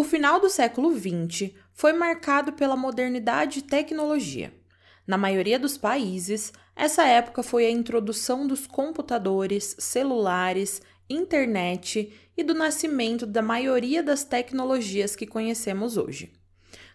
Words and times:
O 0.00 0.02
final 0.02 0.40
do 0.40 0.48
século 0.48 0.98
XX 0.98 1.50
foi 1.74 1.92
marcado 1.92 2.54
pela 2.54 2.74
modernidade 2.74 3.58
e 3.58 3.62
tecnologia. 3.62 4.50
Na 5.06 5.18
maioria 5.18 5.58
dos 5.58 5.76
países, 5.76 6.54
essa 6.74 7.04
época 7.04 7.42
foi 7.42 7.66
a 7.66 7.70
introdução 7.70 8.46
dos 8.46 8.66
computadores, 8.66 9.76
celulares, 9.78 10.80
internet 11.10 12.10
e 12.34 12.42
do 12.42 12.54
nascimento 12.54 13.26
da 13.26 13.42
maioria 13.42 14.02
das 14.02 14.24
tecnologias 14.24 15.14
que 15.14 15.26
conhecemos 15.26 15.98
hoje. 15.98 16.32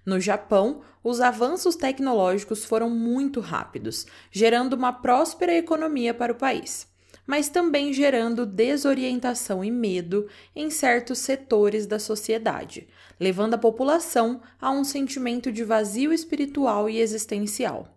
No 0.03 0.19
Japão, 0.19 0.81
os 1.03 1.21
avanços 1.21 1.75
tecnológicos 1.75 2.65
foram 2.65 2.89
muito 2.89 3.39
rápidos, 3.39 4.07
gerando 4.31 4.73
uma 4.73 4.91
próspera 4.91 5.53
economia 5.53 6.11
para 6.11 6.33
o 6.33 6.37
país 6.37 6.87
mas 7.25 7.49
também 7.49 7.91
gerando 7.91 8.45
desorientação 8.45 9.63
e 9.63 9.71
medo 9.71 10.27
em 10.55 10.69
certos 10.69 11.19
setores 11.19 11.85
da 11.87 11.97
sociedade, 11.97 12.87
levando 13.19 13.53
a 13.53 13.57
população 13.57 14.41
a 14.59 14.71
um 14.71 14.83
sentimento 14.83 15.51
de 15.51 15.63
vazio 15.63 16.11
espiritual 16.11 16.89
e 16.89 16.99
existencial. 16.99 17.95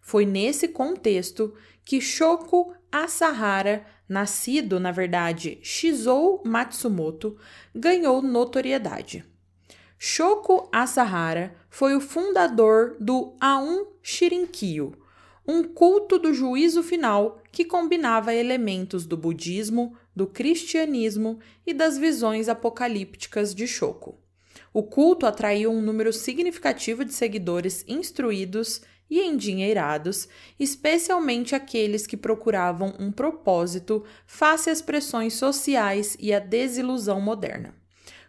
Foi 0.00 0.24
nesse 0.24 0.68
contexto 0.68 1.54
que 1.84 2.00
Shoko 2.00 2.72
Asahara, 2.90 3.84
nascido, 4.08 4.78
na 4.78 4.90
verdade, 4.90 5.58
Shizou 5.62 6.42
Matsumoto, 6.44 7.36
ganhou 7.74 8.22
notoriedade. 8.22 9.24
Shoko 9.98 10.68
Asahara 10.72 11.54
foi 11.68 11.94
o 11.94 12.00
fundador 12.00 12.96
do 13.00 13.34
Aum 13.40 13.86
Shirinkyo, 14.02 14.92
um 15.46 15.62
culto 15.62 16.18
do 16.18 16.32
juízo 16.32 16.82
final 16.82 17.42
que 17.50 17.64
combinava 17.64 18.34
elementos 18.34 19.06
do 19.06 19.16
budismo, 19.16 19.96
do 20.14 20.26
cristianismo 20.26 21.38
e 21.66 21.74
das 21.74 21.98
visões 21.98 22.48
apocalípticas 22.48 23.54
de 23.54 23.66
Shoko. 23.66 24.18
O 24.74 24.82
culto 24.82 25.24
atraiu 25.24 25.70
um 25.70 25.80
número 25.80 26.12
significativo 26.12 27.04
de 27.04 27.14
seguidores 27.14 27.84
instruídos 27.86 28.82
e 29.08 29.20
endinheirados, 29.20 30.26
especialmente 30.58 31.54
aqueles 31.54 32.08
que 32.08 32.16
procuravam 32.16 32.92
um 32.98 33.12
propósito 33.12 34.04
face 34.26 34.68
às 34.68 34.82
pressões 34.82 35.34
sociais 35.34 36.16
e 36.18 36.34
à 36.34 36.40
desilusão 36.40 37.20
moderna. 37.20 37.72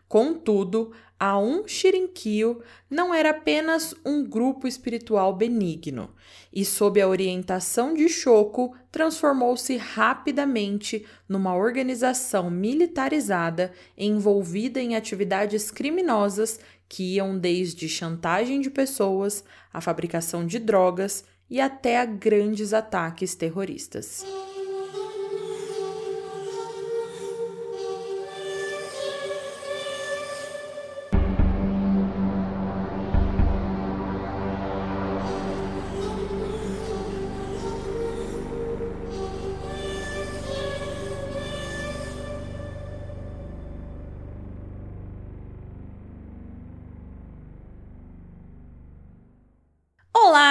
Contudo, 0.08 0.92
a 1.20 1.40
um 1.40 1.68
Shirinkyo 1.68 2.62
não 2.90 3.14
era 3.14 3.30
apenas 3.30 3.96
um 4.06 4.24
grupo 4.24 4.68
espiritual 4.68 5.34
benigno, 5.34 6.14
e 6.52 6.66
sob 6.66 7.02
a 7.02 7.08
orientação 7.08 7.94
de 7.94 8.10
Shoko, 8.10 8.76
transformou-se 8.92 9.76
rapidamente 9.78 11.06
numa 11.28 11.56
organização 11.56 12.50
militarizada 12.50 13.72
envolvida 13.98 14.80
em 14.80 14.96
atividades 14.96 15.72
criminosas 15.72 16.60
que 16.88 17.16
iam 17.16 17.38
desde 17.38 17.90
chantagem 17.90 18.62
de 18.62 18.70
pessoas, 18.70 19.44
a 19.74 19.82
fabricação 19.82 20.46
de 20.46 20.60
drogas 20.60 21.24
e 21.50 21.60
até 21.60 22.00
a 22.00 22.06
grandes 22.06 22.74
ataques 22.74 23.36
terroristas. 23.36 24.26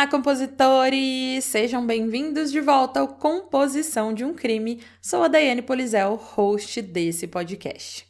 Olá, 0.05 0.11
compositores! 0.11 1.47
Sejam 1.47 1.87
bem-vindos 1.87 2.53
de 2.53 2.61
volta 2.61 3.01
ao 3.01 3.09
Composição 3.09 4.13
de 4.13 4.23
um 4.23 4.35
Crime. 4.35 4.83
Sou 5.01 5.23
a 5.23 5.29
Daiane 5.29 5.63
Polizel, 5.63 6.15
host 6.17 6.83
desse 6.83 7.27
podcast. 7.27 8.07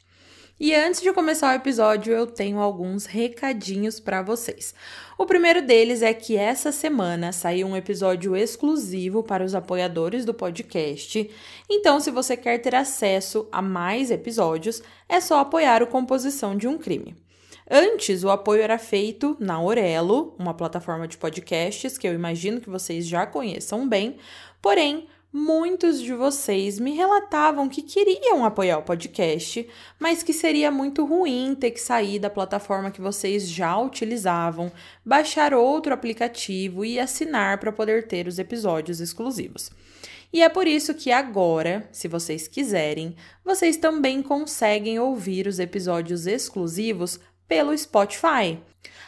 E 0.58 0.74
antes 0.74 1.00
de 1.00 1.12
começar 1.12 1.52
o 1.52 1.56
episódio, 1.56 2.12
eu 2.12 2.26
tenho 2.26 2.58
alguns 2.58 3.06
recadinhos 3.06 4.00
para 4.00 4.22
vocês. 4.22 4.74
O 5.16 5.24
primeiro 5.24 5.62
deles 5.62 6.02
é 6.02 6.12
que 6.12 6.36
essa 6.36 6.72
semana 6.72 7.30
saiu 7.30 7.68
um 7.68 7.76
episódio 7.76 8.36
exclusivo 8.36 9.22
para 9.22 9.44
os 9.44 9.54
apoiadores 9.54 10.24
do 10.24 10.34
podcast. 10.34 11.30
Então, 11.70 12.00
se 12.00 12.10
você 12.10 12.36
quer 12.36 12.58
ter 12.58 12.74
acesso 12.74 13.48
a 13.52 13.62
mais 13.62 14.10
episódios, 14.10 14.82
é 15.08 15.20
só 15.20 15.38
apoiar 15.38 15.80
o 15.80 15.86
Composição 15.86 16.56
de 16.56 16.66
um 16.66 16.76
Crime. 16.76 17.23
Antes, 17.70 18.22
o 18.22 18.30
apoio 18.30 18.62
era 18.62 18.78
feito 18.78 19.36
na 19.40 19.60
Orelo, 19.60 20.34
uma 20.38 20.52
plataforma 20.52 21.08
de 21.08 21.16
podcasts 21.16 21.96
que 21.96 22.06
eu 22.06 22.12
imagino 22.12 22.60
que 22.60 22.68
vocês 22.68 23.06
já 23.06 23.26
conheçam 23.26 23.88
bem, 23.88 24.18
porém, 24.60 25.08
muitos 25.32 26.00
de 26.00 26.12
vocês 26.12 26.78
me 26.78 26.92
relatavam 26.92 27.68
que 27.68 27.80
queriam 27.82 28.44
apoiar 28.44 28.78
o 28.78 28.82
podcast, 28.82 29.66
mas 29.98 30.22
que 30.22 30.32
seria 30.32 30.70
muito 30.70 31.06
ruim 31.06 31.56
ter 31.58 31.70
que 31.70 31.80
sair 31.80 32.18
da 32.18 32.28
plataforma 32.28 32.90
que 32.90 33.00
vocês 33.00 33.48
já 33.48 33.76
utilizavam, 33.78 34.70
baixar 35.04 35.54
outro 35.54 35.94
aplicativo 35.94 36.84
e 36.84 37.00
assinar 37.00 37.58
para 37.58 37.72
poder 37.72 38.06
ter 38.06 38.28
os 38.28 38.38
episódios 38.38 39.00
exclusivos. 39.00 39.70
E 40.34 40.42
é 40.42 40.48
por 40.48 40.66
isso 40.66 40.92
que 40.94 41.10
agora, 41.10 41.88
se 41.92 42.08
vocês 42.08 42.46
quiserem, 42.46 43.14
vocês 43.44 43.76
também 43.76 44.20
conseguem 44.20 44.98
ouvir 44.98 45.46
os 45.46 45.58
episódios 45.58 46.26
exclusivos 46.26 47.20
pelo 47.48 47.76
Spotify. 47.76 48.58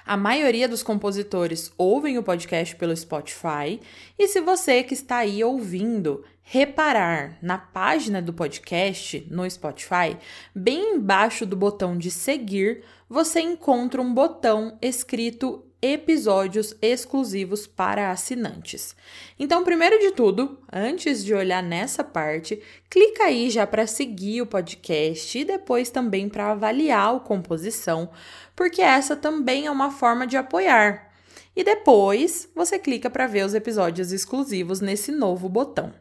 A 0.04 0.16
maioria 0.16 0.69
dos 0.69 0.82
compositores 0.82 1.72
ouvem 1.76 2.16
o 2.16 2.22
podcast 2.22 2.76
pelo 2.76 2.97
Spotify, 2.97 3.80
e 4.19 4.28
se 4.28 4.41
você 4.41 4.82
que 4.82 4.94
está 4.94 5.16
aí 5.16 5.42
ouvindo 5.42 6.24
reparar 6.42 7.36
na 7.42 7.58
página 7.58 8.22
do 8.22 8.32
podcast 8.32 9.26
no 9.28 9.50
Spotify, 9.50 10.16
bem 10.54 10.94
embaixo 10.94 11.44
do 11.44 11.56
botão 11.56 11.98
de 11.98 12.08
seguir, 12.08 12.84
você 13.08 13.41
encontra 13.41 14.00
um 14.00 14.14
botão 14.14 14.78
escrito 14.80 15.66
episódios 15.81 16.75
exclusivos 16.81 17.66
para 17.66 18.10
assinantes. 18.10 18.97
Então, 19.38 19.64
primeiro 19.64 19.98
de 19.98 20.12
tudo, 20.12 20.59
antes 20.72 21.25
de 21.25 21.34
olhar 21.34 21.62
nessa 21.62 22.03
parte, 22.03 22.62
clica 22.88 23.25
aí 23.25 23.50
já 23.50 23.66
para 23.66 23.87
seguir 23.87 24.42
o 24.42 24.47
podcast 24.47 25.38
e 25.38 25.44
depois 25.44 25.91
também 25.91 26.28
para 26.28 26.53
avaliar 26.53 27.14
a 27.14 27.20
composição, 27.20 28.10
porque 28.54 28.81
essa 28.81 29.14
também 29.14 29.66
é 29.66 29.70
uma 29.70 29.91
forma 29.91 30.26
de 30.26 30.37
apoiar. 30.37 31.12
E 31.54 31.64
depois 31.64 32.48
você 32.54 32.78
clica 32.78 33.08
para 33.08 33.26
ver 33.26 33.44
os 33.44 33.54
episódios 33.54 34.12
exclusivos 34.12 34.81
nesse 34.81 35.10
novo 35.10 35.48
botão. 35.48 35.93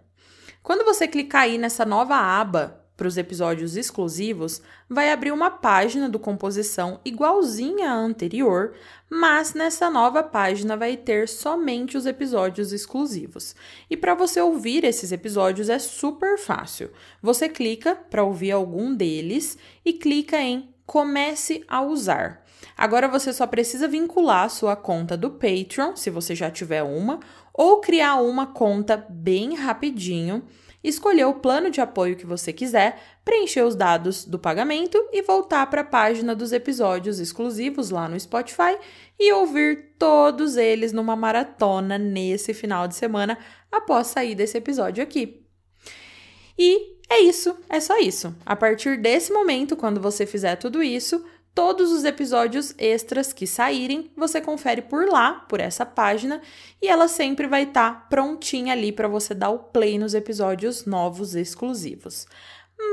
Quando 0.62 0.84
você 0.84 1.08
clicar 1.08 1.44
aí 1.44 1.58
nessa 1.58 1.86
nova 1.86 2.16
aba 2.16 2.85
para 2.98 3.08
os 3.08 3.18
episódios 3.18 3.76
exclusivos, 3.76 4.62
vai 4.90 5.12
abrir 5.12 5.32
uma 5.32 5.52
página 5.52 6.08
do 6.08 6.18
composição 6.18 7.00
igualzinha 7.04 7.92
à 7.92 7.94
anterior, 7.94 8.74
mas 9.10 9.54
nessa 9.54 9.90
nova 9.90 10.24
página 10.24 10.78
vai 10.78 10.96
ter 10.96 11.28
somente 11.28 11.98
os 11.98 12.06
episódios 12.06 12.72
exclusivos. 12.72 13.56
E 13.90 13.98
para 13.98 14.16
você 14.16 14.40
ouvir 14.40 14.84
esses 14.84 15.12
episódios 15.12 15.70
é 15.70 15.80
super 15.80 16.38
fácil. 16.38 16.90
Você 17.22 17.50
clica 17.50 17.96
para 17.96 18.24
ouvir 18.24 18.52
algum 18.52 18.96
deles 18.96 19.58
e 19.84 19.94
clica 19.94 20.40
em 20.40 20.74
Comece 20.86 21.64
a 21.68 21.82
usar. 21.82 22.46
Agora 22.78 23.08
você 23.08 23.34
só 23.34 23.48
precisa 23.48 23.88
vincular 23.88 24.50
sua 24.50 24.76
conta 24.76 25.18
do 25.18 25.32
Patreon, 25.32 25.96
se 25.96 26.10
você 26.10 26.36
já 26.36 26.52
tiver 26.52 26.84
uma, 26.84 27.20
ou 27.54 27.80
criar 27.80 28.16
uma 28.16 28.48
conta 28.48 29.04
bem 29.10 29.56
rapidinho 29.56 30.44
escolher 30.88 31.26
o 31.26 31.36
plano 31.36 31.70
de 31.70 31.82
apoio 31.82 32.16
que 32.16 32.26
você 32.26 32.54
quiser, 32.54 33.02
preencher 33.24 33.64
os 33.64 33.76
dados 33.76 34.26
do 34.26 34.38
pagamento 34.38 34.98
e 35.12 35.22
voltar 35.22 35.68
para 35.70 35.82
a 35.82 35.86
página 35.86 36.36
dos 36.36 36.52
episódios 36.52 37.20
exclusivos 37.20 37.90
lá 37.90 38.08
no 38.08 38.20
Spotify 38.20 38.78
e 39.20 39.34
ouvir 39.34 39.96
todos 39.98 40.58
eles 40.58 40.94
numa 40.94 41.16
maratona 41.16 41.98
nesse 41.98 42.54
final 42.54 42.88
de 42.88 42.96
semana 42.96 43.38
após 43.72 44.08
sair 44.08 44.36
desse 44.36 44.58
episódio 44.58 45.04
aqui. 45.04 45.46
E 46.58 46.96
é 47.10 47.20
isso, 47.20 47.56
é 47.70 47.80
só 47.80 48.00
isso. 48.00 48.36
A 48.46 48.56
partir 48.56 48.98
desse 48.98 49.32
momento, 49.32 49.76
quando 49.76 50.02
você 50.02 50.26
fizer 50.26 50.56
tudo 50.56 50.82
isso, 50.82 51.24
Todos 51.56 51.94
os 51.94 52.04
episódios 52.04 52.76
extras 52.78 53.32
que 53.32 53.48
saírem, 53.48 54.12
você 54.16 54.42
confere 54.42 54.82
por 54.82 55.08
lá, 55.08 55.46
por 55.48 55.62
essa 55.62 55.86
página, 55.86 56.42
e 56.82 56.88
ela 56.90 57.08
sempre 57.08 57.48
vai 57.48 57.64
estar 57.64 57.94
tá 57.94 58.00
prontinha 58.10 58.74
ali 58.74 58.92
para 58.92 59.08
você 59.08 59.34
dar 59.34 59.52
o 59.52 59.60
play 59.60 59.98
nos 59.98 60.14
episódios 60.14 60.86
novos 60.86 61.34
exclusivos. 61.34 62.28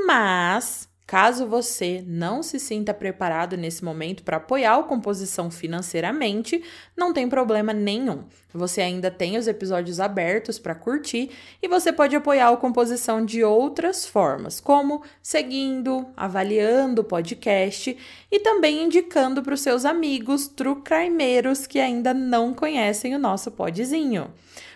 Mas 0.07 0.87
Caso 1.05 1.45
você 1.45 2.03
não 2.07 2.41
se 2.41 2.57
sinta 2.57 2.93
preparado 2.93 3.57
nesse 3.57 3.83
momento 3.83 4.23
para 4.23 4.37
apoiar 4.37 4.77
o 4.77 4.85
composição 4.85 5.51
financeiramente, 5.51 6.63
não 6.95 7.11
tem 7.11 7.27
problema 7.27 7.73
nenhum. 7.73 8.23
Você 8.53 8.81
ainda 8.81 9.11
tem 9.11 9.37
os 9.37 9.45
episódios 9.45 9.99
abertos 9.99 10.57
para 10.57 10.73
curtir 10.73 11.29
e 11.61 11.67
você 11.67 11.91
pode 11.91 12.15
apoiar 12.15 12.51
o 12.51 12.57
composição 12.57 13.25
de 13.25 13.43
outras 13.43 14.05
formas, 14.05 14.61
como 14.61 15.03
seguindo, 15.21 16.07
avaliando 16.15 17.01
o 17.01 17.05
podcast 17.05 17.97
e 18.31 18.39
também 18.39 18.83
indicando 18.83 19.43
para 19.43 19.53
os 19.53 19.61
seus 19.61 19.83
amigos 19.83 20.47
trucrimeiros 20.47 21.67
que 21.67 21.79
ainda 21.79 22.13
não 22.13 22.53
conhecem 22.53 23.13
o 23.13 23.19
nosso 23.19 23.51
podzinho 23.51 24.31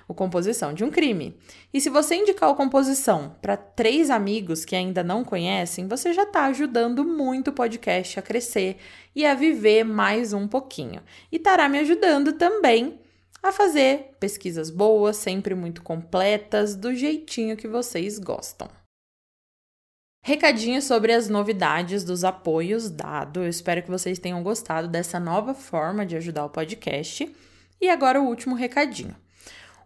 o 0.07 0.13
Composição 0.13 0.74
de 0.74 0.83
um 0.83 0.89
Crime. 0.89 1.38
E 1.74 1.81
se 1.81 1.89
você 1.89 2.15
indicar 2.15 2.50
o 2.50 2.56
Composição 2.56 3.36
para 3.42 3.57
três 3.57 4.09
amigos 4.09 4.63
que 4.63 4.75
ainda 4.75 5.04
não 5.04 5.24
conhecem, 5.24 5.88
você 5.88 6.13
já 6.13 6.24
está 6.24 6.45
ajudando 6.45 7.04
muito 7.04 7.50
o 7.50 7.54
podcast 7.54 8.18
a 8.18 8.21
crescer 8.21 8.77
e 9.15 9.25
a 9.25 9.36
viver 9.36 9.83
mais 9.83 10.31
um 10.31 10.48
pouquinho. 10.48 11.01
E 11.31 11.36
estará 11.36 11.68
me 11.68 11.80
ajudando 11.80 12.33
também 12.33 13.00
a 13.44 13.51
fazer 13.51 14.15
pesquisas 14.19 14.69
boas, 14.69 15.18
sempre 15.18 15.54
muito 15.54 15.83
completas, 15.83 16.75
do 16.75 16.95
jeitinho 16.95 17.57
que 17.57 17.68
vocês 17.68 18.18
gostam. 18.18 18.68
Recadinho 20.24 20.81
sobre 20.81 21.13
as 21.13 21.30
novidades 21.30 22.04
dos 22.04 22.25
apoios 22.25 22.89
dado. 22.89 23.44
Eu 23.44 23.50
espero 23.50 23.81
que 23.81 23.89
vocês 23.89 24.19
tenham 24.19 24.44
gostado 24.44 24.88
dessa 24.88 25.19
nova 25.19 25.54
forma 25.54 26.06
de 26.06 26.18
ajudar 26.18 26.45
o 26.45 26.50
podcast. 26.50 27.33
E 27.80 27.88
agora 27.88 28.19
o 28.19 28.25
último 28.25 28.56
recadinho. 28.56 29.15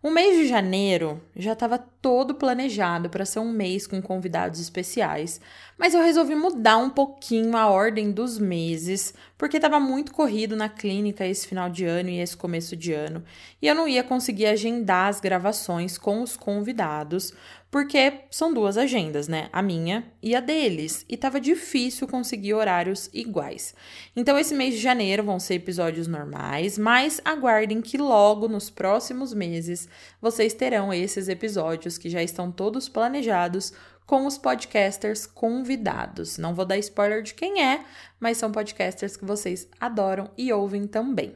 O 0.04 0.10
mês 0.10 0.36
de 0.36 0.48
janeiro 0.48 1.22
já 1.36 1.54
estava 1.54 1.78
todo 2.02 2.34
planejado 2.34 3.10
para 3.10 3.26
ser 3.26 3.40
um 3.40 3.52
mês 3.52 3.86
com 3.86 4.02
convidados 4.02 4.60
especiais, 4.60 5.40
mas 5.78 5.94
eu 5.94 6.02
resolvi 6.02 6.36
mudar 6.36 6.78
um 6.78 6.90
pouquinho 6.90 7.56
a 7.56 7.68
ordem 7.68 8.12
dos 8.12 8.40
meses, 8.40 9.14
porque 9.38 9.58
estava 9.58 9.80
muito 9.80 10.12
corrido 10.12 10.56
na 10.56 10.68
clínica 10.68 11.26
esse 11.26 11.48
final 11.48 11.70
de 11.70 11.86
ano 11.86 12.10
e 12.10 12.20
esse 12.20 12.36
começo 12.36 12.76
de 12.76 12.94
ano, 12.94 13.24
e 13.62 13.68
eu 13.68 13.76
não 13.76 13.88
ia 13.88 14.04
conseguir 14.04 14.48
agendar 14.48 15.10
as 15.10 15.20
gravações 15.20 15.98
com 15.98 16.22
os 16.22 16.36
convidados, 16.36 17.34
porque 17.72 18.26
são 18.30 18.54
duas 18.54 18.78
agendas, 18.78 19.30
né? 19.30 19.48
A 19.54 19.62
minha 19.62 20.06
e 20.22 20.36
a 20.36 20.42
deles, 20.42 21.06
e 21.08 21.16
tava 21.16 21.40
difícil 21.40 22.06
conseguir 22.06 22.54
horários 22.54 23.10
iguais. 23.14 23.74
Então, 24.14 24.38
esse 24.38 24.54
mês 24.54 24.74
de 24.76 24.82
janeiro 24.82 25.24
vão 25.24 25.40
ser 25.40 25.54
episódios 25.56 26.06
normais, 26.06 26.78
mas 26.78 27.22
aguardem 27.24 27.82
que 27.82 27.98
logo 27.98 28.50
nos 28.50 28.70
próximos 28.70 29.34
meses 29.34 29.88
vocês 30.22 30.54
terão 30.54 30.94
esses 30.94 31.30
episódios 31.30 31.91
que 31.98 32.10
já 32.10 32.22
estão 32.22 32.52
todos 32.52 32.90
planejados 32.90 33.74
com 34.06 34.26
os 34.26 34.38
podcasters 34.38 35.26
convidados. 35.26 36.38
Não 36.38 36.54
vou 36.54 36.66
dar 36.66 36.78
spoiler 36.78 37.22
de 37.22 37.34
quem 37.34 37.64
é, 37.64 37.86
mas 38.20 38.38
são 38.38 38.52
podcasters 38.52 39.16
que 39.16 39.24
vocês 39.24 39.68
adoram 39.80 40.30
e 40.38 40.52
ouvem 40.52 40.86
também. 40.86 41.36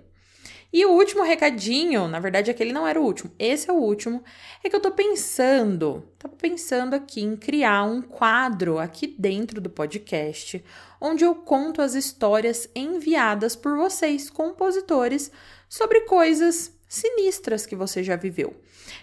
E 0.74 0.86
o 0.86 0.92
último 0.92 1.24
recadinho, 1.24 2.06
na 2.10 2.20
verdade 2.20 2.52
aquele 2.52 2.74
não 2.74 2.86
era 2.86 3.00
o 3.00 3.06
último, 3.06 3.32
esse 3.40 3.70
é 3.70 3.72
o 3.72 3.78
último, 3.78 4.22
é 4.62 4.70
que 4.70 4.76
eu 4.76 4.82
tô 4.82 4.92
pensando, 4.92 6.04
tava 6.20 6.36
pensando 6.36 6.94
aqui 6.94 7.22
em 7.22 7.38
criar 7.38 7.86
um 7.86 8.02
quadro 8.02 8.78
aqui 8.78 9.08
dentro 9.08 9.62
do 9.62 9.70
podcast, 9.70 10.62
onde 11.00 11.24
eu 11.24 11.34
conto 11.34 11.82
as 11.82 11.94
histórias 11.94 12.70
enviadas 12.76 13.56
por 13.56 13.78
vocês, 13.78 14.30
compositores, 14.30 15.32
sobre 15.70 16.02
coisas 16.02 16.75
sinistras 16.88 17.66
que 17.66 17.76
você 17.76 18.04
já 18.04 18.16
viveu. 18.16 18.56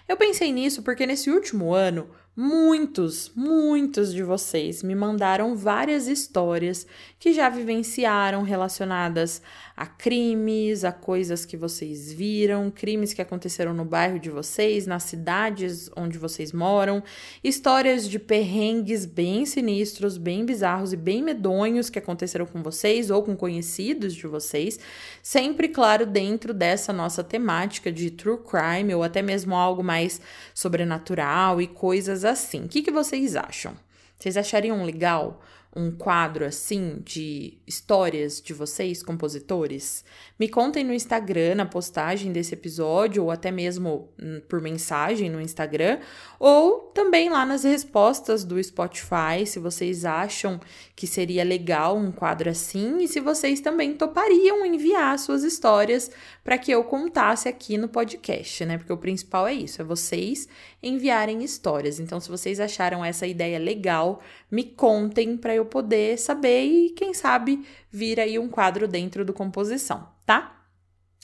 Eu 0.07 0.17
pensei 0.17 0.51
nisso 0.51 0.81
porque 0.83 1.05
nesse 1.05 1.29
último 1.29 1.73
ano 1.73 2.09
Muitos, 2.35 3.31
muitos 3.35 4.11
de 4.11 4.23
vocês 4.23 4.81
me 4.81 4.95
mandaram 4.95 5.55
várias 5.55 6.07
histórias 6.07 6.87
que 7.23 7.31
já 7.31 7.47
vivenciaram 7.47 8.43
relacionadas 8.43 9.41
a 9.77 9.85
crimes, 9.85 10.83
a 10.83 10.91
coisas 10.91 11.45
que 11.45 11.55
vocês 11.55 12.11
viram, 12.11 12.69
crimes 12.69 13.13
que 13.13 13.21
aconteceram 13.21 13.73
no 13.73 13.85
bairro 13.85 14.19
de 14.19 14.29
vocês, 14.29 14.85
nas 14.85 15.03
cidades 15.03 15.89
onde 15.95 16.17
vocês 16.17 16.51
moram, 16.51 17.01
histórias 17.41 18.09
de 18.09 18.19
perrengues 18.19 19.05
bem 19.05 19.45
sinistros, 19.45 20.17
bem 20.17 20.45
bizarros 20.45 20.91
e 20.91 20.97
bem 20.97 21.23
medonhos 21.23 21.89
que 21.89 21.97
aconteceram 21.97 22.45
com 22.45 22.61
vocês 22.61 23.09
ou 23.09 23.23
com 23.23 23.37
conhecidos 23.37 24.13
de 24.13 24.27
vocês, 24.27 24.77
sempre, 25.21 25.69
claro, 25.69 26.05
dentro 26.05 26.53
dessa 26.53 26.91
nossa 26.91 27.23
temática 27.23 27.89
de 27.89 28.11
true 28.11 28.39
crime 28.39 28.93
ou 28.93 29.01
até 29.01 29.21
mesmo 29.21 29.55
algo 29.55 29.81
mais 29.81 30.19
sobrenatural 30.53 31.61
e 31.61 31.67
coisas 31.67 32.25
assim. 32.25 32.65
O 32.65 32.67
que, 32.67 32.81
que 32.81 32.91
vocês 32.91 33.37
acham? 33.37 33.73
Vocês 34.19 34.35
achariam 34.35 34.83
legal 34.83 35.41
um 35.75 35.91
quadro 35.91 36.45
assim 36.45 37.01
de 37.03 37.57
histórias 37.65 38.39
de 38.41 38.53
vocês, 38.53 39.01
compositores? 39.01 40.05
Me 40.39 40.47
contem 40.47 40.83
no 40.83 40.93
Instagram, 40.93 41.55
na 41.55 41.65
postagem 41.65 42.31
desse 42.31 42.53
episódio, 42.53 43.23
ou 43.23 43.31
até 43.31 43.51
mesmo 43.51 44.09
hum, 44.21 44.41
por 44.47 44.61
mensagem 44.61 45.29
no 45.29 45.41
Instagram, 45.41 45.99
ou 46.39 46.91
também 46.93 47.29
lá 47.29 47.45
nas 47.45 47.63
respostas 47.63 48.43
do 48.43 48.61
Spotify, 48.63 49.45
se 49.45 49.57
vocês 49.57 50.05
acham 50.05 50.59
que 50.95 51.07
seria 51.07 51.43
legal 51.43 51.97
um 51.97 52.11
quadro 52.11 52.49
assim, 52.49 52.99
e 52.99 53.07
se 53.07 53.19
vocês 53.19 53.59
também 53.59 53.95
topariam 53.95 54.65
enviar 54.65 55.17
suas 55.17 55.43
histórias 55.43 56.11
para 56.43 56.57
que 56.57 56.71
eu 56.71 56.83
contasse 56.83 57.49
aqui 57.49 57.77
no 57.77 57.87
podcast, 57.87 58.65
né? 58.65 58.77
Porque 58.77 58.93
o 58.93 58.97
principal 58.97 59.47
é 59.47 59.53
isso, 59.53 59.81
é 59.81 59.85
vocês 59.85 60.47
enviarem 60.83 61.43
histórias. 61.43 61.99
Então, 61.99 62.19
se 62.19 62.29
vocês 62.29 62.59
acharam 62.59 63.03
essa 63.03 63.25
ideia 63.25 63.57
legal, 63.57 64.21
me 64.51 64.63
contem 64.63 65.37
para 65.37 65.55
eu 65.55 65.62
poder 65.65 66.17
saber 66.17 66.63
e, 66.63 66.89
quem 66.91 67.13
sabe, 67.13 67.65
vir 67.91 68.19
aí 68.19 68.37
um 68.39 68.49
quadro 68.49 68.87
dentro 68.87 69.23
do 69.23 69.33
composição 69.33 70.13
tá? 70.25 70.65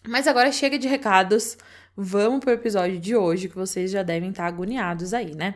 Mas 0.07 0.27
agora 0.27 0.51
chega 0.51 0.80
de 0.80 0.88
recados, 0.88 1.57
vamos 1.95 2.39
pro 2.39 2.51
episódio 2.51 3.00
de 3.00 3.15
hoje 3.15 3.50
que 3.50 3.56
vocês 3.56 3.91
já 3.91 4.03
devem 4.03 4.30
estar 4.30 4.45
agoniados 4.45 5.13
aí, 5.13 5.36
né? 5.36 5.56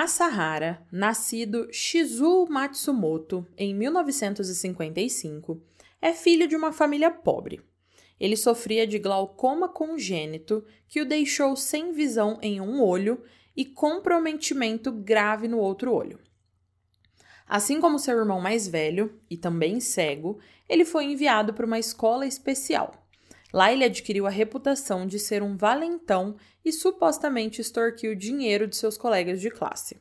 Asahara, 0.00 0.80
nascido 0.92 1.66
Shizu 1.72 2.46
Matsumoto 2.48 3.44
em 3.56 3.74
1955, 3.74 5.60
é 6.00 6.12
filho 6.12 6.46
de 6.46 6.54
uma 6.54 6.70
família 6.70 7.10
pobre. 7.10 7.60
ele 8.20 8.36
sofria 8.36 8.86
de 8.86 8.96
glaucoma 8.96 9.68
congênito 9.68 10.64
que 10.86 11.00
o 11.00 11.04
deixou 11.04 11.56
sem 11.56 11.90
visão 11.90 12.38
em 12.40 12.60
um 12.60 12.80
olho 12.80 13.24
e 13.56 13.64
comprometimento 13.64 14.92
grave 14.92 15.48
no 15.48 15.58
outro 15.58 15.92
olho. 15.92 16.20
Assim 17.44 17.80
como 17.80 17.98
seu 17.98 18.16
irmão 18.16 18.40
mais 18.40 18.68
velho, 18.68 19.20
e 19.28 19.36
também 19.36 19.80
cego, 19.80 20.38
ele 20.68 20.84
foi 20.84 21.06
enviado 21.06 21.52
para 21.52 21.66
uma 21.66 21.78
escola 21.80 22.24
especial. 22.24 23.07
Lá 23.52 23.72
ele 23.72 23.84
adquiriu 23.84 24.26
a 24.26 24.30
reputação 24.30 25.06
de 25.06 25.18
ser 25.18 25.42
um 25.42 25.56
valentão 25.56 26.36
e 26.64 26.72
supostamente 26.72 27.60
extorquiu 27.60 28.14
dinheiro 28.14 28.66
de 28.66 28.76
seus 28.76 28.98
colegas 28.98 29.40
de 29.40 29.50
classe. 29.50 30.00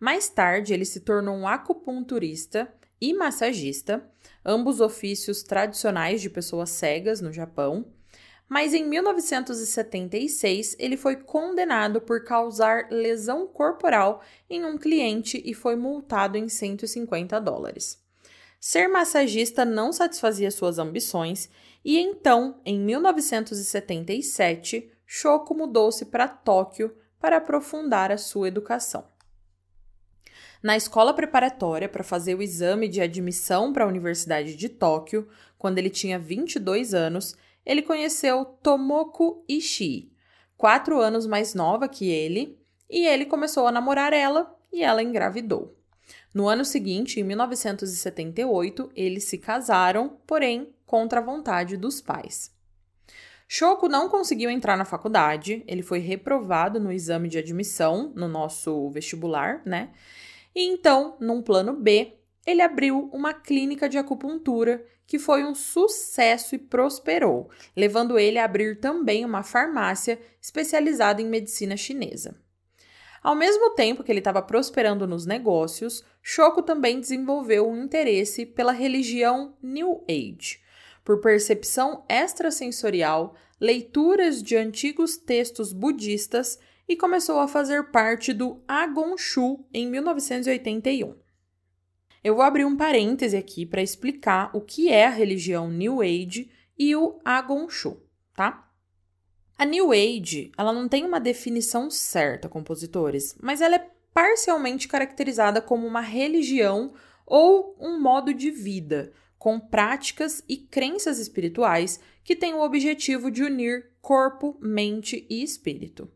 Mais 0.00 0.28
tarde, 0.28 0.72
ele 0.72 0.84
se 0.84 1.00
tornou 1.00 1.36
um 1.36 1.46
acupunturista 1.46 2.72
e 3.00 3.14
massagista, 3.14 4.08
ambos 4.44 4.80
ofícios 4.80 5.42
tradicionais 5.42 6.20
de 6.20 6.30
pessoas 6.30 6.70
cegas 6.70 7.20
no 7.20 7.32
Japão. 7.32 7.92
Mas 8.48 8.72
em 8.72 8.84
1976 8.84 10.74
ele 10.78 10.96
foi 10.96 11.16
condenado 11.16 12.00
por 12.00 12.24
causar 12.24 12.88
lesão 12.90 13.46
corporal 13.46 14.22
em 14.48 14.64
um 14.64 14.78
cliente 14.78 15.42
e 15.44 15.52
foi 15.52 15.76
multado 15.76 16.38
em 16.38 16.48
150 16.48 17.38
dólares. 17.40 18.02
Ser 18.60 18.88
massagista 18.88 19.64
não 19.64 19.92
satisfazia 19.92 20.50
suas 20.50 20.78
ambições 20.78 21.48
e 21.84 21.98
então, 21.98 22.60
em 22.64 22.78
1977, 22.78 24.90
Shoko 25.06 25.54
mudou-se 25.54 26.04
para 26.06 26.28
Tóquio 26.28 26.94
para 27.20 27.38
aprofundar 27.38 28.12
a 28.12 28.18
sua 28.18 28.48
educação. 28.48 29.06
Na 30.62 30.76
escola 30.76 31.14
preparatória 31.14 31.88
para 31.88 32.02
fazer 32.02 32.34
o 32.34 32.42
exame 32.42 32.88
de 32.88 33.00
admissão 33.00 33.72
para 33.72 33.84
a 33.84 33.88
Universidade 33.88 34.56
de 34.56 34.68
Tóquio, 34.68 35.28
quando 35.56 35.78
ele 35.78 35.88
tinha 35.88 36.18
22 36.18 36.94
anos, 36.94 37.36
ele 37.64 37.82
conheceu 37.82 38.44
Tomoko 38.44 39.44
Ishii, 39.48 40.12
quatro 40.56 41.00
anos 41.00 41.26
mais 41.26 41.54
nova 41.54 41.88
que 41.88 42.10
ele, 42.10 42.58
e 42.90 43.06
ele 43.06 43.26
começou 43.26 43.66
a 43.66 43.72
namorar 43.72 44.12
ela 44.12 44.56
e 44.72 44.82
ela 44.82 45.02
engravidou. 45.02 45.76
No 46.34 46.48
ano 46.48 46.64
seguinte, 46.64 47.20
em 47.20 47.24
1978, 47.24 48.90
eles 48.94 49.24
se 49.24 49.38
casaram, 49.38 50.18
porém 50.26 50.74
contra 50.88 51.20
a 51.20 51.22
vontade 51.22 51.76
dos 51.76 52.00
pais. 52.00 52.50
Shoko 53.46 53.88
não 53.88 54.08
conseguiu 54.08 54.50
entrar 54.50 54.76
na 54.76 54.84
faculdade, 54.84 55.62
ele 55.66 55.82
foi 55.82 56.00
reprovado 56.00 56.80
no 56.80 56.90
exame 56.90 57.28
de 57.28 57.38
admissão 57.38 58.12
no 58.16 58.26
nosso 58.26 58.90
vestibular, 58.90 59.62
né? 59.64 59.90
E 60.54 60.66
então, 60.66 61.16
num 61.20 61.40
plano 61.40 61.74
B, 61.74 62.14
ele 62.46 62.62
abriu 62.62 63.08
uma 63.12 63.32
clínica 63.32 63.88
de 63.88 63.98
acupuntura 63.98 64.84
que 65.06 65.18
foi 65.18 65.44
um 65.44 65.54
sucesso 65.54 66.54
e 66.54 66.58
prosperou, 66.58 67.50
levando 67.76 68.18
ele 68.18 68.38
a 68.38 68.44
abrir 68.44 68.80
também 68.80 69.24
uma 69.24 69.42
farmácia 69.42 70.18
especializada 70.40 71.22
em 71.22 71.26
medicina 71.26 71.76
chinesa. 71.76 72.36
Ao 73.22 73.34
mesmo 73.34 73.70
tempo 73.70 74.04
que 74.04 74.12
ele 74.12 74.20
estava 74.20 74.42
prosperando 74.42 75.06
nos 75.06 75.26
negócios, 75.26 76.04
Shoko 76.22 76.62
também 76.62 77.00
desenvolveu 77.00 77.68
um 77.68 77.84
interesse 77.84 78.46
pela 78.46 78.72
religião 78.72 79.56
New 79.62 80.04
Age, 80.08 80.60
por 81.08 81.22
percepção 81.22 82.04
extrasensorial, 82.06 83.34
leituras 83.58 84.42
de 84.42 84.54
antigos 84.58 85.16
textos 85.16 85.72
budistas 85.72 86.58
e 86.86 86.94
começou 86.94 87.40
a 87.40 87.48
fazer 87.48 87.90
parte 87.90 88.34
do 88.34 88.62
Agonshu 88.68 89.64
em 89.72 89.88
1981. 89.88 91.16
Eu 92.22 92.34
vou 92.34 92.44
abrir 92.44 92.66
um 92.66 92.76
parêntese 92.76 93.38
aqui 93.38 93.64
para 93.64 93.80
explicar 93.80 94.54
o 94.54 94.60
que 94.60 94.90
é 94.90 95.06
a 95.06 95.10
religião 95.10 95.70
New 95.70 96.02
Age 96.02 96.50
e 96.78 96.94
o 96.94 97.18
Agonshu, 97.24 98.02
tá? 98.36 98.70
A 99.56 99.64
New 99.64 99.92
Age, 99.92 100.52
ela 100.58 100.74
não 100.74 100.86
tem 100.90 101.06
uma 101.06 101.18
definição 101.18 101.90
certa, 101.90 102.50
compositores, 102.50 103.34
mas 103.40 103.62
ela 103.62 103.76
é 103.76 103.90
parcialmente 104.12 104.86
caracterizada 104.86 105.62
como 105.62 105.86
uma 105.86 106.02
religião 106.02 106.92
ou 107.24 107.74
um 107.80 107.98
modo 107.98 108.34
de 108.34 108.50
vida, 108.50 109.10
com 109.38 109.60
práticas 109.60 110.42
e 110.48 110.56
crenças 110.56 111.18
espirituais 111.18 112.00
que 112.24 112.34
têm 112.34 112.54
o 112.54 112.62
objetivo 112.62 113.30
de 113.30 113.42
unir 113.42 113.90
corpo, 114.00 114.56
mente 114.60 115.26
e 115.30 115.42
espírito. 115.42 116.10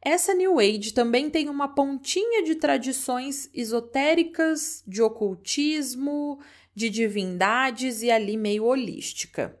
Essa 0.00 0.32
New 0.32 0.58
Age 0.60 0.94
também 0.94 1.28
tem 1.28 1.48
uma 1.48 1.68
pontinha 1.68 2.42
de 2.44 2.54
tradições 2.54 3.50
esotéricas, 3.52 4.82
de 4.86 5.02
ocultismo, 5.02 6.38
de 6.74 6.88
divindades 6.88 8.02
e 8.02 8.10
ali 8.10 8.36
meio 8.36 8.64
holística. 8.64 9.57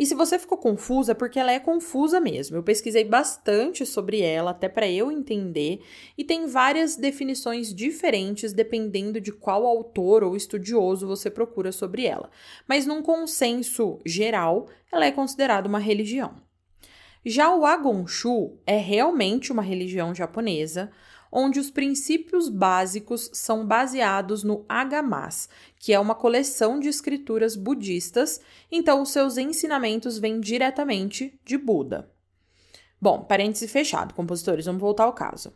E 0.00 0.06
se 0.06 0.14
você 0.14 0.38
ficou 0.38 0.56
confusa, 0.56 1.12
é 1.12 1.14
porque 1.14 1.38
ela 1.38 1.52
é 1.52 1.58
confusa 1.58 2.18
mesmo. 2.18 2.56
Eu 2.56 2.62
pesquisei 2.62 3.04
bastante 3.04 3.84
sobre 3.84 4.22
ela, 4.22 4.52
até 4.52 4.66
para 4.66 4.88
eu 4.88 5.12
entender, 5.12 5.82
e 6.16 6.24
tem 6.24 6.46
várias 6.46 6.96
definições 6.96 7.74
diferentes 7.74 8.54
dependendo 8.54 9.20
de 9.20 9.30
qual 9.30 9.66
autor 9.66 10.24
ou 10.24 10.34
estudioso 10.34 11.06
você 11.06 11.30
procura 11.30 11.70
sobre 11.70 12.06
ela. 12.06 12.30
Mas 12.66 12.86
num 12.86 13.02
consenso 13.02 13.98
geral, 14.06 14.68
ela 14.90 15.04
é 15.04 15.12
considerada 15.12 15.68
uma 15.68 15.78
religião. 15.78 16.34
Já 17.22 17.54
o 17.54 17.66
Agonshu 17.66 18.58
é 18.66 18.78
realmente 18.78 19.52
uma 19.52 19.60
religião 19.60 20.14
japonesa, 20.14 20.90
onde 21.30 21.60
os 21.60 21.70
princípios 21.70 22.48
básicos 22.48 23.30
são 23.32 23.64
baseados 23.66 24.42
no 24.42 24.64
Agamas, 24.68 25.48
que 25.78 25.92
é 25.92 26.00
uma 26.00 26.14
coleção 26.14 26.80
de 26.80 26.88
escrituras 26.88 27.56
budistas, 27.56 28.40
então 28.70 29.02
os 29.02 29.10
seus 29.10 29.38
ensinamentos 29.38 30.18
vêm 30.18 30.40
diretamente 30.40 31.38
de 31.44 31.56
Buda. 31.56 32.10
Bom, 33.00 33.24
parêntese 33.24 33.66
fechado, 33.68 34.14
compositores, 34.14 34.66
vamos 34.66 34.80
voltar 34.80 35.04
ao 35.04 35.12
caso. 35.12 35.52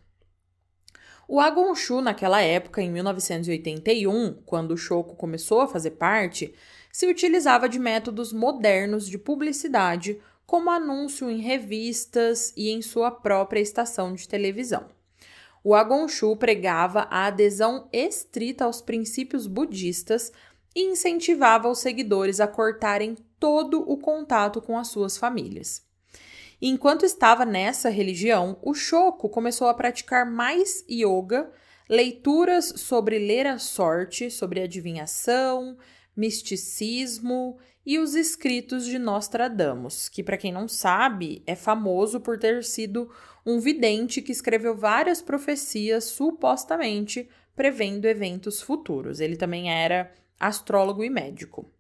O 1.26 1.40
Agonshu, 1.40 2.00
naquela 2.00 2.40
época, 2.40 2.82
em 2.82 2.90
1981, 2.90 4.34
quando 4.44 4.72
o 4.72 4.76
Shoko 4.76 5.16
começou 5.16 5.62
a 5.62 5.68
fazer 5.68 5.92
parte, 5.92 6.54
se 6.92 7.06
utilizava 7.06 7.68
de 7.68 7.78
métodos 7.78 8.32
modernos 8.32 9.08
de 9.08 9.18
publicidade 9.18 10.20
como 10.46 10.70
anúncio 10.70 11.30
em 11.30 11.40
revistas 11.40 12.52
e 12.56 12.70
em 12.70 12.82
sua 12.82 13.10
própria 13.10 13.60
estação 13.60 14.14
de 14.14 14.28
televisão. 14.28 14.86
O 15.66 15.74
Agonshu 15.74 16.36
pregava 16.36 17.08
a 17.10 17.24
adesão 17.24 17.88
estrita 17.90 18.66
aos 18.66 18.82
princípios 18.82 19.46
budistas 19.46 20.30
e 20.76 20.82
incentivava 20.82 21.70
os 21.70 21.78
seguidores 21.78 22.38
a 22.38 22.46
cortarem 22.46 23.16
todo 23.40 23.80
o 23.90 23.96
contato 23.96 24.60
com 24.60 24.76
as 24.76 24.88
suas 24.88 25.16
famílias. 25.16 25.82
enquanto 26.60 27.04
estava 27.04 27.46
nessa 27.46 27.88
religião, 27.88 28.58
o 28.62 28.74
Shoko 28.74 29.28
começou 29.28 29.68
a 29.68 29.74
praticar 29.74 30.30
mais 30.30 30.84
yoga, 30.88 31.50
leituras 31.88 32.74
sobre 32.76 33.18
ler 33.18 33.46
a 33.46 33.58
sorte, 33.58 34.30
sobre 34.30 34.62
adivinhação, 34.62 35.78
misticismo 36.16 37.58
e 37.84 37.98
os 37.98 38.14
escritos 38.14 38.86
de 38.86 38.98
Nostradamus, 38.98 40.08
que, 40.08 40.22
para 40.22 40.38
quem 40.38 40.52
não 40.52 40.66
sabe, 40.68 41.42
é 41.46 41.54
famoso 41.54 42.20
por 42.20 42.38
ter 42.38 42.64
sido 42.64 43.10
um 43.44 43.58
vidente 43.58 44.22
que 44.22 44.32
escreveu 44.32 44.74
várias 44.74 45.20
profecias 45.20 46.04
supostamente 46.04 47.28
prevendo 47.54 48.06
eventos 48.06 48.60
futuros. 48.60 49.20
Ele 49.20 49.36
também 49.36 49.70
era 49.70 50.12
astrólogo 50.38 51.04
e 51.04 51.10
médico. 51.10 51.70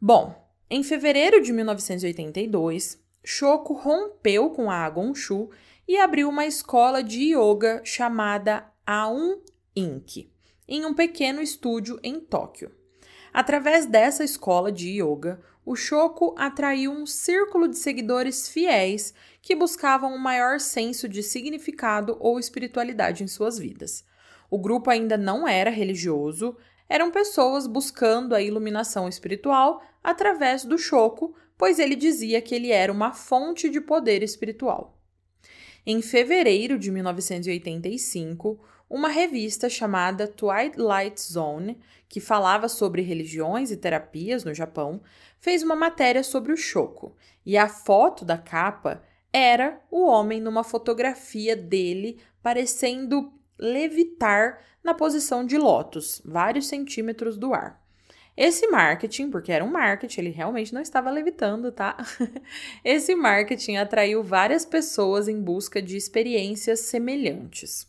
Bom, 0.00 0.34
em 0.68 0.82
fevereiro 0.82 1.40
de 1.40 1.52
1982, 1.52 3.00
Shoko 3.24 3.74
rompeu 3.74 4.50
com 4.50 4.70
a 4.70 4.84
Agonshu 4.84 5.50
e 5.86 5.96
abriu 5.98 6.28
uma 6.28 6.46
escola 6.46 7.02
de 7.02 7.34
yoga 7.34 7.80
chamada 7.84 8.66
Aum 8.86 9.40
Inc., 9.76 10.30
em 10.66 10.84
um 10.84 10.94
pequeno 10.94 11.40
estúdio 11.40 12.00
em 12.02 12.18
Tóquio. 12.18 12.72
Através 13.32 13.86
dessa 13.86 14.24
escola 14.24 14.70
de 14.70 15.00
yoga, 15.00 15.40
o 15.64 15.76
Shoko 15.76 16.34
atraiu 16.36 16.90
um 16.90 17.06
círculo 17.06 17.68
de 17.68 17.78
seguidores 17.78 18.48
fiéis 18.48 19.14
que 19.42 19.56
buscavam 19.56 20.14
um 20.14 20.18
maior 20.18 20.60
senso 20.60 21.08
de 21.08 21.20
significado 21.20 22.16
ou 22.20 22.38
espiritualidade 22.38 23.24
em 23.24 23.26
suas 23.26 23.58
vidas. 23.58 24.04
O 24.48 24.56
grupo 24.56 24.88
ainda 24.88 25.18
não 25.18 25.48
era 25.48 25.68
religioso, 25.68 26.56
eram 26.88 27.10
pessoas 27.10 27.66
buscando 27.66 28.34
a 28.34 28.40
iluminação 28.40 29.08
espiritual 29.08 29.82
através 30.02 30.64
do 30.64 30.78
Shoko, 30.78 31.34
pois 31.58 31.78
ele 31.78 31.96
dizia 31.96 32.40
que 32.40 32.54
ele 32.54 32.70
era 32.70 32.92
uma 32.92 33.12
fonte 33.12 33.68
de 33.68 33.80
poder 33.80 34.22
espiritual. 34.22 34.98
Em 35.84 36.00
fevereiro 36.00 36.78
de 36.78 36.92
1985, 36.92 38.60
uma 38.88 39.08
revista 39.08 39.68
chamada 39.68 40.28
Twilight 40.28 41.20
Zone, 41.20 41.80
que 42.08 42.20
falava 42.20 42.68
sobre 42.68 43.02
religiões 43.02 43.70
e 43.70 43.76
terapias 43.76 44.44
no 44.44 44.54
Japão, 44.54 45.02
fez 45.38 45.62
uma 45.62 45.74
matéria 45.74 46.22
sobre 46.22 46.52
o 46.52 46.56
Shoko, 46.56 47.16
e 47.44 47.56
a 47.56 47.68
foto 47.68 48.24
da 48.24 48.38
capa 48.38 49.02
era 49.32 49.80
o 49.90 50.04
homem 50.04 50.40
numa 50.40 50.62
fotografia 50.62 51.56
dele 51.56 52.20
parecendo 52.42 53.32
levitar 53.58 54.60
na 54.82 54.92
posição 54.92 55.46
de 55.46 55.56
lótus, 55.56 56.20
vários 56.24 56.66
centímetros 56.66 57.38
do 57.38 57.54
ar. 57.54 57.80
Esse 58.36 58.66
marketing, 58.68 59.30
porque 59.30 59.52
era 59.52 59.64
um 59.64 59.70
marketing, 59.70 60.20
ele 60.20 60.30
realmente 60.30 60.72
não 60.72 60.80
estava 60.80 61.10
levitando, 61.10 61.70
tá? 61.70 61.96
Esse 62.82 63.14
marketing 63.14 63.76
atraiu 63.76 64.22
várias 64.22 64.64
pessoas 64.64 65.28
em 65.28 65.40
busca 65.40 65.82
de 65.82 65.96
experiências 65.96 66.80
semelhantes. 66.80 67.86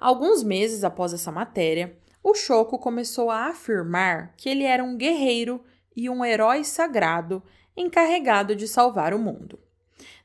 Alguns 0.00 0.42
meses 0.42 0.82
após 0.82 1.12
essa 1.12 1.30
matéria, 1.30 1.96
o 2.24 2.34
Choco 2.34 2.78
começou 2.78 3.30
a 3.30 3.46
afirmar 3.46 4.34
que 4.36 4.48
ele 4.48 4.64
era 4.64 4.82
um 4.82 4.96
guerreiro 4.96 5.62
e 5.94 6.10
um 6.10 6.24
herói 6.24 6.64
sagrado 6.64 7.42
encarregado 7.76 8.56
de 8.56 8.66
salvar 8.66 9.14
o 9.14 9.18
mundo. 9.18 9.58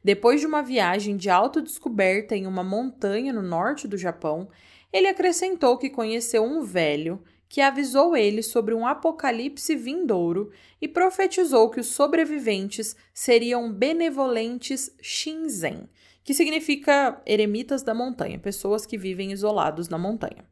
Depois 0.07 0.39
de 0.39 0.47
uma 0.47 0.61
viagem 0.61 1.17
de 1.17 1.29
autodescoberta 1.29 2.33
em 2.33 2.47
uma 2.47 2.63
montanha 2.63 3.33
no 3.33 3.41
norte 3.41 3.89
do 3.89 3.97
Japão, 3.97 4.47
ele 4.93 5.05
acrescentou 5.05 5.77
que 5.77 5.89
conheceu 5.89 6.45
um 6.45 6.63
velho 6.63 7.21
que 7.49 7.59
avisou 7.59 8.15
ele 8.15 8.41
sobre 8.41 8.73
um 8.73 8.87
apocalipse 8.87 9.75
vindouro 9.75 10.49
e 10.81 10.87
profetizou 10.87 11.69
que 11.69 11.81
os 11.81 11.87
sobreviventes 11.87 12.95
seriam 13.13 13.69
benevolentes 13.69 14.95
Shinzen, 15.01 15.89
que 16.23 16.33
significa 16.33 17.21
eremitas 17.25 17.83
da 17.83 17.93
montanha, 17.93 18.39
pessoas 18.39 18.85
que 18.85 18.97
vivem 18.97 19.33
isolados 19.33 19.89
na 19.89 19.97
montanha. 19.97 20.45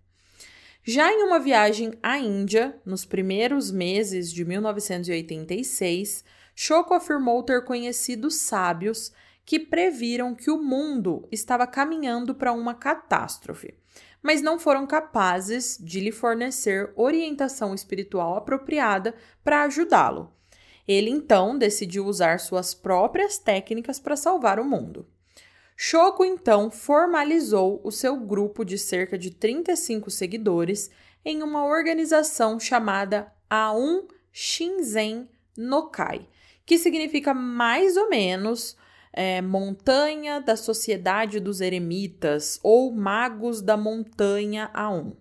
Já 0.83 1.09
em 1.13 1.23
uma 1.23 1.39
viagem 1.39 1.93
à 2.03 2.19
Índia, 2.19 2.77
nos 2.85 3.05
primeiros 3.05 3.71
meses 3.71 4.33
de 4.33 4.43
1986, 4.43 6.25
Choco 6.53 6.93
afirmou 6.93 7.41
ter 7.41 7.63
conhecido 7.63 8.29
sábios 8.29 9.13
que 9.45 9.59
previram 9.59 10.33
que 10.33 10.49
o 10.49 10.61
mundo 10.61 11.27
estava 11.31 11.67
caminhando 11.67 12.33
para 12.33 12.51
uma 12.51 12.73
catástrofe 12.73 13.75
mas 14.25 14.41
não 14.41 14.57
foram 14.57 14.87
capazes 14.87 15.77
de 15.79 15.99
lhe 15.99 16.11
fornecer 16.11 16.91
orientação 16.95 17.75
espiritual 17.75 18.35
apropriada 18.35 19.13
para 19.43 19.61
ajudá-lo. 19.65 20.33
Ele 20.87 21.11
então 21.11 21.55
decidiu 21.55 22.07
usar 22.07 22.39
suas 22.39 22.73
próprias 22.73 23.37
técnicas 23.37 23.99
para 23.99 24.15
salvar 24.15 24.59
o 24.59 24.65
mundo. 24.65 25.07
Shoko 25.77 26.25
então 26.25 26.71
formalizou 26.71 27.79
o 27.83 27.91
seu 27.91 28.17
grupo 28.17 28.65
de 28.65 28.79
cerca 28.79 29.15
de 29.15 29.29
35 29.29 30.09
seguidores 30.09 30.89
em 31.23 31.43
uma 31.43 31.63
organização 31.63 32.59
chamada 32.59 33.31
Aum 33.47 34.07
Shinzen 34.33 35.29
Nokai, 35.55 36.27
que 36.65 36.79
significa 36.79 37.31
mais 37.31 37.95
ou 37.95 38.09
menos 38.09 38.75
é, 39.15 39.41
Montanha 39.41 40.41
da 40.41 40.57
Sociedade 40.57 41.39
dos 41.39 41.61
Eremitas 41.61 42.59
ou 42.61 42.93
Magos 42.93 43.61
da 43.61 43.77
Montanha 43.77 44.69
Aum. 44.73 45.15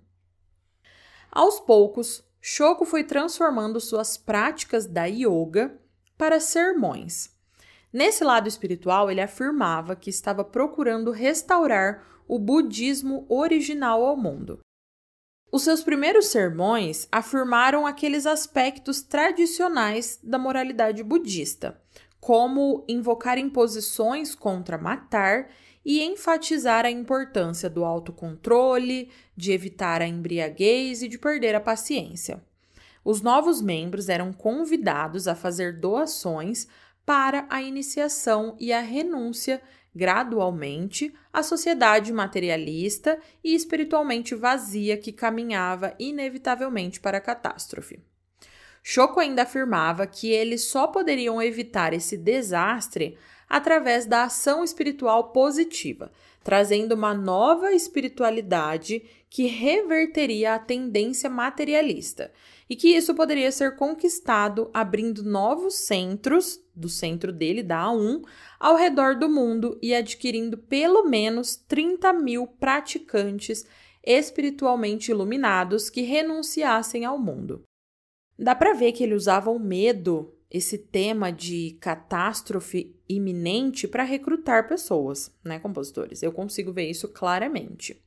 Aos 1.30 1.60
poucos, 1.60 2.24
Shoko 2.40 2.84
foi 2.84 3.04
transformando 3.04 3.80
suas 3.80 4.16
práticas 4.16 4.84
da 4.86 5.04
yoga 5.04 5.80
para 6.18 6.40
sermões. 6.40 7.30
Nesse 7.92 8.24
lado 8.24 8.48
espiritual, 8.48 9.08
ele 9.10 9.20
afirmava 9.20 9.94
que 9.94 10.10
estava 10.10 10.44
procurando 10.44 11.12
restaurar 11.12 12.04
o 12.26 12.38
budismo 12.38 13.24
original 13.28 14.04
ao 14.04 14.16
mundo. 14.16 14.58
Os 15.52 15.62
seus 15.62 15.84
primeiros 15.84 16.26
sermões 16.26 17.06
afirmaram 17.12 17.86
aqueles 17.86 18.26
aspectos 18.26 19.02
tradicionais 19.02 20.18
da 20.20 20.36
moralidade 20.36 21.04
budista, 21.04 21.80
como 22.24 22.82
invocar 22.88 23.36
imposições 23.36 24.34
contra 24.34 24.78
matar 24.78 25.50
e 25.84 26.02
enfatizar 26.02 26.86
a 26.86 26.90
importância 26.90 27.68
do 27.68 27.84
autocontrole, 27.84 29.10
de 29.36 29.52
evitar 29.52 30.00
a 30.00 30.06
embriaguez 30.06 31.02
e 31.02 31.08
de 31.08 31.18
perder 31.18 31.54
a 31.54 31.60
paciência. 31.60 32.42
Os 33.04 33.20
novos 33.20 33.60
membros 33.60 34.08
eram 34.08 34.32
convidados 34.32 35.28
a 35.28 35.34
fazer 35.34 35.78
doações 35.78 36.66
para 37.04 37.46
a 37.50 37.60
iniciação 37.60 38.56
e 38.58 38.72
a 38.72 38.80
renúncia 38.80 39.60
gradualmente 39.94 41.12
à 41.30 41.42
sociedade 41.42 42.10
materialista 42.10 43.18
e 43.44 43.54
espiritualmente 43.54 44.34
vazia 44.34 44.96
que 44.96 45.12
caminhava 45.12 45.94
inevitavelmente 45.98 47.00
para 47.00 47.18
a 47.18 47.20
catástrofe. 47.20 48.02
Choco 48.86 49.18
ainda 49.18 49.44
afirmava 49.44 50.06
que 50.06 50.30
eles 50.30 50.64
só 50.64 50.86
poderiam 50.86 51.40
evitar 51.40 51.94
esse 51.94 52.18
desastre 52.18 53.16
através 53.48 54.04
da 54.04 54.24
ação 54.24 54.62
espiritual 54.62 55.32
positiva, 55.32 56.12
trazendo 56.42 56.94
uma 56.94 57.14
nova 57.14 57.72
espiritualidade 57.72 59.02
que 59.30 59.46
reverteria 59.46 60.54
a 60.54 60.58
tendência 60.58 61.30
materialista, 61.30 62.30
e 62.68 62.76
que 62.76 62.94
isso 62.94 63.14
poderia 63.14 63.50
ser 63.50 63.74
conquistado 63.76 64.70
abrindo 64.74 65.22
novos 65.22 65.76
centros, 65.76 66.60
do 66.76 66.90
centro 66.90 67.32
dele, 67.32 67.62
da 67.62 67.86
A1, 67.86 68.22
ao 68.60 68.76
redor 68.76 69.16
do 69.16 69.30
mundo 69.30 69.78
e 69.80 69.94
adquirindo 69.94 70.58
pelo 70.58 71.04
menos 71.04 71.56
30 71.56 72.12
mil 72.12 72.46
praticantes 72.46 73.64
espiritualmente 74.04 75.10
iluminados 75.10 75.88
que 75.88 76.02
renunciassem 76.02 77.06
ao 77.06 77.18
mundo. 77.18 77.64
Dá 78.38 78.54
para 78.54 78.74
ver 78.74 78.92
que 78.92 79.02
ele 79.04 79.14
usava 79.14 79.50
o 79.50 79.58
medo, 79.58 80.34
esse 80.50 80.76
tema 80.78 81.30
de 81.30 81.76
catástrofe 81.80 82.94
iminente, 83.08 83.86
para 83.86 84.02
recrutar 84.02 84.68
pessoas, 84.68 85.32
né, 85.44 85.58
compositores? 85.58 86.22
Eu 86.22 86.32
consigo 86.32 86.72
ver 86.72 86.88
isso 86.90 87.08
claramente. 87.08 88.02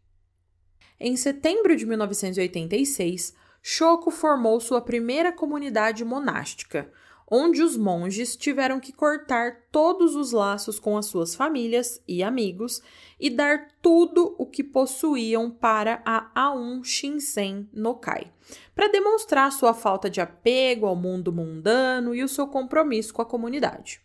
Em 0.99 1.15
setembro 1.15 1.75
de 1.75 1.85
1986, 1.85 3.35
Shoko 3.61 4.09
formou 4.09 4.59
sua 4.59 4.81
primeira 4.81 5.31
comunidade 5.31 6.03
monástica, 6.03 6.91
onde 7.29 7.61
os 7.61 7.75
monges 7.75 8.37
tiveram 8.37 8.79
que 8.79 8.93
cortar 8.93 9.63
todos 9.71 10.15
os 10.15 10.31
laços 10.31 10.79
com 10.79 10.97
as 10.97 11.07
suas 11.07 11.35
famílias 11.35 12.01
e 12.07 12.23
amigos 12.23 12.81
e 13.19 13.29
dar 13.29 13.67
tudo 13.81 14.33
o 14.37 14.45
que 14.45 14.63
possuíam 14.63 15.51
para 15.51 16.01
a 16.05 16.29
Aum 16.33 16.83
Shinsen 16.83 17.69
no 17.73 17.95
Kai, 17.95 18.31
para 18.73 18.87
demonstrar 18.87 19.51
sua 19.51 19.73
falta 19.73 20.09
de 20.09 20.21
apego 20.21 20.85
ao 20.85 20.95
mundo 20.95 21.33
mundano 21.33 22.15
e 22.15 22.23
o 22.23 22.29
seu 22.29 22.47
compromisso 22.47 23.13
com 23.13 23.21
a 23.21 23.25
comunidade. 23.25 24.01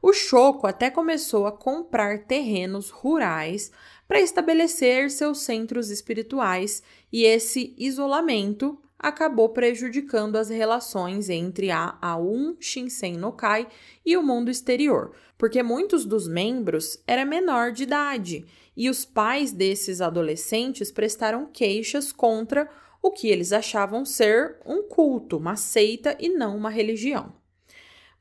O 0.00 0.12
Choco 0.12 0.66
até 0.66 0.90
começou 0.90 1.46
a 1.46 1.52
comprar 1.52 2.24
terrenos 2.24 2.90
rurais 2.90 3.72
para 4.06 4.20
estabelecer 4.20 5.10
seus 5.10 5.40
centros 5.40 5.90
espirituais 5.90 6.82
e 7.12 7.24
esse 7.24 7.74
isolamento 7.76 8.78
acabou 8.98 9.50
prejudicando 9.50 10.36
as 10.36 10.48
relações 10.48 11.28
entre 11.28 11.70
a 11.70 11.96
Aum 12.00 12.56
Shinsen 12.58 13.14
no 13.14 13.32
Kai 13.32 13.68
e 14.04 14.16
o 14.16 14.22
mundo 14.22 14.50
exterior, 14.50 15.12
porque 15.36 15.62
muitos 15.62 16.04
dos 16.04 16.26
membros 16.26 17.02
eram 17.06 17.26
menor 17.26 17.72
de 17.72 17.82
idade 17.82 18.46
e 18.76 18.90
os 18.90 19.04
pais 19.04 19.52
desses 19.52 20.00
adolescentes 20.00 20.90
prestaram 20.92 21.46
queixas 21.46 22.12
contra 22.12 22.68
o 23.02 23.10
que 23.10 23.28
eles 23.28 23.52
achavam 23.52 24.04
ser 24.04 24.56
um 24.66 24.82
culto, 24.82 25.36
uma 25.36 25.56
seita 25.56 26.16
e 26.18 26.28
não 26.28 26.56
uma 26.56 26.70
religião. 26.70 27.32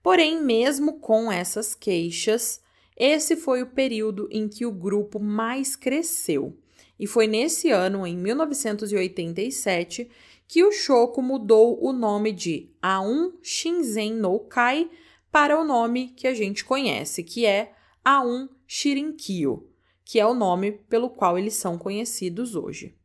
Porém, 0.01 0.41
mesmo 0.41 0.99
com 0.99 1.31
essas 1.31 1.73
queixas, 1.73 2.61
esse 2.95 3.35
foi 3.35 3.63
o 3.63 3.67
período 3.67 4.29
em 4.31 4.47
que 4.47 4.65
o 4.65 4.71
grupo 4.71 5.19
mais 5.19 5.75
cresceu. 5.75 6.55
E 6.97 7.07
foi 7.07 7.27
nesse 7.27 7.71
ano, 7.71 8.07
em 8.07 8.15
1987, 8.15 10.09
que 10.47 10.63
o 10.63 10.71
Shoko 10.71 11.21
mudou 11.21 11.83
o 11.83 11.91
nome 11.91 12.31
de 12.31 12.73
Aum 12.81 13.33
Shinzen 13.41 14.13
no 14.13 14.39
Kai 14.39 14.89
para 15.31 15.59
o 15.59 15.65
nome 15.65 16.09
que 16.09 16.27
a 16.27 16.33
gente 16.33 16.63
conhece, 16.63 17.23
que 17.23 17.45
é 17.45 17.73
Aum 18.03 18.47
Shirinkyo, 18.67 19.67
que 20.03 20.19
é 20.19 20.25
o 20.25 20.33
nome 20.33 20.71
pelo 20.71 21.09
qual 21.09 21.37
eles 21.37 21.55
são 21.55 21.77
conhecidos 21.77 22.55
hoje. 22.55 22.95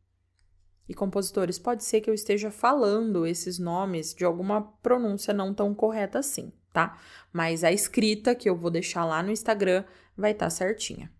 E 0.87 0.93
compositores, 0.93 1.57
pode 1.57 1.83
ser 1.83 2.01
que 2.01 2.09
eu 2.09 2.13
esteja 2.13 2.51
falando 2.51 3.25
esses 3.25 3.57
nomes 3.57 4.13
de 4.13 4.25
alguma 4.25 4.61
pronúncia 4.83 5.33
não 5.33 5.53
tão 5.53 5.73
correta 5.73 6.19
assim, 6.19 6.51
tá? 6.73 6.99
Mas 7.31 7.63
a 7.63 7.71
escrita 7.71 8.35
que 8.35 8.49
eu 8.49 8.55
vou 8.55 8.69
deixar 8.69 9.05
lá 9.05 9.23
no 9.23 9.31
Instagram 9.31 9.83
vai 10.17 10.31
estar 10.31 10.47
tá 10.47 10.49
certinha. 10.49 11.11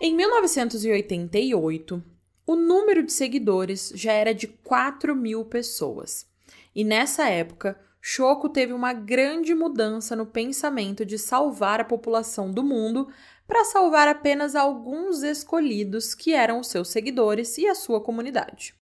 Em 0.00 0.14
1988, 0.14 2.02
o 2.46 2.56
número 2.56 3.02
de 3.02 3.12
seguidores 3.12 3.92
já 3.94 4.12
era 4.12 4.34
de 4.34 4.48
4 4.48 5.14
mil 5.14 5.44
pessoas. 5.44 6.26
E 6.74 6.84
nessa 6.84 7.28
época, 7.28 7.78
Choco 8.00 8.48
teve 8.48 8.72
uma 8.72 8.92
grande 8.92 9.54
mudança 9.54 10.14
no 10.14 10.26
pensamento 10.26 11.06
de 11.06 11.16
salvar 11.16 11.80
a 11.80 11.84
população 11.84 12.50
do 12.50 12.62
mundo 12.62 13.08
para 13.46 13.64
salvar 13.64 14.08
apenas 14.08 14.54
alguns 14.54 15.22
escolhidos 15.22 16.14
que 16.14 16.34
eram 16.34 16.60
os 16.60 16.66
seus 16.66 16.88
seguidores 16.88 17.56
e 17.56 17.66
a 17.66 17.74
sua 17.74 18.00
comunidade. 18.00 18.74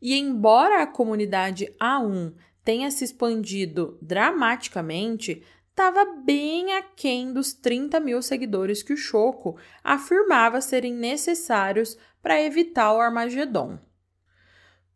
E 0.00 0.14
embora 0.14 0.82
a 0.82 0.86
comunidade 0.86 1.74
A1 1.80 2.34
tenha 2.64 2.90
se 2.90 3.02
expandido 3.02 3.98
dramaticamente, 4.00 5.42
estava 5.80 6.04
bem 6.04 6.74
aquém 6.74 7.32
dos 7.32 7.54
30 7.54 7.98
mil 8.00 8.20
seguidores 8.20 8.82
que 8.82 8.92
o 8.92 8.98
Choco 8.98 9.56
afirmava 9.82 10.60
serem 10.60 10.92
necessários 10.92 11.96
para 12.22 12.38
evitar 12.38 12.92
o 12.92 13.00
Armagedon. 13.00 13.78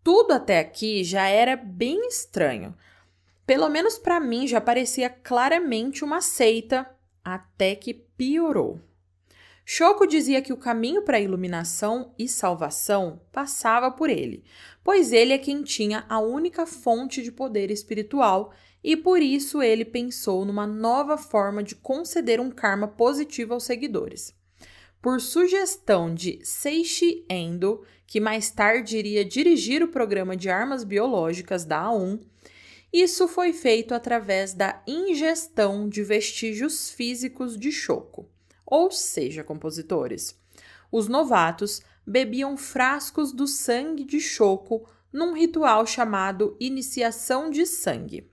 Tudo 0.02 0.32
até 0.32 0.58
aqui 0.58 1.02
já 1.02 1.26
era 1.26 1.56
bem 1.56 2.06
estranho. 2.06 2.76
Pelo 3.46 3.70
menos 3.70 3.96
para 3.96 4.20
mim 4.20 4.46
já 4.46 4.60
parecia 4.60 5.08
claramente 5.08 6.04
uma 6.04 6.20
seita, 6.20 6.86
até 7.24 7.74
que 7.74 7.94
piorou. 7.94 8.78
Choco 9.64 10.06
dizia 10.06 10.42
que 10.42 10.52
o 10.52 10.58
caminho 10.58 11.00
para 11.00 11.16
a 11.16 11.20
iluminação 11.20 12.14
e 12.18 12.28
salvação 12.28 13.22
passava 13.32 13.90
por 13.90 14.10
ele, 14.10 14.44
pois 14.84 15.14
ele 15.14 15.32
é 15.32 15.38
quem 15.38 15.62
tinha 15.62 16.04
a 16.10 16.18
única 16.18 16.66
fonte 16.66 17.22
de 17.22 17.32
poder 17.32 17.70
espiritual 17.70 18.52
e 18.84 18.94
por 18.94 19.22
isso 19.22 19.62
ele 19.62 19.82
pensou 19.82 20.44
numa 20.44 20.66
nova 20.66 21.16
forma 21.16 21.62
de 21.62 21.74
conceder 21.74 22.38
um 22.38 22.50
karma 22.50 22.86
positivo 22.86 23.54
aos 23.54 23.64
seguidores. 23.64 24.34
Por 25.00 25.22
sugestão 25.22 26.14
de 26.14 26.38
Seishi 26.44 27.24
Endo, 27.28 27.82
que 28.06 28.20
mais 28.20 28.50
tarde 28.50 28.98
iria 28.98 29.24
dirigir 29.24 29.82
o 29.82 29.88
programa 29.88 30.36
de 30.36 30.50
armas 30.50 30.84
biológicas 30.84 31.64
da 31.64 31.84
A1, 31.84 32.20
isso 32.92 33.26
foi 33.26 33.54
feito 33.54 33.94
através 33.94 34.52
da 34.52 34.82
ingestão 34.86 35.88
de 35.88 36.02
vestígios 36.02 36.90
físicos 36.90 37.58
de 37.58 37.72
Choco, 37.72 38.28
ou 38.66 38.90
seja, 38.90 39.42
compositores. 39.42 40.38
Os 40.92 41.08
novatos 41.08 41.82
bebiam 42.06 42.56
frascos 42.56 43.32
do 43.32 43.46
sangue 43.46 44.04
de 44.04 44.20
Choco 44.20 44.86
num 45.10 45.32
ritual 45.32 45.86
chamado 45.86 46.56
iniciação 46.60 47.50
de 47.50 47.66
sangue. 47.66 48.30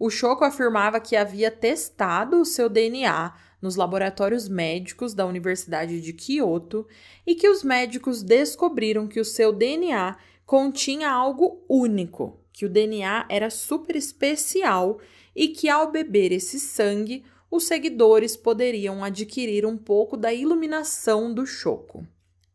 O 0.00 0.08
Choco 0.08 0.44
afirmava 0.44 0.98
que 0.98 1.14
havia 1.14 1.50
testado 1.50 2.40
o 2.40 2.44
seu 2.46 2.70
DNA 2.70 3.34
nos 3.60 3.76
laboratórios 3.76 4.48
médicos 4.48 5.12
da 5.12 5.26
Universidade 5.26 6.00
de 6.00 6.14
Kyoto 6.14 6.88
e 7.26 7.34
que 7.34 7.46
os 7.46 7.62
médicos 7.62 8.22
descobriram 8.22 9.06
que 9.06 9.20
o 9.20 9.24
seu 9.26 9.52
DNA 9.52 10.16
continha 10.46 11.10
algo 11.10 11.62
único, 11.68 12.40
que 12.50 12.64
o 12.64 12.68
DNA 12.70 13.26
era 13.28 13.50
super 13.50 13.94
especial 13.94 14.98
e 15.36 15.48
que 15.48 15.68
ao 15.68 15.92
beber 15.92 16.32
esse 16.32 16.58
sangue, 16.58 17.22
os 17.50 17.64
seguidores 17.64 18.38
poderiam 18.38 19.04
adquirir 19.04 19.66
um 19.66 19.76
pouco 19.76 20.16
da 20.16 20.32
iluminação 20.32 21.34
do 21.34 21.44
Choco. 21.44 22.06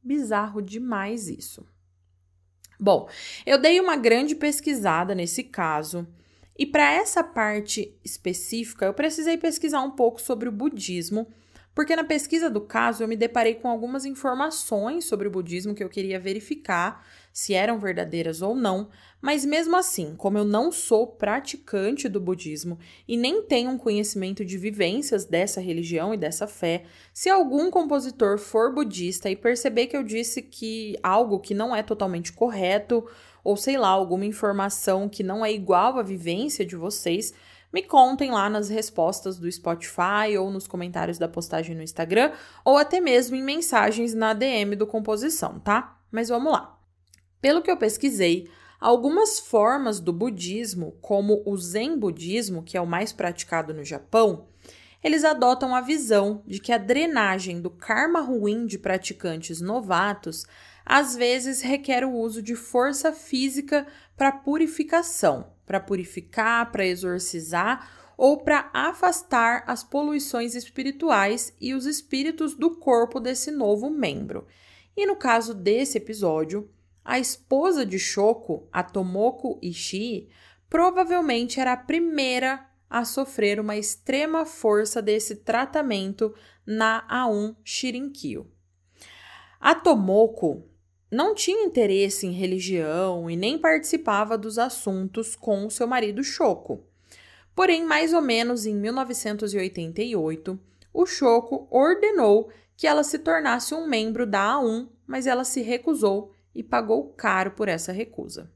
Bizarro 0.01 0.63
demais 0.63 1.29
isso. 1.29 1.63
Bom, 2.79 3.07
eu 3.45 3.59
dei 3.59 3.79
uma 3.79 3.95
grande 3.95 4.33
pesquisada 4.33 5.13
nesse 5.13 5.43
caso 5.43 6.07
e 6.57 6.65
para 6.65 6.91
essa 6.91 7.23
parte 7.23 7.93
específica, 8.03 8.85
eu 8.85 8.93
precisei 8.93 9.37
pesquisar 9.37 9.81
um 9.81 9.91
pouco 9.91 10.21
sobre 10.21 10.47
o 10.47 10.51
budismo, 10.51 11.27
porque 11.75 11.93
na 11.93 12.05
pesquisa 12.05 12.49
do 12.49 12.61
caso 12.61 13.03
eu 13.03 13.07
me 13.07 13.17
deparei 13.17 13.55
com 13.55 13.67
algumas 13.67 14.05
informações 14.05 15.03
sobre 15.03 15.27
o 15.27 15.31
budismo 15.31 15.75
que 15.75 15.83
eu 15.83 15.89
queria 15.89 16.17
verificar 16.17 17.05
se 17.33 17.53
eram 17.53 17.77
verdadeiras 17.77 18.41
ou 18.41 18.55
não, 18.55 18.87
mas 19.21 19.43
mesmo 19.43 19.75
assim, 19.75 20.15
como 20.15 20.37
eu 20.37 20.45
não 20.45 20.71
sou 20.71 21.05
praticante 21.05 22.07
do 22.07 22.21
budismo 22.21 22.79
e 23.05 23.17
nem 23.17 23.41
tenho 23.41 23.71
um 23.71 23.77
conhecimento 23.77 24.45
de 24.45 24.57
vivências 24.57 25.25
dessa 25.25 25.59
religião 25.59 26.13
e 26.13 26.17
dessa 26.17 26.47
fé, 26.47 26.85
se 27.13 27.29
algum 27.29 27.69
compositor 27.69 28.37
for 28.37 28.73
budista 28.73 29.29
e 29.29 29.35
perceber 29.35 29.87
que 29.87 29.97
eu 29.97 30.03
disse 30.03 30.41
que 30.41 30.95
algo 31.03 31.41
que 31.41 31.53
não 31.53 31.75
é 31.75 31.83
totalmente 31.83 32.31
correto 32.31 33.05
ou 33.45 33.55
sei 33.55 33.77
lá, 33.77 33.89
alguma 33.89 34.25
informação 34.25 35.07
que 35.07 35.23
não 35.23 35.45
é 35.45 35.53
igual 35.53 35.99
à 35.99 36.03
vivência 36.03 36.65
de 36.65 36.75
vocês, 36.75 37.31
me 37.71 37.83
contem 37.83 38.31
lá 38.31 38.49
nas 38.49 38.69
respostas 38.69 39.37
do 39.37 39.51
Spotify 39.51 40.35
ou 40.39 40.49
nos 40.49 40.65
comentários 40.65 41.19
da 41.19 41.27
postagem 41.27 41.75
no 41.75 41.83
Instagram 41.83 42.31
ou 42.63 42.77
até 42.77 42.99
mesmo 42.99 43.35
em 43.35 43.43
mensagens 43.43 44.15
na 44.15 44.33
DM 44.33 44.75
do 44.75 44.87
Composição, 44.87 45.59
tá? 45.59 45.97
Mas 46.11 46.29
vamos 46.29 46.51
lá. 46.51 46.79
Pelo 47.39 47.61
que 47.61 47.69
eu 47.69 47.77
pesquisei, 47.77 48.49
algumas 48.79 49.39
formas 49.39 49.99
do 49.99 50.11
budismo, 50.11 50.97
como 50.99 51.43
o 51.45 51.55
Zen 51.55 51.99
budismo, 51.99 52.63
que 52.63 52.75
é 52.75 52.81
o 52.81 52.87
mais 52.87 53.13
praticado 53.13 53.73
no 53.73 53.83
Japão, 53.83 54.47
eles 55.03 55.23
adotam 55.23 55.75
a 55.75 55.81
visão 55.81 56.41
de 56.47 56.59
que 56.59 56.71
a 56.71 56.79
drenagem 56.79 57.61
do 57.61 57.69
karma 57.69 58.21
ruim 58.21 58.65
de 58.65 58.79
praticantes 58.79 59.61
novatos 59.61 60.47
às 60.85 61.15
vezes 61.15 61.61
requer 61.61 62.05
o 62.05 62.13
uso 62.13 62.41
de 62.41 62.55
força 62.55 63.11
física 63.11 63.87
para 64.15 64.31
purificação, 64.31 65.51
para 65.65 65.79
purificar, 65.79 66.71
para 66.71 66.85
exorcizar 66.85 68.13
ou 68.15 68.43
para 68.43 68.69
afastar 68.71 69.63
as 69.67 69.83
poluições 69.83 70.55
espirituais 70.55 71.53
e 71.59 71.73
os 71.73 71.85
espíritos 71.85 72.55
do 72.55 72.77
corpo 72.77 73.19
desse 73.19 73.51
novo 73.51 73.89
membro. 73.89 74.45
E 74.95 75.05
no 75.05 75.15
caso 75.15 75.53
desse 75.53 75.97
episódio, 75.97 76.69
a 77.03 77.19
esposa 77.19 77.85
de 77.85 77.99
Shoko, 77.99 78.69
a 78.71 78.81
Tomoko 78.83 79.59
Ishii, 79.61 80.29
provavelmente 80.69 81.59
era 81.59 81.73
a 81.73 81.77
primeira 81.77 82.65
a 82.89 83.03
sofrer 83.03 83.59
uma 83.59 83.75
extrema 83.75 84.45
força 84.45 85.01
desse 85.01 85.37
tratamento 85.37 86.33
na 86.65 87.05
A1 87.09 87.55
Shirinkyo. 87.63 88.49
A 89.59 89.75
Tomoko 89.75 90.69
não 91.11 91.35
tinha 91.35 91.65
interesse 91.65 92.25
em 92.25 92.31
religião 92.31 93.29
e 93.29 93.35
nem 93.35 93.57
participava 93.57 94.37
dos 94.37 94.57
assuntos 94.57 95.35
com 95.35 95.69
seu 95.69 95.87
marido 95.87 96.23
Choco. 96.23 96.83
Porém, 97.55 97.85
mais 97.85 98.13
ou 98.13 98.21
menos 98.21 98.65
em 98.65 98.75
1988, 98.75 100.59
o 100.93 101.05
Choco 101.05 101.67
ordenou 101.69 102.49
que 102.75 102.87
ela 102.87 103.03
se 103.03 103.19
tornasse 103.19 103.73
um 103.73 103.87
membro 103.87 104.25
da 104.25 104.55
A1, 104.55 104.89
mas 105.07 105.25
ela 105.27 105.43
se 105.43 105.61
recusou 105.61 106.33
e 106.53 106.61
pagou 106.61 107.13
caro 107.15 107.51
por 107.51 107.67
essa 107.69 107.91
recusa. 107.91 108.51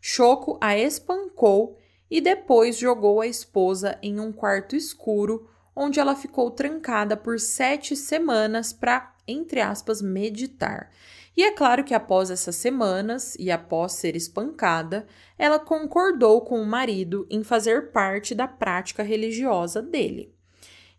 Choco 0.00 0.58
a 0.60 0.76
espancou 0.76 1.78
e 2.10 2.20
depois 2.20 2.76
jogou 2.76 3.20
a 3.20 3.26
esposa 3.26 3.98
em 4.02 4.20
um 4.20 4.32
quarto 4.32 4.76
escuro, 4.76 5.48
onde 5.74 5.98
ela 5.98 6.14
ficou 6.14 6.50
trancada 6.50 7.16
por 7.16 7.40
sete 7.40 7.96
semanas 7.96 8.72
para, 8.72 9.14
entre 9.26 9.60
aspas, 9.60 10.02
meditar. 10.02 10.90
E 11.36 11.42
é 11.42 11.50
claro 11.50 11.82
que 11.82 11.94
após 11.94 12.30
essas 12.30 12.54
semanas 12.56 13.34
e 13.38 13.50
após 13.50 13.92
ser 13.92 14.14
espancada, 14.14 15.06
ela 15.36 15.58
concordou 15.58 16.42
com 16.42 16.60
o 16.60 16.66
marido 16.66 17.26
em 17.28 17.42
fazer 17.42 17.90
parte 17.90 18.34
da 18.34 18.46
prática 18.46 19.02
religiosa 19.02 19.82
dele. 19.82 20.32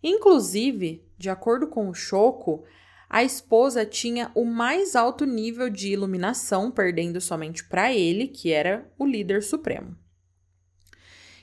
Inclusive, 0.04 1.04
de 1.18 1.30
acordo 1.30 1.68
com 1.68 1.90
o 1.90 1.94
Choco, 1.94 2.66
a 3.10 3.24
esposa 3.24 3.86
tinha 3.86 4.30
o 4.36 4.44
mais 4.44 4.96
alto 4.96 5.26
nível 5.26 5.70
de 5.70 5.94
iluminação, 5.94 6.70
perdendo 6.70 7.22
somente 7.22 7.64
para 7.64 7.94
ele, 7.94 8.28
que 8.28 8.52
era 8.52 8.92
o 9.00 9.06
líder 9.06 9.42
supremo. 9.42 9.96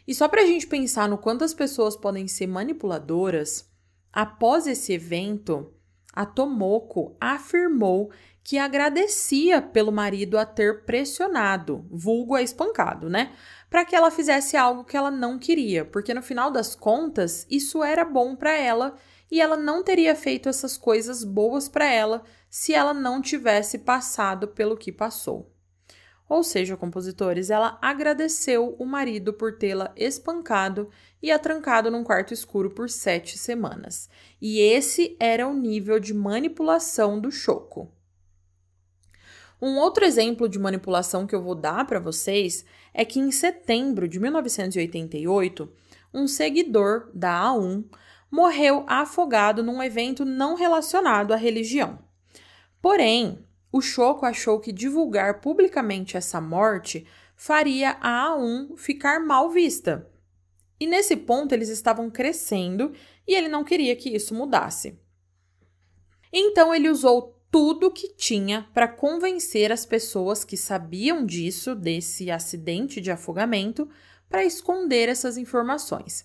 E 0.06 0.14
só 0.14 0.28
para 0.28 0.42
a 0.42 0.46
gente 0.46 0.66
pensar 0.66 1.08
no 1.08 1.16
quanto 1.16 1.44
as 1.44 1.54
pessoas 1.54 1.96
podem 1.96 2.28
ser 2.28 2.46
manipuladoras, 2.46 3.70
após 4.12 4.66
esse 4.66 4.92
evento, 4.92 5.72
a 6.12 6.26
Tomoko 6.26 7.16
afirmou 7.20 8.10
que 8.44 8.58
agradecia 8.58 9.62
pelo 9.62 9.92
marido 9.92 10.36
a 10.36 10.44
ter 10.44 10.84
pressionado, 10.84 11.86
vulgo 11.90 12.34
a 12.34 12.42
espancado, 12.42 13.08
né? 13.08 13.32
Para 13.70 13.84
que 13.84 13.94
ela 13.94 14.10
fizesse 14.10 14.56
algo 14.56 14.84
que 14.84 14.96
ela 14.96 15.10
não 15.10 15.38
queria, 15.38 15.84
porque 15.84 16.12
no 16.12 16.22
final 16.22 16.50
das 16.50 16.74
contas 16.74 17.46
isso 17.48 17.82
era 17.84 18.04
bom 18.04 18.34
para 18.34 18.56
ela 18.56 18.96
e 19.30 19.40
ela 19.40 19.56
não 19.56 19.82
teria 19.82 20.14
feito 20.14 20.48
essas 20.48 20.76
coisas 20.76 21.24
boas 21.24 21.68
para 21.68 21.90
ela 21.90 22.22
se 22.50 22.74
ela 22.74 22.92
não 22.92 23.22
tivesse 23.22 23.78
passado 23.78 24.48
pelo 24.48 24.76
que 24.76 24.92
passou. 24.92 25.50
Ou 26.28 26.42
seja, 26.42 26.76
compositores, 26.76 27.50
ela 27.50 27.78
agradeceu 27.80 28.74
o 28.78 28.86
marido 28.86 29.32
por 29.32 29.58
tê-la 29.58 29.92
espancado 29.96 30.88
e 31.22 31.30
a 31.30 31.38
trancado 31.38 31.90
num 31.90 32.02
quarto 32.02 32.32
escuro 32.32 32.70
por 32.70 32.88
sete 32.88 33.38
semanas. 33.38 34.08
E 34.40 34.58
esse 34.58 35.16
era 35.20 35.46
o 35.46 35.54
nível 35.54 36.00
de 36.00 36.14
manipulação 36.14 37.20
do 37.20 37.30
Choco. 37.30 37.92
Um 39.64 39.78
outro 39.78 40.04
exemplo 40.04 40.48
de 40.48 40.58
manipulação 40.58 41.24
que 41.24 41.32
eu 41.32 41.40
vou 41.40 41.54
dar 41.54 41.86
para 41.86 42.00
vocês 42.00 42.64
é 42.92 43.04
que 43.04 43.20
em 43.20 43.30
setembro 43.30 44.08
de 44.08 44.18
1988, 44.18 45.72
um 46.12 46.26
seguidor 46.26 47.08
da 47.14 47.44
A1 47.44 47.84
morreu 48.28 48.84
afogado 48.88 49.62
num 49.62 49.80
evento 49.80 50.24
não 50.24 50.56
relacionado 50.56 51.32
à 51.32 51.36
religião. 51.36 52.00
Porém, 52.80 53.38
o 53.70 53.80
Choco 53.80 54.26
achou 54.26 54.58
que 54.58 54.72
divulgar 54.72 55.40
publicamente 55.40 56.16
essa 56.16 56.40
morte 56.40 57.06
faria 57.36 57.96
a 58.00 58.30
A1 58.30 58.76
ficar 58.76 59.20
mal 59.20 59.48
vista. 59.48 60.10
E 60.80 60.88
nesse 60.88 61.16
ponto 61.16 61.52
eles 61.52 61.68
estavam 61.68 62.10
crescendo 62.10 62.92
e 63.28 63.32
ele 63.32 63.46
não 63.46 63.62
queria 63.62 63.94
que 63.94 64.10
isso 64.10 64.34
mudasse. 64.34 64.98
Então 66.32 66.74
ele 66.74 66.88
usou 66.88 67.40
tudo 67.52 67.90
que 67.90 68.08
tinha 68.14 68.66
para 68.72 68.88
convencer 68.88 69.70
as 69.70 69.84
pessoas 69.84 70.42
que 70.42 70.56
sabiam 70.56 71.26
disso, 71.26 71.74
desse 71.74 72.30
acidente 72.30 72.98
de 72.98 73.10
afogamento, 73.10 73.86
para 74.26 74.42
esconder 74.42 75.10
essas 75.10 75.36
informações. 75.36 76.24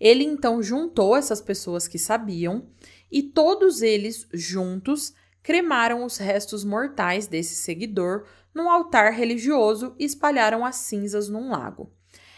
Ele 0.00 0.24
então 0.24 0.60
juntou 0.60 1.16
essas 1.16 1.40
pessoas 1.40 1.86
que 1.86 1.96
sabiam 1.96 2.66
e 3.08 3.22
todos 3.22 3.82
eles 3.82 4.26
juntos 4.34 5.14
cremaram 5.44 6.04
os 6.04 6.16
restos 6.16 6.64
mortais 6.64 7.28
desse 7.28 7.54
seguidor 7.54 8.26
num 8.52 8.68
altar 8.68 9.12
religioso 9.12 9.94
e 9.96 10.04
espalharam 10.04 10.64
as 10.64 10.76
cinzas 10.76 11.28
num 11.28 11.50
lago. 11.50 11.92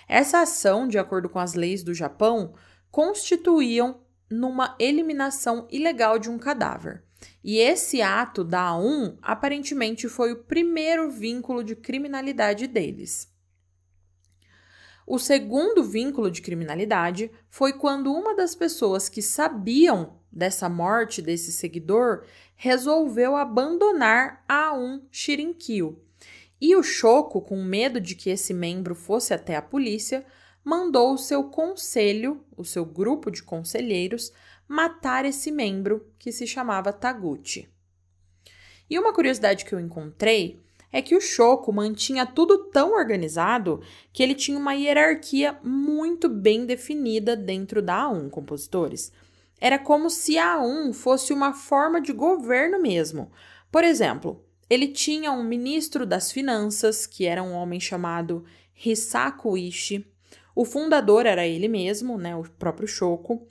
Essa 0.06 0.42
ação, 0.42 0.86
de 0.86 0.98
acordo 0.98 1.30
com 1.30 1.38
as 1.38 1.54
leis 1.54 1.82
do 1.82 1.94
Japão, 1.94 2.52
constituíam 2.90 4.02
numa 4.30 4.76
eliminação 4.78 5.66
ilegal 5.70 6.18
de 6.18 6.28
um 6.28 6.36
cadáver. 6.36 7.05
E 7.46 7.58
esse 7.58 8.02
ato 8.02 8.42
da 8.42 8.72
A1 8.72 9.18
aparentemente 9.22 10.08
foi 10.08 10.32
o 10.32 10.42
primeiro 10.42 11.08
vínculo 11.12 11.62
de 11.62 11.76
criminalidade 11.76 12.66
deles. 12.66 13.32
O 15.06 15.16
segundo 15.16 15.84
vínculo 15.84 16.28
de 16.28 16.42
criminalidade 16.42 17.30
foi 17.48 17.74
quando 17.74 18.12
uma 18.12 18.34
das 18.34 18.56
pessoas 18.56 19.08
que 19.08 19.22
sabiam 19.22 20.18
dessa 20.32 20.68
morte 20.68 21.22
desse 21.22 21.52
seguidor 21.52 22.24
resolveu 22.56 23.36
abandonar 23.36 24.44
a 24.48 24.76
um 24.76 25.06
Shirinkyo. 25.08 26.02
E 26.60 26.74
o 26.74 26.82
Choco, 26.82 27.40
com 27.40 27.62
medo 27.62 28.00
de 28.00 28.16
que 28.16 28.28
esse 28.28 28.52
membro 28.52 28.92
fosse 28.92 29.32
até 29.32 29.54
a 29.54 29.62
polícia, 29.62 30.26
mandou 30.64 31.14
o 31.14 31.18
seu 31.18 31.44
conselho, 31.44 32.44
o 32.56 32.64
seu 32.64 32.84
grupo 32.84 33.30
de 33.30 33.40
conselheiros, 33.40 34.32
matar 34.68 35.24
esse 35.24 35.50
membro 35.50 36.06
que 36.18 36.32
se 36.32 36.46
chamava 36.46 36.92
Taguchi. 36.92 37.68
E 38.88 38.98
uma 38.98 39.12
curiosidade 39.12 39.64
que 39.64 39.74
eu 39.74 39.80
encontrei 39.80 40.60
é 40.92 41.02
que 41.02 41.16
o 41.16 41.20
Choco 41.20 41.72
mantinha 41.72 42.24
tudo 42.24 42.70
tão 42.70 42.94
organizado 42.94 43.82
que 44.12 44.22
ele 44.22 44.34
tinha 44.34 44.58
uma 44.58 44.72
hierarquia 44.72 45.58
muito 45.62 46.28
bem 46.28 46.64
definida 46.64 47.36
dentro 47.36 47.82
da 47.82 48.04
A1 48.04 48.30
Compositores. 48.30 49.12
Era 49.60 49.78
como 49.78 50.08
se 50.08 50.38
a 50.38 50.56
A1 50.56 50.92
fosse 50.92 51.32
uma 51.32 51.52
forma 51.52 52.00
de 52.00 52.12
governo 52.12 52.80
mesmo. 52.80 53.30
Por 53.70 53.84
exemplo, 53.84 54.44
ele 54.68 54.88
tinha 54.88 55.32
um 55.32 55.42
ministro 55.42 56.06
das 56.06 56.30
finanças, 56.30 57.06
que 57.06 57.26
era 57.26 57.42
um 57.42 57.52
homem 57.52 57.80
chamado 57.80 58.44
Hisaku 58.84 59.56
Ishi. 59.56 60.06
O 60.54 60.64
fundador 60.64 61.26
era 61.26 61.46
ele 61.46 61.68
mesmo, 61.68 62.16
né, 62.16 62.34
o 62.34 62.42
próprio 62.42 62.88
Choco. 62.88 63.46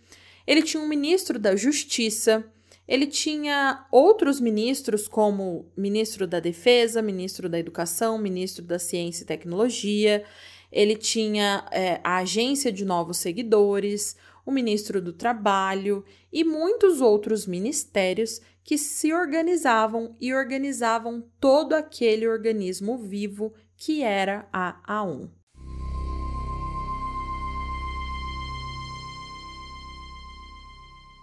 Ele 0.45 0.62
tinha 0.62 0.81
um 0.81 0.88
ministro 0.88 1.39
da 1.39 1.55
justiça, 1.55 2.45
ele 2.88 3.08
tinha 3.08 3.86
outros 3.91 4.39
ministros, 4.39 5.08
como 5.08 5.71
ministro 5.75 6.27
da 6.27 6.39
Defesa, 6.39 7.01
ministro 7.01 7.49
da 7.49 7.58
Educação, 7.58 8.17
ministro 8.17 8.63
da 8.63 8.77
Ciência 8.77 9.23
e 9.23 9.27
Tecnologia. 9.27 10.23
Ele 10.71 10.95
tinha 10.95 11.65
é, 11.71 11.99
a 12.03 12.17
Agência 12.17 12.71
de 12.71 12.86
Novos 12.86 13.17
Seguidores, 13.17 14.15
o 14.45 14.51
ministro 14.51 15.01
do 15.01 15.13
Trabalho 15.13 16.05
e 16.31 16.43
muitos 16.43 17.01
outros 17.01 17.47
ministérios 17.47 18.39
que 18.63 18.77
se 18.77 19.12
organizavam 19.13 20.15
e 20.19 20.34
organizavam 20.34 21.23
todo 21.39 21.73
aquele 21.73 22.27
organismo 22.27 22.97
vivo 22.97 23.53
que 23.75 24.03
era 24.03 24.47
a 24.53 24.81
A1. 24.88 25.29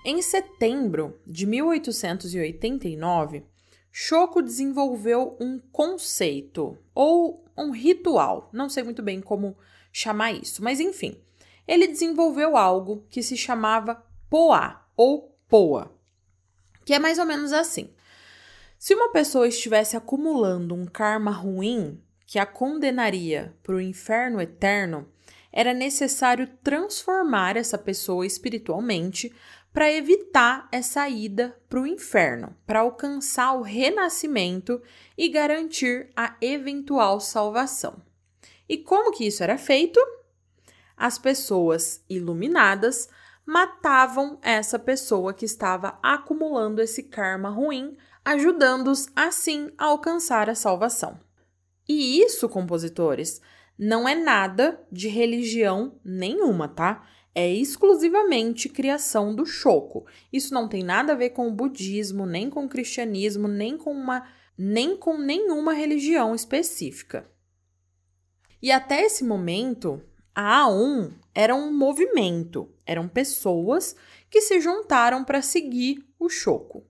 Em 0.05 0.21
setembro 0.21 1.21
de 1.25 1.47
1889, 1.47 3.45
Choco 3.93 4.43
desenvolveu 4.43 5.37
um 5.41 5.61
conceito 5.61 6.77
ou 6.93 7.45
um 7.57 7.71
ritual, 7.71 8.51
não 8.53 8.69
sei 8.69 8.83
muito 8.83 9.01
bem 9.01 9.21
como 9.21 9.57
chamar 9.93 10.33
isso, 10.33 10.65
mas 10.65 10.81
enfim, 10.81 11.21
ele 11.69 11.87
desenvolveu 11.87 12.57
algo 12.57 13.07
que 13.11 13.23
se 13.23 13.37
chamava 13.37 14.05
Poá 14.29 14.85
ou 14.97 15.39
Poa, 15.49 15.95
que 16.85 16.95
é 16.95 16.99
mais 16.99 17.21
ou 17.21 17.27
menos 17.27 17.53
assim. 17.53 17.89
Se 18.77 18.95
uma 18.95 19.13
pessoa 19.13 19.47
estivesse 19.47 19.97
acumulando 19.97 20.75
um 20.75 20.85
karma 20.85 21.31
ruim 21.31 22.03
que 22.27 22.41
a 22.41 22.47
condenaria 22.47 23.55
para 23.63 23.77
o 23.77 23.81
inferno 23.81 24.41
eterno, 24.41 25.07
era 25.53 25.75
necessário 25.75 26.49
transformar 26.65 27.57
essa 27.57 27.77
pessoa 27.77 28.27
espiritualmente 28.27 29.33
para 29.73 29.91
evitar 29.91 30.69
essa 30.71 31.09
ida 31.09 31.57
para 31.69 31.81
o 31.81 31.87
inferno, 31.87 32.55
para 32.67 32.81
alcançar 32.81 33.53
o 33.55 33.63
renascimento 33.63 34.83
e 35.17 35.29
garantir 35.29 36.11
a 36.15 36.37
eventual 36.41 37.21
salvação. 37.21 38.03
E 38.69 38.77
como 38.79 39.13
que 39.13 39.27
isso 39.27 39.43
era 39.43 39.57
feito? 39.57 39.99
As 40.97 41.19
pessoas 41.19 42.05
iluminadas 42.09 43.09
matavam 43.45 44.39
essa 44.43 44.79
pessoa 44.79 45.35
que 45.35 45.45
estava 45.45 45.99
acumulando 46.03 46.81
esse 46.81 47.03
karma 47.05 47.49
ruim, 47.49 47.97
ajudando-os 48.25 49.09
assim 49.17 49.71
a 49.77 49.87
alcançar 49.87 50.49
a 50.49 50.55
salvação. 50.55 51.19
E 51.89 52.21
isso, 52.21 52.49
compositores, 52.49 53.41
não 53.79 54.09
é 54.09 54.15
nada 54.15 54.81
de 54.93 55.09
religião 55.09 55.99
nenhuma, 56.05 56.69
tá? 56.69 57.05
É 57.35 57.51
exclusivamente 57.51 58.69
criação 58.69 59.35
do 59.35 59.47
Choco. 59.47 60.07
Isso 60.33 60.53
não 60.53 60.69
tem 60.69 60.83
nada 60.83 61.13
a 61.13 61.17
ver 61.17 61.31
com 61.31 61.49
o 61.49 61.53
budismo, 61.53 62.27
nem 62.27 62.51
com 62.51 62.65
o 62.65 62.69
cristianismo, 62.69 63.49
nem 63.49 63.77
com 63.77 63.93
uma 63.93 64.27
nem 64.57 64.97
com 64.97 65.17
nenhuma 65.17 65.73
religião 65.73 66.35
específica. 66.35 67.27
E 68.61 68.71
até 68.71 69.03
esse 69.03 69.25
momento, 69.25 70.01
a 70.35 70.67
A1 70.67 71.13
era 71.35 71.55
um 71.55 71.73
movimento, 71.73 72.71
eram 72.87 73.09
pessoas 73.09 73.97
que 74.31 74.41
se 74.43 74.61
juntaram 74.61 75.25
para 75.25 75.43
seguir 75.43 76.07
o 76.19 76.29
Choco. 76.29 76.87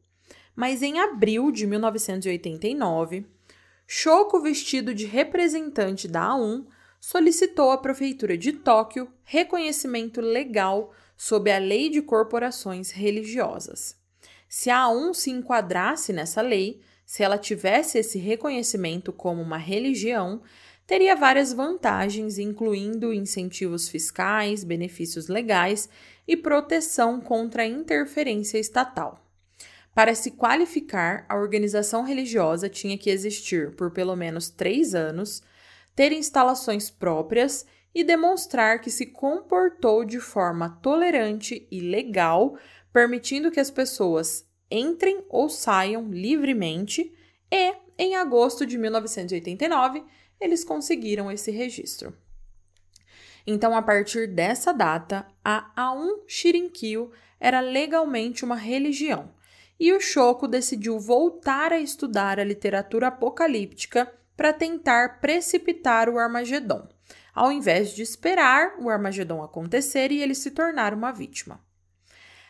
Mas 0.55 0.83
em 0.83 1.01
abril 1.01 1.51
de 1.51 1.67
1989, 1.67 3.27
Choco, 3.87 4.41
vestido 4.41 4.95
de 4.95 5.07
representante 5.07 6.07
da 6.07 6.31
A1, 6.31 6.67
solicitou 7.03 7.73
à 7.73 7.79
Prefeitura 7.79 8.39
de 8.39 8.53
Tóquio 8.53 9.09
reconhecimento 9.25 10.21
legal 10.21 10.95
sob 11.17 11.51
a 11.51 11.59
Lei 11.59 11.91
de 11.91 12.01
Corporações 12.01 12.93
Religiosas. 12.93 13.97
Se 14.49 14.71
a 14.71 14.85
A1 14.85 15.13
se 15.13 15.31
enquadrasse 15.33 16.13
nessa 16.13 16.41
lei, 16.41 16.81
se 17.05 17.25
ela 17.25 17.37
tivesse 17.37 17.99
esse 17.99 18.21
reconhecimento 18.21 19.13
como 19.13 19.43
uma 19.43 19.57
religião, 19.57 20.43
teria 20.87 21.17
várias 21.17 21.53
vantagens, 21.53 22.39
incluindo 22.39 23.13
incentivos 23.13 23.89
fiscais, 23.89 24.63
benefícios 24.63 25.27
legais 25.27 25.89
e 26.27 26.37
proteção 26.37 27.21
contra 27.21 27.65
a 27.65 27.67
interferência 27.67 28.59
estatal. 28.59 29.27
Para 29.93 30.15
se 30.15 30.31
qualificar, 30.31 31.27
a 31.29 31.37
organização 31.37 32.05
religiosa 32.05 32.69
tinha 32.69 32.97
que 32.97 33.11
existir 33.11 33.75
por 33.75 33.91
pelo 33.91 34.15
menos 34.15 34.49
três 34.49 34.95
anos, 34.95 35.43
ter 35.95 36.13
instalações 36.13 36.91
próprias 36.91 37.67
e 37.95 38.03
demonstrar 38.03 38.81
que 38.81 38.91
se 38.91 39.07
comportou 39.07 40.05
de 40.05 40.19
forma 40.19 40.71
tolerante 40.83 41.67
e 41.71 41.81
legal, 41.81 42.57
permitindo 42.93 43.51
que 43.51 43.61
as 43.61 43.71
pessoas 43.71 44.49
entrem 44.71 45.25
ou 45.29 45.49
saiam 45.49 46.09
livremente, 46.11 47.13
e 47.51 47.75
em 47.99 48.17
agosto 48.17 48.65
de 48.65 48.79
1989 48.79 50.03
eles 50.41 50.65
conseguiram 50.65 51.31
esse 51.31 51.51
registro. 51.51 52.17
Então, 53.47 53.77
a 53.77 53.83
partir 53.83 54.29
dessa 54.29 54.73
data, 54.73 55.27
a 55.45 55.73
A1 55.77 56.23
Shirinkyo 56.27 57.11
era 57.39 57.61
legalmente 57.61 58.45
uma 58.45 58.57
religião, 58.57 59.35
e 59.79 59.93
o 59.93 60.01
Shoko 60.01 60.47
decidiu 60.47 60.99
voltar 60.99 61.73
a 61.73 61.81
estudar 61.81 62.39
a 62.39 62.45
literatura 62.45 63.09
apocalíptica 63.09 64.13
para 64.37 64.53
tentar 64.53 65.21
precipitar 65.21 66.09
o 66.09 66.19
Armagedon, 66.19 66.89
ao 67.35 67.53
invés 67.53 67.95
de 67.95 68.03
esperar 68.03 68.75
o 68.79 68.89
Armagedon 68.89 69.43
acontecer 69.43 70.11
e 70.11 70.23
ele 70.23 70.35
se 70.35 70.51
tornar 70.51 70.95
uma 70.95 71.13
vítima. 71.13 71.61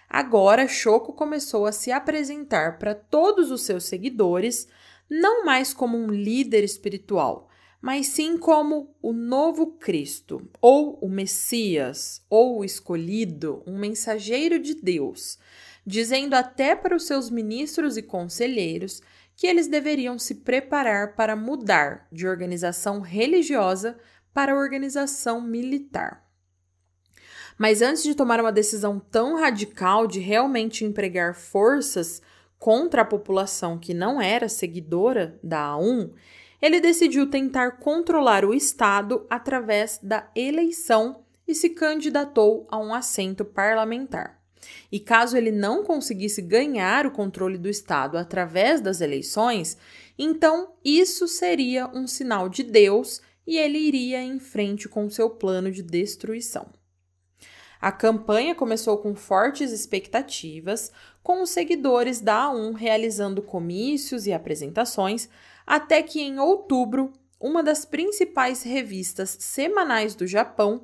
Agora, 0.09 0.69
Choco 0.69 1.13
começou 1.15 1.65
a 1.65 1.73
se 1.73 1.91
apresentar 1.91 2.79
para 2.79 2.95
todos 2.95 3.51
os 3.51 3.63
seus 3.63 3.85
seguidores 3.85 4.69
não 5.09 5.45
mais 5.45 5.73
como 5.73 5.97
um 5.99 6.09
líder 6.11 6.65
espiritual, 6.65 7.49
mas 7.81 8.07
sim 8.07 8.39
como 8.39 8.95
o 9.03 9.13
novo 9.13 9.73
Cristo, 9.73 10.49
ou 10.61 10.99
o 11.03 11.09
Messias, 11.09 12.25
ou 12.31 12.59
o 12.59 12.65
escolhido, 12.65 13.63
um 13.67 13.77
mensageiro 13.77 14.59
de 14.59 14.75
Deus, 14.75 15.39
dizendo 15.85 16.35
até 16.35 16.77
para 16.77 16.95
os 16.95 17.07
seus 17.07 17.29
ministros 17.29 17.97
e 17.97 18.03
conselheiros 18.03 19.03
que 19.37 19.47
eles 19.47 19.67
deveriam 19.67 20.19
se 20.19 20.37
preparar 20.37 21.15
para 21.15 21.35
mudar 21.35 22.07
de 22.13 22.27
organização 22.27 23.01
religiosa 23.01 23.99
para 24.33 24.55
organização 24.55 25.41
militar. 25.41 26.25
Mas 27.59 27.83
antes 27.83 28.03
de 28.03 28.15
tomar 28.15 28.41
uma 28.41 28.53
decisão 28.53 28.99
tão 28.99 29.39
radical 29.39 30.07
de 30.07 30.21
realmente 30.21 30.85
empregar 30.85 31.35
forças 31.35 32.23
contra 32.59 33.03
a 33.03 33.05
população 33.05 33.79
que 33.79 33.93
não 33.93 34.21
era 34.21 34.49
seguidora 34.49 35.39
da 35.43 35.73
A1, 35.75 36.13
ele 36.61 36.81
decidiu 36.81 37.29
tentar 37.29 37.79
controlar 37.79 38.45
o 38.45 38.55
Estado 38.55 39.27
através 39.29 39.99
da 40.03 40.31
eleição 40.35 41.23
e 41.29 41.33
e 41.47 41.55
se 41.55 41.71
candidatou 41.71 42.67
a 42.71 42.79
um 42.79 42.95
assento 42.95 43.45
parlamentar. 43.45 44.42
E 44.91 45.01
caso 45.01 45.37
ele 45.37 45.51
não 45.51 45.83
conseguisse 45.83 46.41
ganhar 46.41 47.07
o 47.07 47.11
controle 47.11 47.59
do 47.59 47.69
Estado 47.69 48.17
através 48.17 48.81
das 48.81 49.01
eleições, 49.01 49.77
então 50.19 50.75
isso 50.85 51.27
seria 51.27 51.89
um 51.89 52.07
sinal 52.07 52.49
de 52.49 52.63
Deus 52.63 53.21
e 53.47 53.59
ele 53.59 53.79
iria 53.79 54.23
em 54.23 54.39
frente 54.39 54.89
com 54.89 55.11
seu 55.11 55.29
plano 55.29 55.71
de 55.71 55.83
destruição. 55.83 56.67
A 57.81 57.91
campanha 57.91 58.55
começou 58.55 58.99
com 58.99 59.13
fortes 59.13 59.73
expectativas, 59.73 60.93
com 61.21 61.43
os 61.43 61.51
seguidores 61.51 62.21
da 62.21 62.47
A1 62.47 62.75
realizando 62.75 63.43
comícios 63.43 64.25
e 64.25 64.33
apresentações, 64.33 65.29
até 65.67 66.01
que 66.01 66.21
em 66.21 66.39
outubro, 66.39 67.13
uma 67.41 67.61
das 67.61 67.85
principais 67.85 68.63
revistas 68.63 69.37
semanais 69.41 70.15
do 70.15 70.29
Japão 70.29 70.83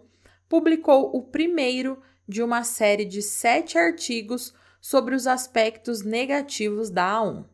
publicou 0.49 1.15
o 1.15 1.23
primeiro 1.23 2.03
de 2.29 2.43
uma 2.43 2.63
série 2.63 3.07
de 3.07 3.23
sete 3.23 3.79
artigos 3.79 4.53
sobre 4.81 5.15
os 5.15 5.27
aspectos 5.27 6.03
negativos 6.03 6.91
da 6.91 7.21
A1. 7.21 7.45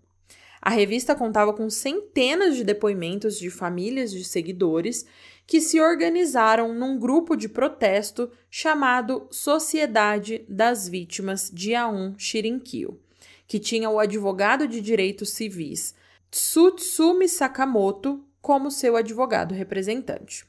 A 0.61 0.71
revista 0.71 1.15
contava 1.15 1.53
com 1.53 1.69
centenas 1.69 2.57
de 2.57 2.65
depoimentos 2.65 3.39
de 3.39 3.51
famílias 3.51 4.11
de 4.11 4.25
seguidores 4.25 5.07
que 5.47 5.61
se 5.61 5.79
organizaram 5.79 6.73
num 6.75 6.99
grupo 6.99 7.37
de 7.37 7.49
protesto 7.49 8.31
chamado 8.51 9.29
Sociedade 9.31 10.45
das 10.49 10.89
Vítimas 10.89 11.51
de 11.53 11.73
A1 11.73 12.15
Shirinkyo, 12.19 12.99
que 13.47 13.59
tinha 13.59 13.91
o 13.91 13.99
advogado 13.99 14.67
de 14.67 14.81
direitos 14.81 15.35
civis 15.35 15.95
Tsutsumi 16.31 17.29
Sakamoto 17.29 18.25
como 18.41 18.71
seu 18.71 18.97
advogado 18.97 19.55
representante. 19.55 20.47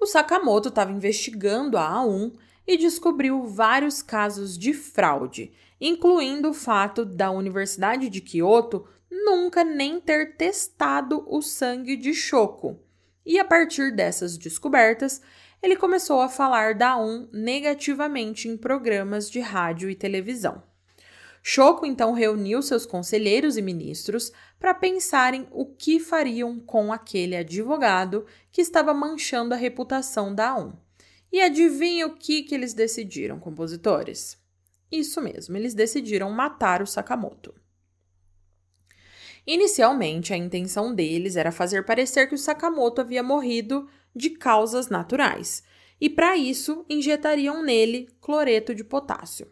O 0.00 0.06
Sakamoto 0.06 0.68
estava 0.68 0.92
investigando 0.92 1.78
a 1.78 1.88
A1 1.88 2.32
e 2.66 2.76
descobriu 2.76 3.44
vários 3.44 4.02
casos 4.02 4.56
de 4.58 4.72
fraude, 4.72 5.52
incluindo 5.80 6.50
o 6.50 6.54
fato 6.54 7.04
da 7.04 7.30
Universidade 7.30 8.08
de 8.08 8.20
Kyoto 8.20 8.86
nunca 9.10 9.64
nem 9.64 10.00
ter 10.00 10.36
testado 10.36 11.24
o 11.26 11.40
sangue 11.40 11.96
de 11.96 12.14
Shoko, 12.14 12.80
e 13.24 13.38
a 13.38 13.44
partir 13.44 13.94
dessas 13.94 14.36
descobertas, 14.36 15.22
ele 15.62 15.76
começou 15.76 16.20
a 16.20 16.28
falar 16.28 16.74
da 16.74 16.96
ON 16.98 17.26
negativamente 17.32 18.48
em 18.48 18.56
programas 18.56 19.30
de 19.30 19.40
rádio 19.40 19.88
e 19.88 19.94
televisão. 19.94 20.62
Choco 21.42 21.86
então 21.86 22.12
reuniu 22.12 22.62
seus 22.62 22.86
conselheiros 22.86 23.56
e 23.56 23.62
ministros 23.62 24.32
para 24.58 24.74
pensarem 24.74 25.46
o 25.50 25.66
que 25.66 26.00
fariam 26.00 26.58
com 26.58 26.92
aquele 26.92 27.36
advogado 27.36 28.26
que 28.50 28.60
estava 28.60 28.94
manchando 28.94 29.54
a 29.54 29.56
reputação 29.56 30.34
da 30.34 30.54
ON. 30.56 30.83
E 31.34 31.40
adivinha 31.40 32.06
o 32.06 32.14
que, 32.14 32.44
que 32.44 32.54
eles 32.54 32.74
decidiram, 32.74 33.40
compositores? 33.40 34.38
Isso 34.88 35.20
mesmo, 35.20 35.56
eles 35.56 35.74
decidiram 35.74 36.30
matar 36.30 36.80
o 36.80 36.86
Sakamoto. 36.86 37.52
Inicialmente, 39.44 40.32
a 40.32 40.36
intenção 40.36 40.94
deles 40.94 41.34
era 41.34 41.50
fazer 41.50 41.84
parecer 41.84 42.28
que 42.28 42.36
o 42.36 42.38
Sakamoto 42.38 43.00
havia 43.00 43.20
morrido 43.20 43.88
de 44.14 44.30
causas 44.30 44.88
naturais, 44.88 45.64
e 46.00 46.08
para 46.08 46.36
isso 46.36 46.86
injetariam 46.88 47.64
nele 47.64 48.08
cloreto 48.20 48.72
de 48.72 48.84
potássio. 48.84 49.50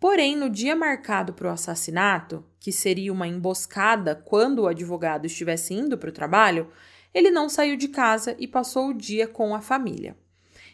Porém, 0.00 0.34
no 0.34 0.50
dia 0.50 0.74
marcado 0.74 1.32
para 1.32 1.46
o 1.46 1.52
assassinato, 1.52 2.44
que 2.58 2.72
seria 2.72 3.12
uma 3.12 3.28
emboscada 3.28 4.16
quando 4.16 4.62
o 4.62 4.66
advogado 4.66 5.26
estivesse 5.26 5.74
indo 5.74 5.96
para 5.96 6.10
o 6.10 6.12
trabalho, 6.12 6.72
ele 7.14 7.30
não 7.30 7.48
saiu 7.48 7.76
de 7.76 7.86
casa 7.86 8.34
e 8.36 8.48
passou 8.48 8.88
o 8.88 8.94
dia 8.94 9.28
com 9.28 9.54
a 9.54 9.60
família. 9.60 10.16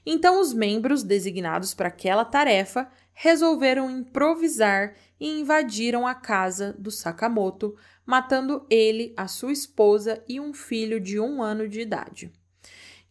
Então, 0.05 0.41
os 0.41 0.53
membros 0.53 1.03
designados 1.03 1.75
para 1.75 1.89
aquela 1.89 2.25
tarefa 2.25 2.91
resolveram 3.13 3.91
improvisar 3.91 4.95
e 5.19 5.41
invadiram 5.41 6.07
a 6.07 6.15
casa 6.15 6.75
do 6.79 6.91
Sakamoto, 6.91 7.77
matando 8.07 8.67
ele, 8.71 9.13
a 9.17 9.29
sua 9.29 9.53
esposa 9.53 10.25
e 10.27 10.41
um 10.41 10.55
filho 10.55 10.99
de 10.99 11.21
um 11.21 11.43
ano 11.43 11.69
de 11.69 11.81
idade. 11.81 12.33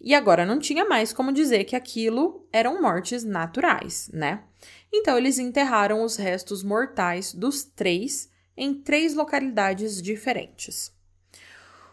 E 0.02 0.16
agora 0.16 0.46
não 0.46 0.60
tinha 0.60 0.86
mais 0.86 1.12
como 1.12 1.32
dizer 1.32 1.66
que 1.66 1.76
aquilo 1.76 2.48
eram 2.52 2.82
mortes 2.82 3.24
naturais, 3.24 4.10
né? 4.14 4.44
Então 4.92 5.18
eles 5.18 5.38
enterraram 5.38 6.04
os 6.04 6.16
restos 6.16 6.64
mortais 6.64 7.34
dos 7.34 7.64
três 7.64 8.30
em 8.56 8.74
três 8.74 9.14
localidades 9.14 10.02
diferentes. 10.02 10.92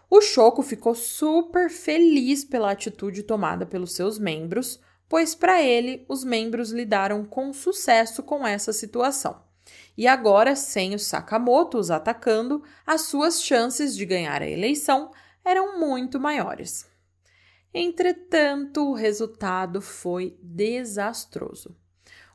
O 0.09 0.21
Choco 0.21 0.63
ficou 0.63 0.95
super 0.95 1.69
feliz 1.69 2.45
pela 2.45 2.71
atitude 2.71 3.25
tomada 3.25 3.67
pelos 3.67 3.93
seus 3.93 4.19
membros, 4.19 4.81
pois 5.09 5.35
para 5.35 5.63
ele 5.63 6.05
os 6.09 6.25
membros 6.25 6.71
lidaram 6.71 7.25
com 7.25 7.53
sucesso 7.53 8.23
com 8.23 8.47
essa 8.47 8.73
situação. 8.73 9.45
E 9.97 10.07
agora, 10.07 10.55
sem 10.55 10.95
o 10.95 10.99
Sakamoto 10.99 11.79
os 11.79 11.91
atacando, 11.91 12.63
as 12.87 13.01
suas 13.03 13.43
chances 13.43 13.97
de 13.97 14.05
ganhar 14.05 14.43
a 14.43 14.49
eleição 14.49 15.11
eram 15.45 15.79
muito 15.79 16.21
maiores. 16.21 16.87
Entretanto, 17.73 18.91
o 18.91 18.95
resultado 18.95 19.81
foi 19.81 20.37
desastroso. 20.43 21.75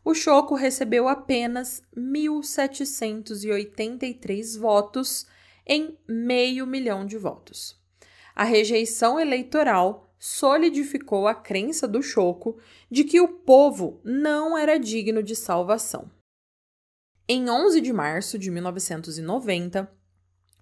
O 0.03 0.15
Choco 0.15 0.55
recebeu 0.55 1.07
apenas 1.07 1.83
1.783 1.95 4.59
votos 4.59 5.27
em 5.65 5.97
meio 6.07 6.65
milhão 6.65 7.05
de 7.05 7.17
votos. 7.17 7.79
A 8.35 8.43
rejeição 8.43 9.19
eleitoral 9.19 10.10
solidificou 10.23 11.27
a 11.27 11.33
crença 11.33 11.87
do 11.87 11.99
Choco 12.03 12.59
de 12.91 13.03
que 13.03 13.19
o 13.19 13.27
povo 13.27 13.99
não 14.03 14.55
era 14.55 14.77
digno 14.77 15.23
de 15.23 15.35
salvação. 15.35 16.11
Em 17.27 17.49
11 17.49 17.81
de 17.81 17.91
março 17.91 18.37
de 18.37 18.51
1990, 18.51 19.91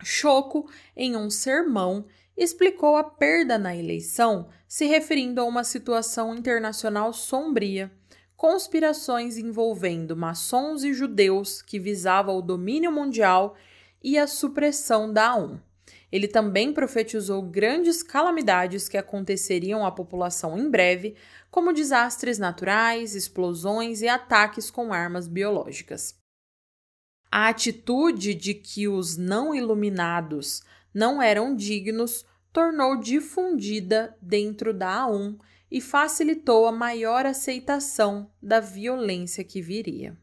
Choco, 0.01 0.71
em 0.95 1.17
um 1.17 1.29
sermão, 1.29 2.05
explicou 2.37 2.95
a 2.95 3.03
perda 3.03 3.57
na 3.57 3.75
eleição, 3.75 4.47
se 4.65 4.85
referindo 4.85 5.41
a 5.41 5.43
uma 5.43 5.65
situação 5.65 6.33
internacional 6.33 7.11
sombria, 7.11 7.91
conspirações 8.37 9.37
envolvendo 9.37 10.15
maçons 10.15 10.85
e 10.85 10.93
judeus 10.93 11.61
que 11.61 11.77
visavam 11.77 12.37
o 12.37 12.41
domínio 12.41 12.93
mundial 12.93 13.57
e 14.01 14.17
a 14.17 14.25
supressão 14.25 15.11
da 15.11 15.35
ONU. 15.35 15.61
Ele 16.11 16.27
também 16.27 16.73
profetizou 16.73 17.41
grandes 17.41 18.01
calamidades 18.01 18.89
que 18.89 18.97
aconteceriam 18.97 19.85
à 19.85 19.91
população 19.91 20.57
em 20.57 20.69
breve, 20.69 21.15
como 21.51 21.73
desastres 21.73 22.37
naturais, 22.37 23.15
explosões 23.15 24.01
e 24.01 24.07
ataques 24.07 24.71
com 24.71 24.91
armas 24.91 25.27
biológicas. 25.27 26.17
A 27.31 27.47
atitude 27.47 28.33
de 28.33 28.55
que 28.55 28.87
os 28.87 29.17
não 29.17 29.53
iluminados 29.53 30.63
não 30.93 31.21
eram 31.21 31.55
dignos 31.55 32.25
tornou 32.51 32.99
difundida 32.99 34.17
dentro 34.19 34.73
da 34.73 35.05
A1 35.05 35.37
e 35.69 35.79
facilitou 35.79 36.65
a 36.65 36.71
maior 36.71 37.27
aceitação 37.27 38.31
da 38.41 38.59
violência 38.59 39.43
que 39.43 39.61
viria. 39.61 40.17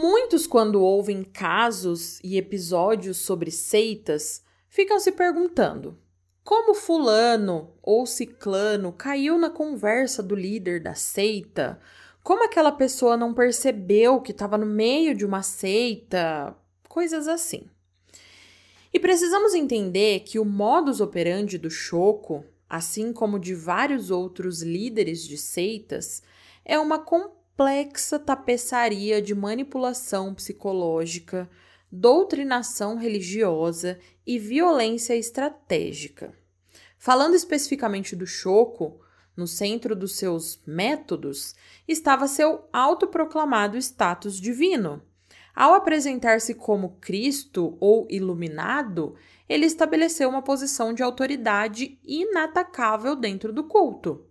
Muitos, 0.00 0.46
quando 0.46 0.80
ouvem 0.80 1.24
casos 1.24 2.20
e 2.22 2.38
episódios 2.38 3.16
sobre 3.16 3.50
seitas, 3.50 4.44
ficam 4.68 5.00
se 5.00 5.10
perguntando: 5.10 5.98
como 6.44 6.72
Fulano 6.72 7.74
ou 7.82 8.06
Ciclano 8.06 8.92
caiu 8.92 9.36
na 9.36 9.50
conversa 9.50 10.22
do 10.22 10.36
líder 10.36 10.80
da 10.80 10.94
seita? 10.94 11.80
Como 12.22 12.44
aquela 12.44 12.70
pessoa 12.70 13.16
não 13.16 13.34
percebeu 13.34 14.20
que 14.20 14.30
estava 14.30 14.56
no 14.56 14.66
meio 14.66 15.16
de 15.16 15.26
uma 15.26 15.42
seita? 15.42 16.56
Coisas 16.88 17.26
assim. 17.26 17.64
E 18.92 19.00
precisamos 19.00 19.52
entender 19.52 20.20
que 20.20 20.38
o 20.38 20.44
modus 20.44 21.00
operandi 21.00 21.58
do 21.58 21.68
Choco, 21.68 22.44
assim 22.70 23.12
como 23.12 23.36
de 23.36 23.52
vários 23.52 24.12
outros 24.12 24.62
líderes 24.62 25.26
de 25.26 25.36
seitas, 25.36 26.22
é 26.64 26.78
uma 26.78 27.00
complexa 27.58 28.20
tapeçaria 28.20 29.20
de 29.20 29.34
manipulação 29.34 30.32
psicológica, 30.32 31.50
doutrinação 31.90 32.96
religiosa 32.96 33.98
e 34.24 34.38
violência 34.38 35.16
estratégica. 35.16 36.32
Falando 36.96 37.34
especificamente 37.34 38.14
do 38.14 38.28
Choco, 38.28 39.00
no 39.36 39.48
centro 39.48 39.96
dos 39.96 40.14
seus 40.14 40.62
métodos 40.64 41.56
estava 41.88 42.28
seu 42.28 42.64
autoproclamado 42.72 43.76
status 43.76 44.40
divino. 44.40 45.02
Ao 45.52 45.74
apresentar-se 45.74 46.54
como 46.54 46.96
Cristo 47.00 47.76
ou 47.80 48.06
iluminado, 48.08 49.16
ele 49.48 49.66
estabeleceu 49.66 50.28
uma 50.28 50.42
posição 50.42 50.94
de 50.94 51.02
autoridade 51.02 51.98
inatacável 52.04 53.16
dentro 53.16 53.52
do 53.52 53.64
culto. 53.64 54.27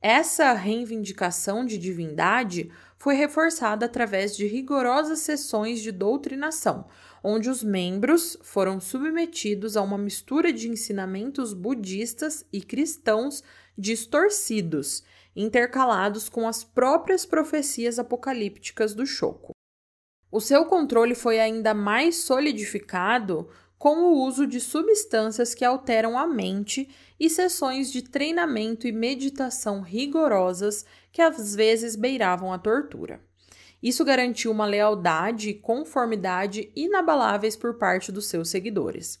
Essa 0.00 0.52
reivindicação 0.52 1.64
de 1.64 1.78
divindade 1.78 2.70
foi 2.98 3.14
reforçada 3.14 3.86
através 3.86 4.36
de 4.36 4.46
rigorosas 4.46 5.20
sessões 5.20 5.80
de 5.80 5.90
doutrinação, 5.90 6.86
onde 7.22 7.48
os 7.48 7.62
membros 7.62 8.36
foram 8.42 8.80
submetidos 8.80 9.76
a 9.76 9.82
uma 9.82 9.98
mistura 9.98 10.52
de 10.52 10.68
ensinamentos 10.68 11.52
budistas 11.52 12.44
e 12.52 12.60
cristãos 12.60 13.42
distorcidos, 13.76 15.02
intercalados 15.34 16.28
com 16.28 16.48
as 16.48 16.64
próprias 16.64 17.26
profecias 17.26 17.98
apocalípticas 17.98 18.94
do 18.94 19.06
Choco. 19.06 19.52
O 20.30 20.40
seu 20.40 20.64
controle 20.66 21.14
foi 21.14 21.38
ainda 21.40 21.72
mais 21.72 22.16
solidificado 22.18 23.48
com 23.78 23.98
o 23.98 24.24
uso 24.24 24.46
de 24.46 24.60
substâncias 24.60 25.54
que 25.54 25.64
alteram 25.64 26.18
a 26.18 26.26
mente 26.26 26.88
e 27.20 27.28
sessões 27.28 27.92
de 27.92 28.02
treinamento 28.02 28.86
e 28.86 28.92
meditação 28.92 29.80
rigorosas 29.80 30.84
que 31.12 31.20
às 31.20 31.54
vezes 31.54 31.96
beiravam 31.96 32.52
a 32.52 32.58
tortura. 32.58 33.20
Isso 33.82 34.04
garantiu 34.04 34.50
uma 34.50 34.66
lealdade 34.66 35.50
e 35.50 35.54
conformidade 35.54 36.72
inabaláveis 36.74 37.56
por 37.56 37.74
parte 37.74 38.10
dos 38.10 38.26
seus 38.26 38.48
seguidores. 38.48 39.20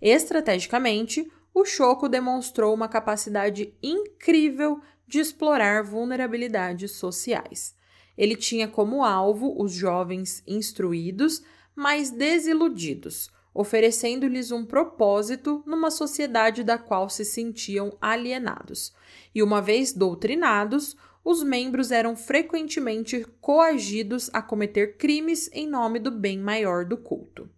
Estrategicamente, 0.00 1.30
o 1.54 1.64
Choco 1.64 2.08
demonstrou 2.08 2.74
uma 2.74 2.88
capacidade 2.88 3.74
incrível 3.82 4.80
de 5.06 5.20
explorar 5.20 5.84
vulnerabilidades 5.84 6.92
sociais. 6.92 7.74
Ele 8.16 8.34
tinha 8.34 8.66
como 8.66 9.04
alvo 9.04 9.54
os 9.62 9.72
jovens 9.72 10.42
instruídos, 10.46 11.42
mas 11.74 12.10
desiludidos, 12.10 13.30
oferecendo-lhes 13.54 14.50
um 14.50 14.64
propósito 14.64 15.62
numa 15.66 15.90
sociedade 15.90 16.64
da 16.64 16.78
qual 16.78 17.08
se 17.08 17.24
sentiam 17.24 17.96
alienados. 18.00 18.92
E 19.34 19.42
uma 19.42 19.60
vez 19.60 19.92
doutrinados, 19.92 20.96
os 21.24 21.42
membros 21.42 21.90
eram 21.90 22.16
frequentemente 22.16 23.24
coagidos 23.40 24.30
a 24.32 24.42
cometer 24.42 24.96
crimes 24.96 25.48
em 25.52 25.68
nome 25.68 25.98
do 25.98 26.10
bem 26.10 26.38
maior 26.38 26.84
do 26.84 26.96
culto. 26.96 27.48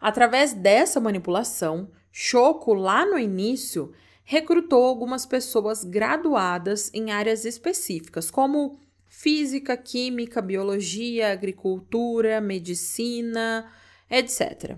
Através 0.00 0.52
dessa 0.52 1.00
manipulação, 1.00 1.90
Choco, 2.10 2.72
lá 2.72 3.04
no 3.04 3.18
início, 3.18 3.92
recrutou 4.24 4.84
algumas 4.84 5.24
pessoas 5.26 5.84
graduadas 5.84 6.90
em 6.94 7.10
áreas 7.10 7.44
específicas, 7.44 8.30
como 8.30 8.78
física, 9.06 9.76
química, 9.76 10.42
biologia, 10.42 11.32
agricultura, 11.32 12.40
medicina, 12.40 13.70
etc. 14.10 14.76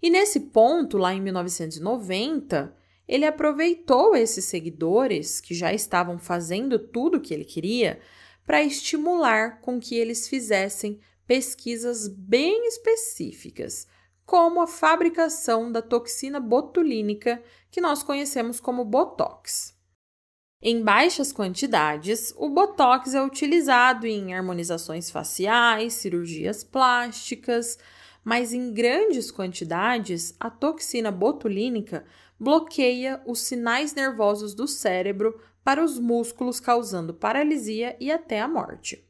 E 0.00 0.10
nesse 0.10 0.40
ponto, 0.40 0.96
lá 0.96 1.12
em 1.12 1.20
1990, 1.20 2.74
ele 3.06 3.24
aproveitou 3.24 4.14
esses 4.14 4.44
seguidores 4.44 5.40
que 5.40 5.54
já 5.54 5.72
estavam 5.72 6.18
fazendo 6.18 6.78
tudo 6.78 7.16
o 7.16 7.20
que 7.20 7.32
ele 7.32 7.44
queria 7.44 8.00
para 8.44 8.62
estimular 8.62 9.60
com 9.60 9.80
que 9.80 9.94
eles 9.96 10.28
fizessem 10.28 11.00
pesquisas 11.26 12.08
bem 12.08 12.66
específicas, 12.66 13.86
como 14.24 14.60
a 14.60 14.66
fabricação 14.66 15.70
da 15.70 15.82
toxina 15.82 16.40
botulínica, 16.40 17.42
que 17.70 17.80
nós 17.80 18.02
conhecemos 18.02 18.60
como 18.60 18.84
Botox. 18.84 19.76
Em 20.60 20.82
baixas 20.82 21.32
quantidades, 21.32 22.34
o 22.36 22.48
Botox 22.48 23.14
é 23.14 23.22
utilizado 23.22 24.06
em 24.06 24.34
harmonizações 24.34 25.10
faciais, 25.10 25.92
cirurgias 25.94 26.64
plásticas, 26.64 27.78
mas 28.28 28.52
em 28.52 28.74
grandes 28.74 29.30
quantidades, 29.30 30.36
a 30.38 30.50
toxina 30.50 31.10
botulínica 31.10 32.04
bloqueia 32.38 33.22
os 33.24 33.40
sinais 33.40 33.94
nervosos 33.94 34.52
do 34.52 34.68
cérebro 34.68 35.40
para 35.64 35.82
os 35.82 35.98
músculos, 35.98 36.60
causando 36.60 37.14
paralisia 37.14 37.96
e 37.98 38.10
até 38.10 38.38
a 38.38 38.46
morte. 38.46 39.02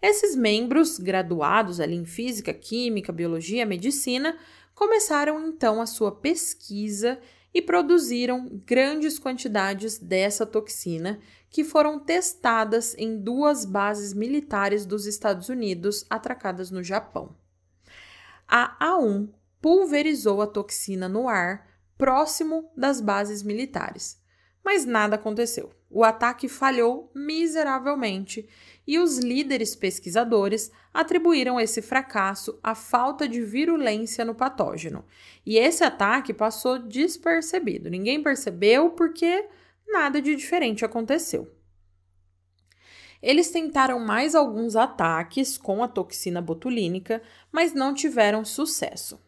Esses 0.00 0.36
membros, 0.36 0.96
graduados 0.96 1.80
ali 1.80 1.96
em 1.96 2.04
física, 2.04 2.54
química, 2.54 3.10
biologia, 3.12 3.66
medicina, 3.66 4.38
começaram 4.76 5.48
então 5.48 5.80
a 5.82 5.86
sua 5.86 6.12
pesquisa 6.12 7.18
e 7.52 7.60
produziram 7.60 8.62
grandes 8.64 9.18
quantidades 9.18 9.98
dessa 9.98 10.46
toxina 10.46 11.18
que 11.48 11.64
foram 11.64 11.98
testadas 11.98 12.94
em 12.96 13.18
duas 13.18 13.64
bases 13.64 14.14
militares 14.14 14.86
dos 14.86 15.04
Estados 15.04 15.48
Unidos 15.48 16.06
atracadas 16.08 16.70
no 16.70 16.80
Japão 16.80 17.39
a 18.50 18.76
A1 18.80 19.28
pulverizou 19.62 20.42
a 20.42 20.46
toxina 20.46 21.08
no 21.08 21.28
ar 21.28 21.68
próximo 21.96 22.68
das 22.76 23.00
bases 23.00 23.42
militares. 23.42 24.20
Mas 24.64 24.84
nada 24.84 25.14
aconteceu. 25.14 25.70
O 25.88 26.02
ataque 26.02 26.48
falhou 26.48 27.10
miseravelmente 27.14 28.48
e 28.86 28.98
os 28.98 29.18
líderes 29.18 29.76
pesquisadores 29.76 30.70
atribuíram 30.92 31.60
esse 31.60 31.80
fracasso 31.80 32.58
à 32.62 32.74
falta 32.74 33.28
de 33.28 33.40
virulência 33.40 34.24
no 34.24 34.34
patógeno. 34.34 35.04
E 35.46 35.56
esse 35.56 35.84
ataque 35.84 36.34
passou 36.34 36.78
despercebido. 36.78 37.88
Ninguém 37.88 38.22
percebeu 38.22 38.90
porque 38.90 39.48
nada 39.86 40.20
de 40.20 40.34
diferente 40.34 40.84
aconteceu. 40.84 41.48
Eles 43.22 43.50
tentaram 43.50 43.98
mais 43.98 44.34
alguns 44.34 44.76
ataques 44.76 45.58
com 45.58 45.82
a 45.82 45.88
toxina 45.88 46.40
botulínica, 46.40 47.22
mas 47.52 47.74
não 47.74 47.92
tiveram 47.92 48.44
sucesso. 48.44 49.20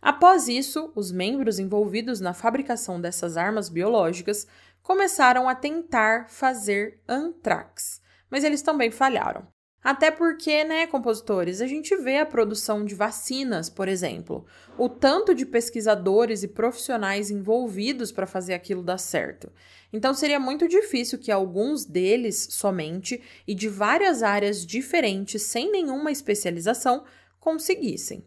Após 0.00 0.48
isso, 0.48 0.92
os 0.94 1.10
membros 1.10 1.58
envolvidos 1.58 2.20
na 2.20 2.32
fabricação 2.32 3.00
dessas 3.00 3.36
armas 3.36 3.68
biológicas 3.68 4.46
começaram 4.82 5.48
a 5.48 5.54
tentar 5.54 6.30
fazer 6.30 7.00
antrax, 7.06 8.00
mas 8.30 8.44
eles 8.44 8.62
também 8.62 8.90
falharam. 8.90 9.46
Até 9.82 10.10
porque, 10.10 10.64
né, 10.64 10.86
compositores, 10.86 11.60
a 11.60 11.66
gente 11.66 11.96
vê 11.96 12.18
a 12.18 12.26
produção 12.26 12.84
de 12.84 12.94
vacinas, 12.94 13.70
por 13.70 13.88
exemplo, 13.88 14.44
o 14.76 14.88
tanto 14.88 15.34
de 15.34 15.46
pesquisadores 15.46 16.42
e 16.42 16.48
profissionais 16.48 17.30
envolvidos 17.30 18.10
para 18.10 18.26
fazer 18.26 18.54
aquilo 18.54 18.82
dar 18.82 18.98
certo. 18.98 19.52
Então 19.92 20.12
seria 20.12 20.38
muito 20.38 20.68
difícil 20.68 21.18
que 21.18 21.32
alguns 21.32 21.84
deles 21.84 22.48
somente 22.50 23.22
e 23.46 23.54
de 23.54 23.68
várias 23.68 24.22
áreas 24.22 24.64
diferentes, 24.66 25.42
sem 25.42 25.70
nenhuma 25.72 26.10
especialização, 26.10 27.04
conseguissem. 27.40 28.24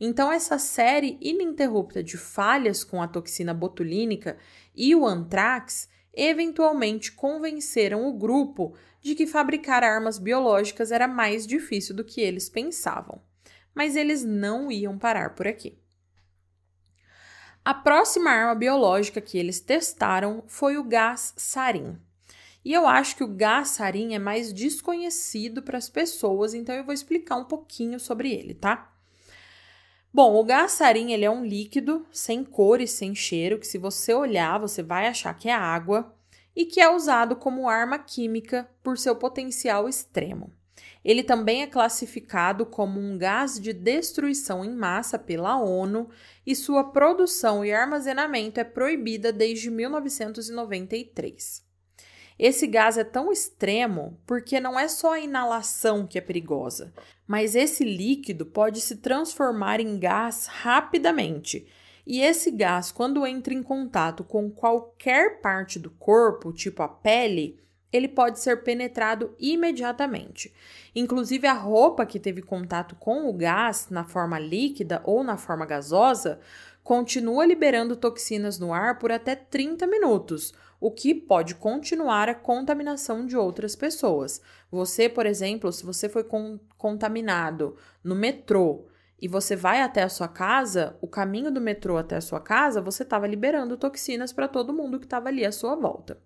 Então, 0.00 0.32
essa 0.32 0.58
série 0.58 1.16
ininterrupta 1.20 2.02
de 2.02 2.16
falhas 2.16 2.82
com 2.82 3.00
a 3.00 3.06
toxina 3.06 3.54
botulínica 3.54 4.36
e 4.74 4.94
o 4.94 5.06
antrax 5.06 5.88
eventualmente 6.12 7.12
convenceram 7.12 8.06
o 8.06 8.12
grupo 8.12 8.74
de 9.00 9.14
que 9.14 9.26
fabricar 9.26 9.82
armas 9.82 10.18
biológicas 10.18 10.92
era 10.92 11.08
mais 11.08 11.46
difícil 11.46 11.94
do 11.94 12.04
que 12.04 12.20
eles 12.20 12.48
pensavam. 12.48 13.22
Mas 13.74 13.96
eles 13.96 14.24
não 14.24 14.70
iam 14.70 14.98
parar 14.98 15.34
por 15.34 15.46
aqui. 15.46 15.78
A 17.64 17.72
próxima 17.72 18.30
arma 18.30 18.56
biológica 18.56 19.20
que 19.20 19.38
eles 19.38 19.60
testaram 19.60 20.42
foi 20.48 20.76
o 20.76 20.82
gás 20.82 21.32
sarin. 21.36 21.96
E 22.64 22.72
eu 22.72 22.86
acho 22.86 23.16
que 23.16 23.22
o 23.22 23.28
gás 23.28 23.68
sarin 23.68 24.14
é 24.14 24.18
mais 24.18 24.52
desconhecido 24.52 25.62
para 25.62 25.78
as 25.78 25.88
pessoas, 25.88 26.54
então 26.54 26.74
eu 26.74 26.84
vou 26.84 26.92
explicar 26.92 27.36
um 27.36 27.44
pouquinho 27.44 28.00
sobre 28.00 28.32
ele, 28.32 28.54
tá? 28.54 28.92
Bom, 30.12 30.34
o 30.34 30.44
gás 30.44 30.72
sarin 30.72 31.12
ele 31.12 31.24
é 31.24 31.30
um 31.30 31.44
líquido 31.44 32.04
sem 32.10 32.44
cor 32.44 32.80
e 32.80 32.88
sem 32.88 33.14
cheiro, 33.14 33.58
que 33.58 33.66
se 33.66 33.78
você 33.78 34.12
olhar, 34.12 34.58
você 34.58 34.82
vai 34.82 35.06
achar 35.06 35.32
que 35.34 35.48
é 35.48 35.54
água, 35.54 36.14
e 36.54 36.64
que 36.64 36.80
é 36.80 36.94
usado 36.94 37.36
como 37.36 37.68
arma 37.68 37.98
química 37.98 38.68
por 38.82 38.98
seu 38.98 39.16
potencial 39.16 39.88
extremo. 39.88 40.52
Ele 41.04 41.22
também 41.22 41.62
é 41.62 41.66
classificado 41.66 42.64
como 42.64 43.00
um 43.00 43.18
gás 43.18 43.58
de 43.58 43.72
destruição 43.72 44.64
em 44.64 44.74
massa 44.74 45.18
pela 45.18 45.58
ONU 45.58 46.08
e 46.46 46.54
sua 46.54 46.84
produção 46.84 47.64
e 47.64 47.72
armazenamento 47.72 48.60
é 48.60 48.64
proibida 48.64 49.32
desde 49.32 49.70
1993. 49.70 51.62
Esse 52.38 52.66
gás 52.66 52.96
é 52.96 53.04
tão 53.04 53.32
extremo 53.32 54.18
porque 54.26 54.58
não 54.60 54.78
é 54.78 54.88
só 54.88 55.12
a 55.14 55.20
inalação 55.20 56.06
que 56.06 56.18
é 56.18 56.20
perigosa, 56.20 56.92
mas 57.26 57.54
esse 57.54 57.84
líquido 57.84 58.46
pode 58.46 58.80
se 58.80 58.96
transformar 58.96 59.80
em 59.80 59.98
gás 59.98 60.46
rapidamente. 60.46 61.66
E 62.06 62.20
esse 62.20 62.50
gás, 62.50 62.90
quando 62.90 63.26
entra 63.26 63.54
em 63.54 63.62
contato 63.62 64.24
com 64.24 64.50
qualquer 64.50 65.40
parte 65.40 65.78
do 65.78 65.90
corpo, 65.90 66.52
tipo 66.52 66.82
a 66.82 66.88
pele, 66.88 67.60
ele 67.92 68.08
pode 68.08 68.40
ser 68.40 68.62
penetrado 68.62 69.34
imediatamente. 69.38 70.52
Inclusive, 70.94 71.46
a 71.46 71.52
roupa 71.52 72.06
que 72.06 72.18
teve 72.18 72.40
contato 72.40 72.96
com 72.96 73.28
o 73.28 73.32
gás 73.32 73.88
na 73.90 74.04
forma 74.04 74.38
líquida 74.38 75.02
ou 75.04 75.22
na 75.22 75.36
forma 75.36 75.66
gasosa 75.66 76.40
continua 76.82 77.46
liberando 77.46 77.94
toxinas 77.94 78.58
no 78.58 78.72
ar 78.72 78.98
por 78.98 79.12
até 79.12 79.36
30 79.36 79.86
minutos, 79.86 80.52
o 80.80 80.90
que 80.90 81.14
pode 81.14 81.54
continuar 81.54 82.28
a 82.28 82.34
contaminação 82.34 83.24
de 83.24 83.36
outras 83.36 83.76
pessoas. 83.76 84.40
Você, 84.70 85.08
por 85.08 85.26
exemplo, 85.26 85.70
se 85.72 85.84
você 85.84 86.08
foi 86.08 86.24
con 86.24 86.58
contaminado 86.76 87.76
no 88.02 88.16
metrô 88.16 88.88
e 89.20 89.28
você 89.28 89.54
vai 89.54 89.80
até 89.80 90.02
a 90.02 90.08
sua 90.08 90.26
casa, 90.26 90.96
o 91.00 91.06
caminho 91.06 91.52
do 91.52 91.60
metrô 91.60 91.96
até 91.96 92.16
a 92.16 92.20
sua 92.20 92.40
casa, 92.40 92.80
você 92.80 93.04
estava 93.04 93.28
liberando 93.28 93.76
toxinas 93.76 94.32
para 94.32 94.48
todo 94.48 94.72
mundo 94.72 94.98
que 94.98 95.06
estava 95.06 95.28
ali 95.28 95.46
à 95.46 95.52
sua 95.52 95.76
volta. 95.76 96.20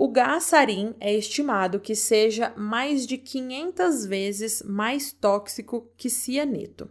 O 0.00 0.06
gás 0.06 0.44
sarin 0.44 0.94
é 1.00 1.12
estimado 1.12 1.80
que 1.80 1.92
seja 1.92 2.54
mais 2.56 3.04
de 3.04 3.18
500 3.18 4.06
vezes 4.06 4.62
mais 4.62 5.10
tóxico 5.10 5.90
que 5.96 6.08
cianeto. 6.08 6.88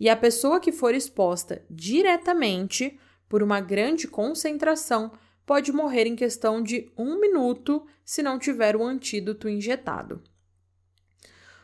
E 0.00 0.08
a 0.08 0.16
pessoa 0.16 0.58
que 0.58 0.72
for 0.72 0.92
exposta 0.92 1.64
diretamente 1.70 2.98
por 3.28 3.44
uma 3.44 3.60
grande 3.60 4.08
concentração 4.08 5.12
pode 5.46 5.70
morrer 5.70 6.04
em 6.04 6.16
questão 6.16 6.60
de 6.60 6.90
um 6.98 7.20
minuto 7.20 7.86
se 8.04 8.24
não 8.24 8.40
tiver 8.40 8.74
o 8.74 8.82
antídoto 8.82 9.48
injetado. 9.48 10.20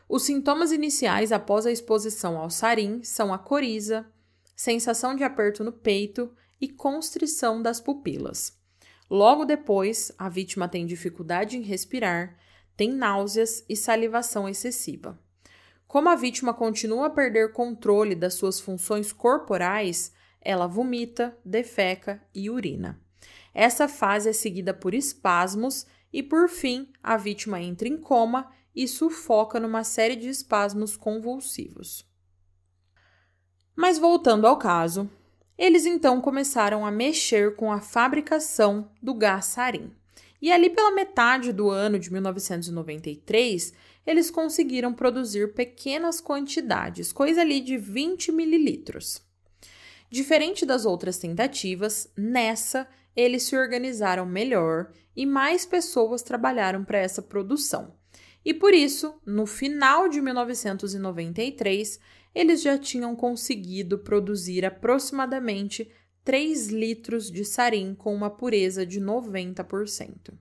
Os 0.07 0.23
sintomas 0.23 0.71
iniciais 0.71 1.33
após 1.33 1.65
a 1.65 1.71
exposição 1.73 2.37
ao 2.37 2.49
sarin 2.49 3.03
são 3.03 3.33
a 3.33 3.37
coriza, 3.37 4.09
sensação 4.55 5.13
de 5.13 5.25
aperto 5.25 5.61
no 5.61 5.73
peito 5.73 6.33
e 6.61 6.69
constrição 6.69 7.61
das 7.61 7.81
pupilas. 7.81 8.58
Logo 9.09 9.43
depois, 9.43 10.11
a 10.17 10.29
vítima 10.29 10.67
tem 10.67 10.85
dificuldade 10.85 11.57
em 11.57 11.61
respirar, 11.61 12.37
tem 12.77 12.91
náuseas 12.91 13.63
e 13.67 13.75
salivação 13.75 14.47
excessiva. 14.47 15.19
Como 15.87 16.07
a 16.07 16.15
vítima 16.15 16.53
continua 16.53 17.07
a 17.07 17.09
perder 17.09 17.51
controle 17.51 18.13
das 18.13 18.35
suas 18.35 18.59
funções 18.59 19.11
corporais, 19.11 20.13
ela 20.39 20.67
vomita, 20.67 21.35
defeca 21.43 22.21
e 22.33 22.49
urina. 22.49 23.01
Essa 23.53 23.87
fase 23.87 24.29
é 24.29 24.33
seguida 24.33 24.73
por 24.73 24.93
espasmos 24.93 25.87
e, 26.13 26.21
por 26.21 26.47
fim, 26.47 26.91
a 27.01 27.17
vítima 27.17 27.59
entra 27.59 27.87
em 27.87 27.97
coma 27.97 28.51
e 28.75 28.87
sufoca 28.87 29.59
numa 29.59 29.83
série 29.83 30.15
de 30.15 30.29
espasmos 30.29 30.95
convulsivos. 30.95 32.07
Mas 33.75 33.97
voltando 33.97 34.45
ao 34.45 34.57
caso, 34.57 35.09
eles 35.59 35.85
então 35.85 36.21
começaram 36.21 36.85
a 36.85 36.89
mexer 36.89 37.57
com 37.57 37.69
a 37.69 37.81
fabricação 37.81 38.89
do 39.03 39.13
gás 39.13 39.43
sarin. 39.43 39.91
E 40.41 40.53
ali 40.53 40.69
pela 40.69 40.95
metade 40.95 41.51
do 41.51 41.69
ano 41.69 41.99
de 41.99 42.09
1993, 42.13 43.73
eles 44.07 44.31
conseguiram 44.31 44.93
produzir 44.93 45.53
pequenas 45.53 46.21
quantidades, 46.21 47.11
coisa 47.11 47.41
ali 47.41 47.59
de 47.59 47.77
20 47.77 48.31
mililitros. 48.31 49.21
Diferente 50.09 50.65
das 50.65 50.85
outras 50.85 51.17
tentativas, 51.17 52.09
nessa 52.15 52.87
eles 53.13 53.43
se 53.43 53.57
organizaram 53.57 54.25
melhor 54.25 54.93
e 55.13 55.25
mais 55.25 55.65
pessoas 55.65 56.23
trabalharam 56.23 56.85
para 56.85 56.99
essa 56.99 57.21
produção. 57.21 57.93
E 58.45 58.53
por 58.53 58.73
isso, 58.73 59.19
no 59.25 59.45
final 59.45 60.07
de 60.07 60.21
1993, 60.21 61.99
eles 62.33 62.61
já 62.61 62.77
tinham 62.77 63.15
conseguido 63.15 63.99
produzir 63.99 64.65
aproximadamente 64.65 65.91
3 66.23 66.67
litros 66.67 67.31
de 67.31 67.43
sarim 67.43 67.95
com 67.95 68.13
uma 68.13 68.29
pureza 68.29 68.85
de 68.85 69.01
90%. 69.01 70.33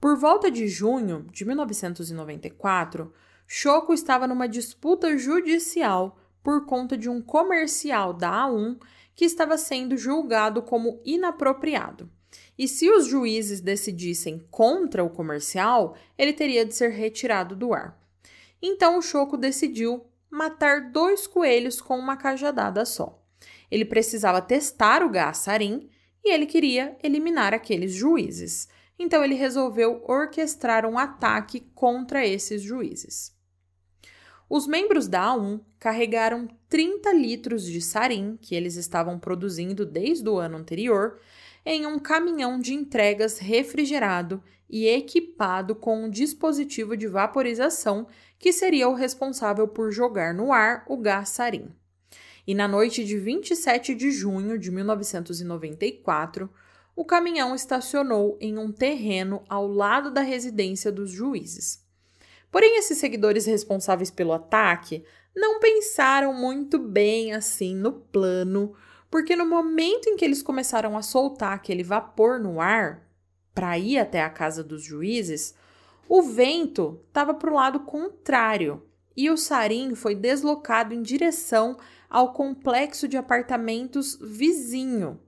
Por 0.00 0.16
volta 0.16 0.50
de 0.50 0.68
junho 0.68 1.26
de 1.32 1.44
1994, 1.44 3.12
Choco 3.46 3.92
estava 3.92 4.26
numa 4.26 4.46
disputa 4.46 5.18
judicial 5.18 6.18
por 6.42 6.66
conta 6.66 6.96
de 6.96 7.08
um 7.08 7.20
comercial 7.20 8.12
da 8.12 8.30
A1 8.30 8.78
que 9.14 9.24
estava 9.24 9.58
sendo 9.58 9.96
julgado 9.96 10.62
como 10.62 11.00
inapropriado. 11.04 12.08
E 12.56 12.68
se 12.68 12.88
os 12.88 13.06
juízes 13.06 13.60
decidissem 13.60 14.46
contra 14.50 15.02
o 15.02 15.10
comercial, 15.10 15.96
ele 16.16 16.32
teria 16.32 16.64
de 16.64 16.74
ser 16.74 16.90
retirado 16.90 17.56
do 17.56 17.74
ar. 17.74 17.97
Então 18.60 18.98
o 18.98 19.02
Choco 19.02 19.36
decidiu 19.36 20.06
matar 20.30 20.90
dois 20.90 21.26
coelhos 21.26 21.80
com 21.80 21.98
uma 21.98 22.16
cajadada 22.16 22.84
só. 22.84 23.22
Ele 23.70 23.84
precisava 23.84 24.42
testar 24.42 25.02
o 25.02 25.10
gás 25.10 25.38
sarin 25.38 25.88
e 26.24 26.32
ele 26.32 26.46
queria 26.46 26.96
eliminar 27.02 27.54
aqueles 27.54 27.92
juízes. 27.92 28.68
Então 28.98 29.22
ele 29.22 29.34
resolveu 29.34 30.02
orquestrar 30.06 30.84
um 30.84 30.98
ataque 30.98 31.60
contra 31.74 32.26
esses 32.26 32.62
juízes. 32.62 33.36
Os 34.50 34.66
membros 34.66 35.06
da 35.06 35.34
A1 35.34 35.60
carregaram 35.78 36.48
30 36.68 37.12
litros 37.12 37.64
de 37.64 37.80
sarin, 37.82 38.38
que 38.40 38.54
eles 38.54 38.76
estavam 38.76 39.18
produzindo 39.18 39.84
desde 39.84 40.28
o 40.28 40.38
ano 40.38 40.56
anterior, 40.56 41.20
em 41.66 41.86
um 41.86 41.98
caminhão 41.98 42.58
de 42.58 42.72
entregas 42.72 43.38
refrigerado 43.38 44.42
e 44.70 44.86
equipado 44.86 45.74
com 45.74 46.04
um 46.04 46.10
dispositivo 46.10 46.96
de 46.96 47.06
vaporização 47.06 48.06
que 48.38 48.52
seria 48.52 48.88
o 48.88 48.94
responsável 48.94 49.66
por 49.66 49.90
jogar 49.90 50.32
no 50.32 50.52
ar 50.52 50.84
o 50.86 50.96
gás 50.96 51.30
sarin. 51.30 51.68
E 52.46 52.54
na 52.54 52.66
noite 52.66 53.04
de 53.04 53.18
27 53.18 53.94
de 53.94 54.10
junho 54.10 54.58
de 54.58 54.70
1994, 54.70 56.48
o 56.96 57.04
caminhão 57.04 57.54
estacionou 57.54 58.38
em 58.40 58.56
um 58.58 58.72
terreno 58.72 59.42
ao 59.48 59.66
lado 59.66 60.10
da 60.10 60.22
residência 60.22 60.90
dos 60.90 61.10
juízes. 61.10 61.84
Porém, 62.50 62.78
esses 62.78 62.98
seguidores 62.98 63.44
responsáveis 63.44 64.10
pelo 64.10 64.32
ataque 64.32 65.04
não 65.36 65.60
pensaram 65.60 66.32
muito 66.32 66.78
bem 66.78 67.32
assim 67.32 67.74
no 67.76 67.92
plano, 67.92 68.74
porque 69.10 69.36
no 69.36 69.46
momento 69.46 70.08
em 70.08 70.16
que 70.16 70.24
eles 70.24 70.42
começaram 70.42 70.96
a 70.96 71.02
soltar 71.02 71.52
aquele 71.52 71.82
vapor 71.82 72.40
no 72.40 72.60
ar 72.60 73.06
para 73.54 73.78
ir 73.78 73.98
até 73.98 74.22
a 74.22 74.30
casa 74.30 74.64
dos 74.64 74.82
juízes, 74.82 75.54
o 76.08 76.22
vento 76.22 77.00
estava 77.06 77.34
para 77.34 77.50
o 77.50 77.54
lado 77.54 77.80
contrário 77.80 78.82
e 79.14 79.28
o 79.30 79.36
sarim 79.36 79.94
foi 79.94 80.14
deslocado 80.14 80.94
em 80.94 81.02
direção 81.02 81.76
ao 82.08 82.32
complexo 82.32 83.06
de 83.06 83.16
apartamentos 83.16 84.16
vizinho. 84.20 85.20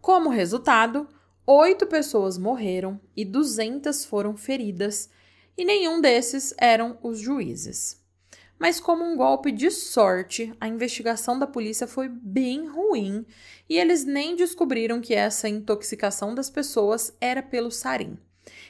Como 0.00 0.28
resultado, 0.28 1.08
oito 1.46 1.86
pessoas 1.86 2.36
morreram 2.36 3.00
e 3.16 3.24
200 3.24 4.04
foram 4.04 4.36
feridas, 4.36 5.08
e 5.56 5.64
nenhum 5.64 6.00
desses 6.00 6.52
eram 6.58 6.98
os 7.02 7.18
juízes. 7.18 8.02
Mas, 8.58 8.80
como 8.80 9.04
um 9.04 9.16
golpe 9.16 9.50
de 9.50 9.70
sorte, 9.70 10.52
a 10.60 10.68
investigação 10.68 11.38
da 11.38 11.46
polícia 11.46 11.86
foi 11.86 12.08
bem 12.08 12.66
ruim 12.66 13.24
e 13.68 13.78
eles 13.78 14.04
nem 14.04 14.36
descobriram 14.36 15.00
que 15.00 15.14
essa 15.14 15.48
intoxicação 15.48 16.34
das 16.34 16.50
pessoas 16.50 17.16
era 17.20 17.42
pelo 17.42 17.70
sarim. 17.70 18.18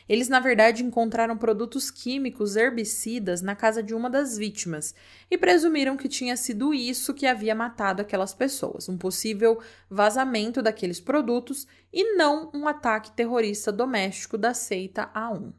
Eles, 0.09 0.29
na 0.29 0.41
verdade, 0.41 0.83
encontraram 0.83 1.37
produtos 1.37 1.91
químicos 1.91 2.57
herbicidas 2.57 3.41
na 3.41 3.55
casa 3.55 3.83
de 3.83 3.95
uma 3.95 4.11
das 4.11 4.37
vítimas 4.37 4.95
e 5.31 5.39
presumiram 5.39 5.97
que 5.97 6.09
tinha 6.09 6.37
sido 6.37 6.75
isso 6.75 7.15
que 7.15 7.27
havia 7.27 7.55
matado 7.55 8.03
aquelas 8.03 8.35
pessoas, 8.35 8.89
um 8.89 8.99
possível 8.99 9.61
vazamento 9.89 10.61
daqueles 10.61 11.01
produtos 11.01 11.67
e 11.93 12.17
não 12.17 12.51
um 12.53 12.67
ataque 12.67 13.13
terrorista 13.13 13.71
doméstico 13.71 14.37
da 14.37 14.53
seita 14.55 15.11
A1. 15.15 15.53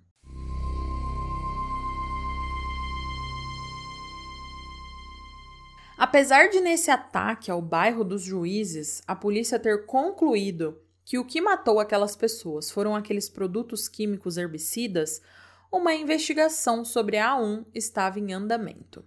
Apesar 5.97 6.49
de 6.49 6.59
nesse 6.59 6.91
ataque 6.91 7.49
ao 7.49 7.61
bairro 7.61 8.03
dos 8.03 8.21
juízes 8.21 9.01
a 9.07 9.15
polícia 9.15 9.57
ter 9.57 9.85
concluído 9.85 10.82
que 11.05 11.17
o 11.17 11.25
que 11.25 11.41
matou 11.41 11.79
aquelas 11.79 12.15
pessoas 12.15 12.71
foram 12.71 12.95
aqueles 12.95 13.29
produtos 13.29 13.87
químicos 13.87 14.37
herbicidas, 14.37 15.21
uma 15.71 15.93
investigação 15.93 16.85
sobre 16.85 17.17
a 17.17 17.31
A1 17.31 17.65
estava 17.73 18.19
em 18.19 18.31
andamento. 18.33 19.05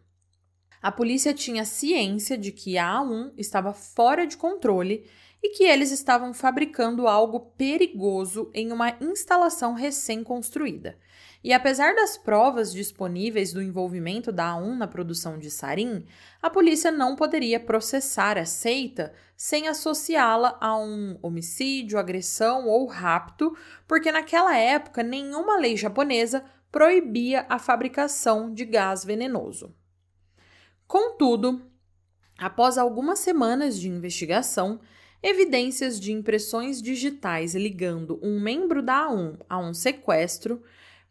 A 0.83 0.93
polícia 0.93 1.33
tinha 1.33 1.65
ciência 1.65 2.37
de 2.37 2.53
que 2.53 2.77
a 2.77 3.01
A1 3.01 3.33
estava 3.37 3.73
fora 3.73 4.27
de 4.27 4.37
controle 4.37 5.09
e 5.43 5.51
que 5.51 5.65
eles 5.65 5.91
estavam 5.91 6.35
fabricando 6.35 7.07
algo 7.07 7.41
perigoso 7.57 8.51
em 8.53 8.73
uma 8.73 8.97
instalação 9.01 9.75
recém-construída. 9.75 10.99
E 11.47 11.53
apesar 11.53 11.95
das 11.95 12.17
provas 12.19 12.73
disponíveis 12.73 13.53
do 13.53 13.63
envolvimento 13.63 14.33
da 14.33 14.55
A1 14.55 14.79
na 14.79 14.89
produção 14.89 15.39
de 15.39 15.49
sarin, 15.49 16.05
a 16.43 16.51
polícia 16.51 16.91
não 16.91 17.15
poderia 17.15 17.61
processar 17.61 18.37
a 18.37 18.45
seita 18.45 19.13
sem 19.37 19.69
associá-la 19.69 20.59
a 20.61 20.77
um 20.77 21.17
homicídio, 21.23 22.01
agressão 22.01 22.67
ou 22.67 22.85
rapto, 22.87 23.57
porque 23.87 24.11
naquela 24.11 24.57
época 24.57 25.05
nenhuma 25.05 25.57
lei 25.57 25.77
japonesa 25.77 26.45
proibia 26.73 27.47
a 27.49 27.61
fabricação 27.61 28.53
de 28.53 28.65
gás 28.65 29.05
venenoso. 29.05 29.73
Contudo, 30.85 31.63
após 32.37 32.77
algumas 32.77 33.21
semanas 33.21 33.79
de 33.79 33.89
investigação, 33.89 34.81
evidências 35.23 36.01
de 36.01 36.11
impressões 36.11 36.83
digitais 36.83 37.55
ligando 37.55 38.19
um 38.21 38.41
membro 38.41 38.83
da 38.83 39.07
A1 39.07 39.39
a 39.49 39.59
um 39.59 39.73
sequestro 39.73 40.61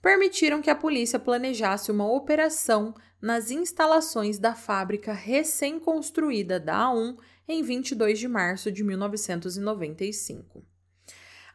permitiram 0.06 0.62
que 0.62 0.70
a 0.70 0.76
polícia 0.76 1.18
planejasse 1.18 1.90
uma 1.90 2.08
operação 2.08 2.94
nas 3.20 3.50
instalações 3.50 4.38
da 4.38 4.54
fábrica 4.54 5.12
recém-construída 5.12 6.60
da 6.60 6.90
A1 6.90 7.18
em 7.48 7.64
22 7.64 8.20
de 8.20 8.28
março 8.28 8.72
de 8.72 8.84
1995. 8.84 10.64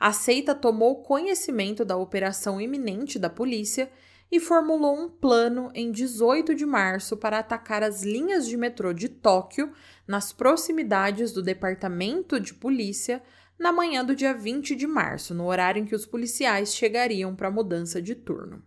A 0.01 0.13
seita 0.13 0.53
tomou 0.53 1.01
conhecimento 1.01 1.85
da 1.85 1.97
operação 1.97 2.61
iminente 2.61 3.21
da 3.21 3.31
polícia 3.31 3.89
e 4.33 4.41
formulou 4.41 4.99
um 4.99 5.09
plano 5.09 5.71
em 5.73 5.93
18 5.93 6.53
de 6.53 6.67
março 6.67 7.17
para 7.17 7.39
atacar 7.39 7.85
as 7.85 8.03
linhas 8.03 8.49
de 8.49 8.57
metrô 8.57 8.93
de 8.93 9.09
Tóquio 9.09 9.73
nas 10.09 10.33
proximidades 10.33 11.31
do 11.31 11.41
departamento 11.41 12.41
de 12.41 12.53
polícia 12.53 13.23
na 13.61 13.71
manhã 13.71 14.03
do 14.03 14.17
dia 14.17 14.33
20 14.33 14.75
de 14.75 14.87
março, 14.87 15.35
no 15.35 15.45
horário 15.45 15.83
em 15.83 15.85
que 15.85 15.95
os 15.95 16.07
policiais 16.07 16.75
chegariam 16.75 17.37
para 17.37 17.49
a 17.49 17.53
mudança 17.53 18.01
de 18.01 18.15
turno. 18.15 18.63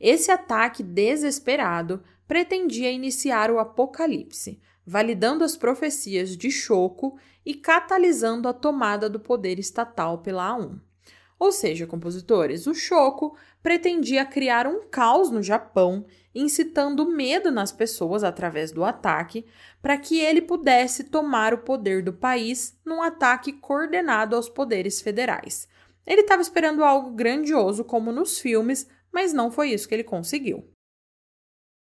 Esse 0.00 0.30
ataque 0.30 0.82
desesperado 0.82 2.02
pretendia 2.26 2.90
iniciar 2.90 3.50
o 3.50 3.58
apocalipse, 3.58 4.58
validando 4.86 5.44
as 5.44 5.54
profecias 5.54 6.34
de 6.34 6.50
Choco 6.50 7.18
e 7.44 7.54
catalisando 7.54 8.48
a 8.48 8.54
tomada 8.54 9.10
do 9.10 9.20
poder 9.20 9.58
estatal 9.58 10.18
pela 10.22 10.56
A1. 10.56 10.80
Ou 11.38 11.52
seja, 11.52 11.86
compositores, 11.86 12.66
o 12.66 12.74
Choco 12.74 13.36
pretendia 13.62 14.24
criar 14.24 14.66
um 14.66 14.88
caos 14.88 15.30
no 15.30 15.42
Japão, 15.42 16.06
incitando 16.34 17.10
medo 17.10 17.50
nas 17.50 17.72
pessoas 17.72 18.22
através 18.22 18.72
do 18.72 18.84
ataque, 18.84 19.44
para 19.82 19.98
que 19.98 20.20
ele 20.20 20.40
pudesse 20.40 21.04
tomar 21.04 21.52
o 21.52 21.58
poder 21.58 22.02
do 22.02 22.12
país 22.12 22.78
num 22.84 23.02
ataque 23.02 23.52
coordenado 23.52 24.36
aos 24.36 24.48
poderes 24.48 25.00
federais. 25.00 25.68
Ele 26.06 26.22
estava 26.22 26.42
esperando 26.42 26.84
algo 26.84 27.10
grandioso, 27.10 27.84
como 27.84 28.12
nos 28.12 28.38
filmes, 28.38 28.88
mas 29.12 29.32
não 29.32 29.50
foi 29.50 29.70
isso 29.70 29.88
que 29.88 29.94
ele 29.94 30.04
conseguiu. 30.04 30.68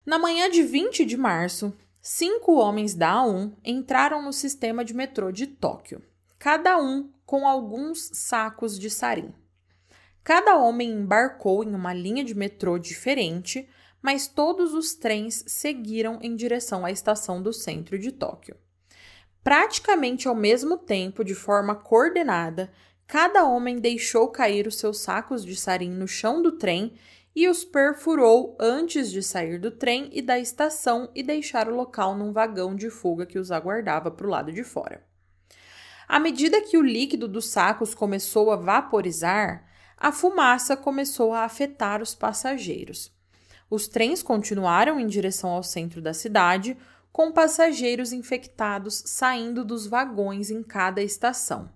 Na 0.06 0.20
manhã 0.20 0.50
de 0.50 0.62
20 0.62 1.06
de 1.06 1.18
março, 1.18 1.76
cinco 2.02 2.54
homens 2.54 2.94
da 2.94 3.14
A1 3.14 3.54
entraram 3.64 4.22
no 4.22 4.32
sistema 4.32 4.86
de 4.86 4.94
metrô 4.94 5.32
de 5.32 5.48
Tóquio, 5.48 6.04
cada 6.38 6.78
um 6.78 7.10
com 7.26 7.48
alguns 7.48 8.12
sacos 8.14 8.78
de 8.78 8.90
sarim. 8.90 9.34
Cada 10.24 10.58
homem 10.58 10.92
embarcou 10.92 11.64
em 11.64 11.74
uma 11.74 11.94
linha 11.94 12.24
de 12.24 12.36
metrô 12.36 12.78
diferente, 12.78 13.68
mas 14.06 14.28
todos 14.28 14.76
os 14.76 14.94
trens 14.94 15.44
seguiram 15.48 16.20
em 16.22 16.36
direção 16.36 16.86
à 16.86 16.92
estação 16.92 17.42
do 17.42 17.52
centro 17.52 17.98
de 17.98 18.12
Tóquio. 18.12 18.56
Praticamente 19.44 20.28
ao 20.28 20.36
mesmo 20.36 20.78
tempo, 20.78 21.24
de 21.24 21.34
forma 21.34 21.74
coordenada, 21.74 22.72
cada 23.08 23.44
homem 23.46 23.80
deixou 23.80 24.28
cair 24.28 24.68
os 24.68 24.78
seus 24.78 25.00
sacos 25.00 25.44
de 25.44 25.56
sarim 25.56 25.90
no 25.90 26.08
chão 26.08 26.40
do 26.40 26.52
trem 26.52 26.94
e 27.36 27.48
os 27.48 27.66
perfurou 27.66 28.56
antes 28.60 29.10
de 29.10 29.24
sair 29.24 29.60
do 29.60 29.72
trem 29.72 30.08
e 30.14 30.22
da 30.22 30.38
estação 30.38 31.10
e 31.16 31.24
deixar 31.24 31.68
o 31.68 31.76
local 31.76 32.16
num 32.16 32.32
vagão 32.32 32.76
de 32.76 32.92
fuga 32.92 33.26
que 33.26 33.40
os 33.40 33.52
aguardava 33.52 34.12
para 34.12 34.28
o 34.28 34.30
lado 34.30 34.52
de 34.52 34.64
fora. 34.64 35.04
À 36.08 36.20
medida 36.20 36.62
que 36.62 36.78
o 36.78 36.84
líquido 36.84 37.28
dos 37.28 37.50
sacos 37.50 37.96
começou 37.96 38.52
a 38.52 38.56
vaporizar, 38.56 39.68
a 39.98 40.12
fumaça 40.12 40.78
começou 40.78 41.34
a 41.34 41.44
afetar 41.44 42.04
os 42.04 42.14
passageiros. 42.14 43.15
Os 43.70 43.88
trens 43.88 44.22
continuaram 44.22 45.00
em 45.00 45.08
direção 45.08 45.50
ao 45.50 45.64
centro 45.64 46.02
da 46.02 46.14
cidade, 46.14 46.78
com 47.12 47.32
passageiros 47.32 48.12
infectados 48.12 49.04
saindo 49.06 49.64
dos 49.64 49.88
vagões 49.88 50.52
em 50.52 50.62
cada 50.62 51.02
estação. 51.02 51.70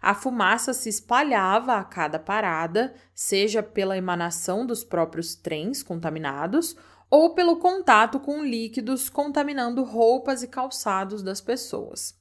A 0.00 0.14
fumaça 0.14 0.74
se 0.74 0.90
espalhava 0.90 1.76
a 1.76 1.82
cada 1.82 2.18
parada, 2.18 2.94
seja 3.14 3.62
pela 3.62 3.96
emanação 3.96 4.66
dos 4.66 4.84
próprios 4.84 5.34
trens 5.34 5.82
contaminados 5.82 6.76
ou 7.08 7.34
pelo 7.34 7.56
contato 7.56 8.20
com 8.20 8.44
líquidos 8.44 9.08
contaminando 9.08 9.82
roupas 9.82 10.42
e 10.42 10.48
calçados 10.48 11.22
das 11.22 11.40
pessoas. 11.40 12.14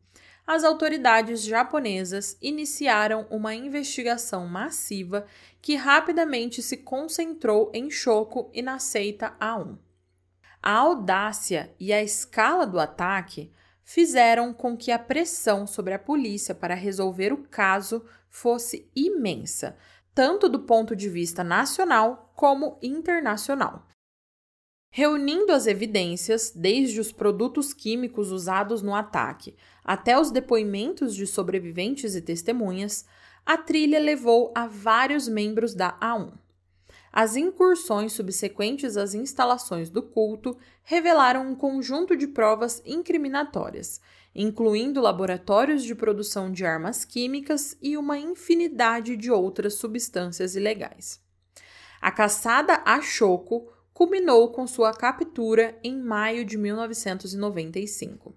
as 0.46 0.62
autoridades 0.62 1.42
japonesas 1.42 2.36
iniciaram 2.42 3.26
uma 3.30 3.54
investigação 3.54 4.46
massiva 4.46 5.24
que 5.62 5.74
rapidamente 5.74 6.60
se 6.60 6.76
concentrou 6.76 7.70
em 7.72 7.90
Shoko 7.90 8.50
e 8.52 8.60
na 8.60 8.78
seita 8.78 9.34
A1. 9.40 9.78
A 10.62 10.72
audácia 10.72 11.74
e 11.80 11.92
a 11.92 12.02
escala 12.02 12.66
do 12.66 12.78
ataque 12.78 13.50
fizeram 13.82 14.52
com 14.52 14.76
que 14.76 14.92
a 14.92 14.98
pressão 14.98 15.66
sobre 15.66 15.94
a 15.94 15.98
polícia 15.98 16.54
para 16.54 16.74
resolver 16.74 17.32
o 17.32 17.48
caso 17.48 18.04
fosse 18.28 18.88
imensa, 18.94 19.76
tanto 20.14 20.48
do 20.48 20.60
ponto 20.60 20.94
de 20.94 21.08
vista 21.08 21.42
nacional 21.42 22.32
como 22.36 22.78
internacional. 22.82 23.86
Reunindo 24.92 25.52
as 25.52 25.66
evidências, 25.66 26.52
desde 26.54 27.00
os 27.00 27.10
produtos 27.10 27.72
químicos 27.72 28.30
usados 28.30 28.82
no 28.82 28.94
ataque 28.94 29.56
até 29.84 30.18
os 30.18 30.30
depoimentos 30.30 31.14
de 31.14 31.26
sobreviventes 31.26 32.14
e 32.14 32.20
testemunhas, 32.20 33.06
a 33.46 33.56
trilha 33.56 33.98
levou 33.98 34.52
a 34.54 34.66
vários 34.66 35.26
membros 35.26 35.74
da 35.74 35.98
A1. 36.00 36.32
As 37.12 37.34
incursões 37.34 38.12
subsequentes 38.12 38.96
às 38.96 39.14
instalações 39.14 39.90
do 39.90 40.00
culto 40.00 40.56
revelaram 40.84 41.50
um 41.50 41.56
conjunto 41.56 42.16
de 42.16 42.28
provas 42.28 42.80
incriminatórias, 42.86 44.00
incluindo 44.32 45.00
laboratórios 45.00 45.82
de 45.82 45.94
produção 45.94 46.52
de 46.52 46.64
armas 46.64 47.04
químicas 47.04 47.76
e 47.82 47.96
uma 47.96 48.16
infinidade 48.16 49.16
de 49.16 49.30
outras 49.30 49.74
substâncias 49.74 50.54
ilegais. 50.54 51.20
A 52.00 52.12
caçada 52.12 52.80
a 52.86 53.00
Choco 53.02 53.72
culminou 53.92 54.52
com 54.52 54.66
sua 54.66 54.94
captura 54.94 55.78
em 55.82 56.00
maio 56.00 56.44
de 56.44 56.56
1995. 56.56 58.34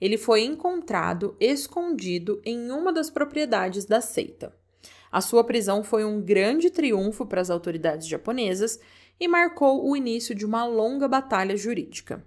Ele 0.00 0.18
foi 0.18 0.42
encontrado 0.42 1.36
escondido 1.38 2.42
em 2.44 2.70
uma 2.72 2.92
das 2.92 3.10
propriedades 3.10 3.84
da 3.84 4.00
seita. 4.00 4.57
A 5.10 5.20
sua 5.20 5.42
prisão 5.44 5.82
foi 5.82 6.04
um 6.04 6.20
grande 6.20 6.70
triunfo 6.70 7.24
para 7.24 7.40
as 7.40 7.50
autoridades 7.50 8.06
japonesas 8.06 8.78
e 9.18 9.26
marcou 9.26 9.88
o 9.88 9.96
início 9.96 10.34
de 10.34 10.44
uma 10.44 10.64
longa 10.64 11.08
batalha 11.08 11.56
jurídica. 11.56 12.24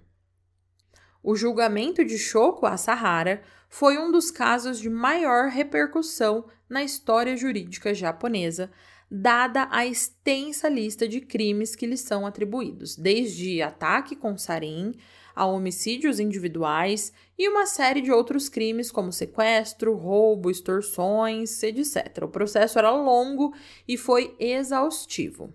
O 1.22 1.36
julgamento 1.36 2.04
de 2.04 2.18
Shoko 2.18 2.66
Asahara 2.66 3.42
foi 3.68 3.96
um 3.96 4.10
dos 4.10 4.30
casos 4.30 4.78
de 4.78 4.90
maior 4.90 5.48
repercussão 5.48 6.44
na 6.68 6.82
história 6.82 7.36
jurídica 7.36 7.94
japonesa, 7.94 8.70
dada 9.10 9.68
a 9.70 9.86
extensa 9.86 10.68
lista 10.68 11.06
de 11.06 11.20
crimes 11.20 11.76
que 11.76 11.86
lhe 11.86 11.96
são 11.96 12.26
atribuídos, 12.26 12.96
desde 12.96 13.62
ataque 13.62 14.16
com 14.16 14.36
sarin 14.36 14.92
a 15.34 15.46
homicídios 15.46 16.20
individuais 16.20 17.12
e 17.38 17.48
uma 17.48 17.66
série 17.66 18.00
de 18.00 18.12
outros 18.12 18.48
crimes 18.48 18.90
como 18.90 19.12
sequestro, 19.12 19.94
roubo, 19.94 20.50
extorsões, 20.50 21.62
etc. 21.62 22.22
O 22.22 22.28
processo 22.28 22.78
era 22.78 22.90
longo 22.90 23.54
e 23.86 23.96
foi 23.96 24.34
exaustivo. 24.38 25.52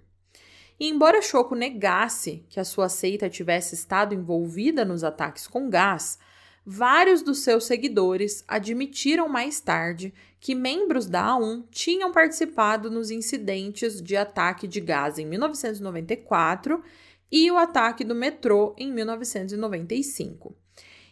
E 0.80 0.88
embora 0.88 1.21
Choco 1.21 1.55
negasse 1.55 2.45
que 2.49 2.59
a 2.59 2.63
sua 2.63 2.88
seita 2.88 3.30
tivesse 3.30 3.73
estado 3.73 4.13
envolvida 4.13 4.86
nos 4.86 5.03
ataques 5.03 5.47
com 5.47 5.69
gás, 5.69 6.19
vários 6.63 7.21
dos 7.21 7.39
seus 7.39 7.65
seguidores 7.65 8.43
admitiram 8.47 9.28
mais 9.28 9.59
tarde 9.59 10.13
que 10.39 10.53
membros 10.53 11.07
da 11.07 11.30
A1 11.30 11.63
tinham 11.71 12.11
participado 12.11 12.91
nos 12.91 13.09
incidentes 13.09 14.01
de 14.01 14.15
ataque 14.15 14.67
de 14.67 14.80
gás 14.80 15.17
em 15.17 15.25
1994 15.25 16.84
e 17.32 17.49
o 17.51 17.57
ataque 17.57 18.03
do 18.03 18.15
metrô 18.15 18.75
em 18.78 18.91
1995, 18.91 20.55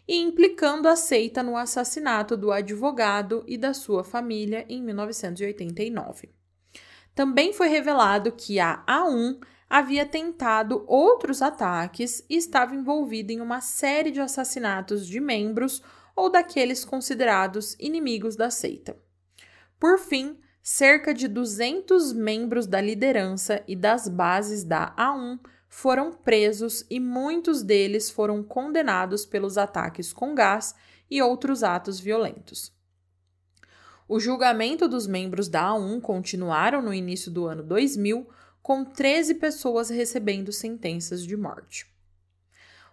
e 0.07 0.21
implicando 0.21 0.87
a 0.87 0.95
seita 0.95 1.41
no 1.41 1.57
assassinato 1.57 2.37
do 2.37 2.51
advogado 2.51 3.43
e 3.47 3.57
da 3.57 3.73
sua 3.73 4.03
família 4.03 4.65
em 4.69 4.81
1989. 4.81 6.29
Também 7.13 7.53
foi 7.53 7.69
revelado 7.69 8.31
que 8.31 8.59
a 8.59 8.83
A1 8.85 9.39
havia 9.69 10.05
tentado 10.05 10.83
outros 10.87 11.41
ataques 11.41 12.23
e 12.29 12.35
estava 12.35 12.75
envolvida 12.75 13.33
em 13.33 13.41
uma 13.41 13.61
série 13.61 14.11
de 14.11 14.19
assassinatos 14.19 15.07
de 15.07 15.19
membros 15.19 15.81
ou 16.15 16.29
daqueles 16.29 16.85
considerados 16.85 17.75
inimigos 17.79 18.35
da 18.35 18.49
seita. 18.49 18.97
Por 19.79 19.97
fim, 19.97 20.37
cerca 20.61 21.13
de 21.13 21.27
200 21.27 22.13
membros 22.13 22.67
da 22.67 22.79
liderança 22.79 23.63
e 23.67 23.75
das 23.75 24.07
bases 24.07 24.63
da 24.63 24.95
A1 24.95 25.39
foram 25.75 26.13
presos 26.13 26.85
e 26.89 27.01
muitos 27.01 27.61
deles 27.61 28.09
foram 28.09 28.41
condenados 28.41 29.25
pelos 29.25 29.57
ataques 29.57 30.13
com 30.13 30.33
gás 30.33 30.73
e 31.11 31.21
outros 31.21 31.63
atos 31.63 31.99
violentos. 31.99 32.71
O 34.07 34.17
julgamento 34.17 34.87
dos 34.87 35.05
membros 35.05 35.49
da 35.49 35.71
A1 35.71 35.99
continuaram 35.99 36.81
no 36.81 36.93
início 36.93 37.29
do 37.29 37.45
ano 37.45 37.61
2000, 37.61 38.25
com 38.63 38.85
13 38.85 39.35
pessoas 39.35 39.89
recebendo 39.89 40.49
sentenças 40.53 41.25
de 41.25 41.35
morte. 41.35 41.85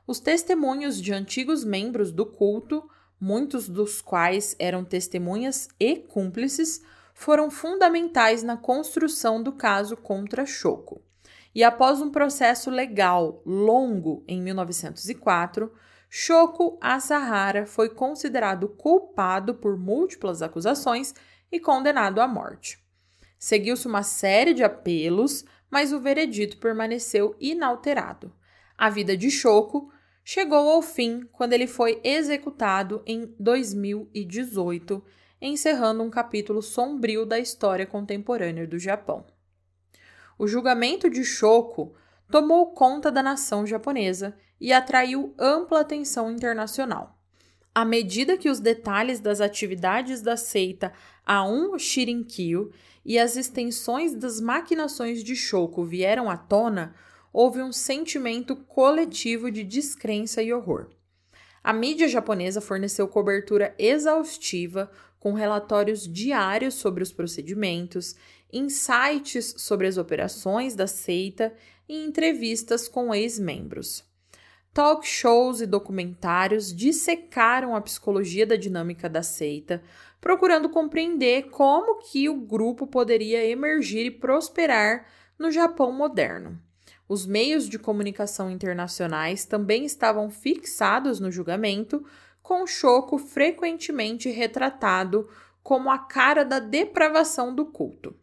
Os 0.05 0.19
testemunhos 0.19 1.01
de 1.01 1.13
antigos 1.13 1.63
membros 1.63 2.11
do 2.11 2.27
culto, 2.27 2.91
muitos 3.19 3.69
dos 3.69 4.03
quais 4.03 4.57
eram 4.59 4.85
testemunhas 4.85 5.69
e 5.79 5.95
cúmplices, 5.95 6.83
foram 7.15 7.49
fundamentais 7.49 8.43
na 8.43 8.57
construção 8.57 9.41
do 9.41 9.53
caso 9.53 9.97
contra 9.97 10.45
Choco. 10.45 11.01
E 11.55 11.63
após 11.63 12.01
um 12.01 12.11
processo 12.11 12.71
legal 12.71 13.43
longo 13.45 14.25
em 14.27 14.41
1904, 14.41 15.73
Shoko 16.09 16.79
Asahara 16.81 17.67
foi 17.67 17.89
considerado 17.89 18.69
culpado 18.69 19.55
por 19.55 19.79
múltiplas 19.79 20.43
acusações 20.43 21.15
e 21.51 21.61
condenado 21.61 22.21
à 22.21 22.29
morte. 22.29 22.83
Seguiu-se 23.39 23.87
uma 23.87 24.03
série 24.03 24.55
de 24.55 24.63
apelos, 24.63 25.45
mas 25.71 25.93
o 25.93 26.01
veredito 26.01 26.59
permaneceu 26.59 27.35
inalterado. 27.41 28.33
A 28.77 28.89
vida 28.89 29.17
de 29.17 29.31
Shoko 29.31 29.91
chegou 30.25 30.71
ao 30.71 30.81
fim 30.81 31.27
quando 31.33 31.53
ele 31.53 31.67
foi 31.67 32.01
executado 32.05 33.03
em 33.07 33.35
2018, 33.39 35.05
encerrando 35.41 36.03
um 36.03 36.11
capítulo 36.11 36.63
sombrio 36.63 37.27
da 37.27 37.39
história 37.39 37.87
contemporânea 37.87 38.67
do 38.67 38.79
Japão. 38.79 39.27
O 40.39 40.47
julgamento 40.47 41.09
de 41.11 41.25
Shoko 41.25 41.95
tomou 42.31 42.73
conta 42.73 43.11
da 43.11 43.23
nação 43.23 43.67
japonesa 43.67 44.35
e 44.61 44.73
atraiu 44.73 45.35
ampla 45.39 45.81
atenção 45.81 46.31
internacional. 46.31 47.19
À 47.75 47.85
medida 47.85 48.37
que 48.37 48.51
os 48.51 48.61
detalhes 48.61 49.19
das 49.19 49.41
atividades 49.41 50.21
da 50.21 50.37
seita 50.37 50.93
Aum 51.25 51.79
Shirinkyo 51.79 52.71
e 53.05 53.19
as 53.19 53.37
extensões 53.37 54.15
das 54.15 54.41
maquinações 54.41 55.25
de 55.25 55.35
Shoko 55.35 55.85
vieram 55.85 56.29
à 56.29 56.37
tona, 56.37 56.95
houve 57.33 57.63
um 57.63 57.73
sentimento 57.73 58.55
coletivo 58.55 59.51
de 59.51 59.65
descrença 59.65 60.43
e 60.43 60.53
horror. 60.53 60.89
A 61.65 61.73
mídia 61.73 62.09
japonesa 62.09 62.61
forneceu 62.61 63.09
cobertura 63.09 63.75
exaustiva 63.79 64.91
com 65.19 65.33
relatórios 65.33 66.07
diários 66.07 66.75
sobre 66.75 67.03
os 67.03 67.13
procedimentos, 67.13 68.17
insights 68.53 69.55
sobre 69.59 69.87
as 69.87 69.97
operações 69.97 70.75
da 70.75 70.87
seita 70.87 71.55
e 71.89 72.05
entrevistas 72.05 72.87
com 72.89 73.15
ex-membros. 73.15 74.05
Talk 74.75 75.07
shows 75.07 75.61
e 75.61 75.67
documentários 75.67 76.75
dissecaram 76.75 77.77
a 77.77 77.81
psicologia 77.81 78.47
da 78.47 78.57
dinâmica 78.57 79.09
da 79.09 79.23
seita, 79.23 79.83
procurando 80.21 80.71
compreender 80.71 81.51
como 81.51 81.99
que 81.99 82.29
o 82.29 82.35
grupo 82.35 82.87
poderia 82.87 83.45
emergir 83.47 84.07
e 84.07 84.11
prosperar 84.11 85.07
no 85.39 85.51
Japão 85.51 85.93
moderno. 85.93 86.59
Os 87.07 87.27
meios 87.27 87.69
de 87.69 87.79
comunicação 87.79 88.51
internacionais 88.51 89.45
também 89.45 89.85
estavam 89.85 90.31
fixados 90.31 91.21
no 91.21 91.31
julgamento, 91.31 92.03
com 92.43 92.67
Choco 92.67 93.19
frequentemente 93.19 94.31
retratado 94.31 95.29
como 95.63 95.91
a 95.91 95.99
cara 95.99 96.45
da 96.45 96.59
depravação 96.59 97.55
do 97.55 97.67
culto. 97.67 98.17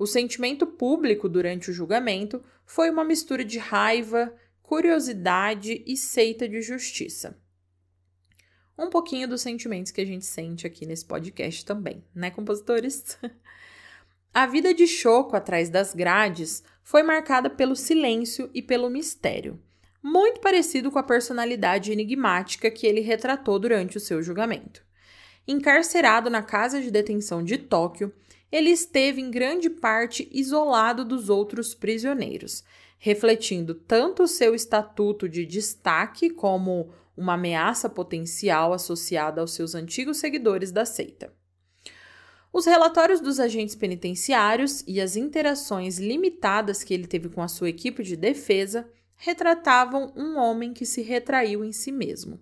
O 0.00 0.06
sentimento 0.06 0.66
público 0.66 1.28
durante 1.28 1.70
o 1.70 1.74
julgamento 1.74 2.42
foi 2.64 2.88
uma 2.88 3.04
mistura 3.04 3.44
de 3.44 3.58
raiva, 3.58 4.34
curiosidade 4.62 5.84
e 5.86 5.94
seita 5.94 6.48
de 6.48 6.62
justiça. 6.62 7.38
Um 8.78 8.88
pouquinho 8.88 9.28
dos 9.28 9.42
sentimentos 9.42 9.92
que 9.92 10.00
a 10.00 10.06
gente 10.06 10.24
sente 10.24 10.66
aqui 10.66 10.86
nesse 10.86 11.04
podcast 11.04 11.66
também, 11.66 12.02
né, 12.14 12.30
compositores? 12.30 13.18
a 14.32 14.46
vida 14.46 14.72
de 14.72 14.86
Choco 14.86 15.36
atrás 15.36 15.68
das 15.68 15.94
grades 15.94 16.64
foi 16.82 17.02
marcada 17.02 17.50
pelo 17.50 17.76
silêncio 17.76 18.48
e 18.54 18.62
pelo 18.62 18.88
mistério, 18.88 19.62
muito 20.02 20.40
parecido 20.40 20.90
com 20.90 20.98
a 20.98 21.02
personalidade 21.02 21.92
enigmática 21.92 22.70
que 22.70 22.86
ele 22.86 23.02
retratou 23.02 23.58
durante 23.58 23.98
o 23.98 24.00
seu 24.00 24.22
julgamento. 24.22 24.82
Encarcerado 25.46 26.30
na 26.30 26.42
casa 26.42 26.80
de 26.80 26.90
detenção 26.90 27.44
de 27.44 27.58
Tóquio, 27.58 28.10
ele 28.50 28.70
esteve 28.70 29.20
em 29.20 29.30
grande 29.30 29.70
parte 29.70 30.28
isolado 30.32 31.04
dos 31.04 31.28
outros 31.28 31.74
prisioneiros, 31.74 32.64
refletindo 32.98 33.74
tanto 33.74 34.24
o 34.24 34.28
seu 34.28 34.54
estatuto 34.54 35.28
de 35.28 35.46
destaque 35.46 36.30
como 36.30 36.92
uma 37.16 37.34
ameaça 37.34 37.88
potencial 37.88 38.72
associada 38.72 39.40
aos 39.40 39.52
seus 39.52 39.74
antigos 39.74 40.18
seguidores 40.18 40.72
da 40.72 40.84
seita. 40.84 41.32
Os 42.52 42.66
relatórios 42.66 43.20
dos 43.20 43.38
agentes 43.38 43.76
penitenciários 43.76 44.82
e 44.86 45.00
as 45.00 45.14
interações 45.14 45.98
limitadas 45.98 46.82
que 46.82 46.92
ele 46.92 47.06
teve 47.06 47.28
com 47.28 47.40
a 47.40 47.48
sua 47.48 47.68
equipe 47.68 48.02
de 48.02 48.16
defesa 48.16 48.90
retratavam 49.16 50.12
um 50.16 50.36
homem 50.36 50.72
que 50.72 50.84
se 50.84 51.02
retraiu 51.02 51.64
em 51.64 51.72
si 51.72 51.92
mesmo. 51.92 52.40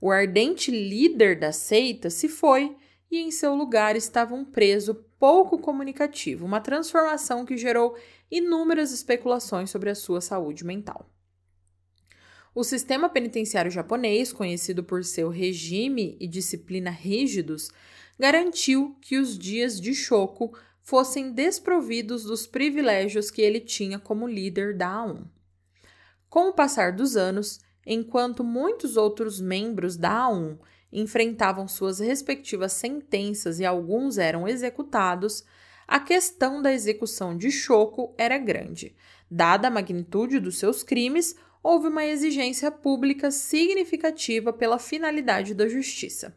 O 0.00 0.10
ardente 0.10 0.70
líder 0.70 1.38
da 1.38 1.52
seita 1.52 2.10
se 2.10 2.28
foi 2.28 2.76
e 3.10 3.18
em 3.18 3.30
seu 3.30 3.54
lugar 3.54 3.96
estava 3.96 4.34
um 4.34 4.44
preso 4.44 5.04
pouco 5.20 5.58
comunicativo, 5.58 6.46
uma 6.46 6.62
transformação 6.62 7.44
que 7.44 7.58
gerou 7.58 7.94
inúmeras 8.30 8.90
especulações 8.90 9.68
sobre 9.68 9.90
a 9.90 9.94
sua 9.94 10.22
saúde 10.22 10.64
mental. 10.64 11.06
O 12.54 12.64
sistema 12.64 13.06
penitenciário 13.08 13.70
japonês, 13.70 14.32
conhecido 14.32 14.82
por 14.82 15.04
seu 15.04 15.28
regime 15.28 16.16
e 16.18 16.26
disciplina 16.26 16.90
rígidos, 16.90 17.70
garantiu 18.18 18.96
que 19.00 19.18
os 19.18 19.38
dias 19.38 19.78
de 19.78 19.94
Shoko 19.94 20.56
fossem 20.82 21.30
desprovidos 21.32 22.24
dos 22.24 22.46
privilégios 22.46 23.30
que 23.30 23.42
ele 23.42 23.60
tinha 23.60 23.98
como 23.98 24.26
líder 24.26 24.74
da 24.74 25.04
A1. 25.04 25.24
Com 26.30 26.48
o 26.48 26.52
passar 26.54 26.92
dos 26.92 27.14
anos, 27.16 27.60
enquanto 27.86 28.42
muitos 28.42 28.96
outros 28.96 29.38
membros 29.38 29.98
da 29.98 30.28
A1 30.28 30.58
enfrentavam 30.92 31.68
suas 31.68 32.00
respectivas 32.00 32.72
sentenças 32.72 33.60
e 33.60 33.64
alguns 33.64 34.18
eram 34.18 34.48
executados, 34.48 35.44
a 35.86 35.98
questão 35.98 36.62
da 36.62 36.72
execução 36.72 37.36
de 37.36 37.50
Choco 37.50 38.14
era 38.16 38.38
grande. 38.38 38.94
Dada 39.30 39.68
a 39.68 39.70
magnitude 39.70 40.40
dos 40.40 40.58
seus 40.58 40.82
crimes, 40.82 41.36
houve 41.62 41.88
uma 41.88 42.04
exigência 42.04 42.70
pública 42.70 43.30
significativa 43.30 44.52
pela 44.52 44.78
finalidade 44.78 45.54
da 45.54 45.68
justiça. 45.68 46.36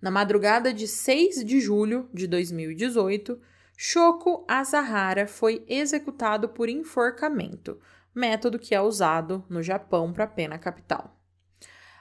Na 0.00 0.10
madrugada 0.10 0.72
de 0.72 0.88
6 0.88 1.44
de 1.44 1.60
julho 1.60 2.08
de 2.12 2.26
2018, 2.26 3.38
Shoko 3.76 4.44
Asahara 4.48 5.26
foi 5.26 5.64
executado 5.68 6.48
por 6.48 6.68
enforcamento, 6.68 7.78
método 8.14 8.58
que 8.58 8.74
é 8.74 8.80
usado 8.80 9.44
no 9.48 9.62
Japão 9.62 10.12
para 10.12 10.26
pena 10.26 10.58
capital. 10.58 11.19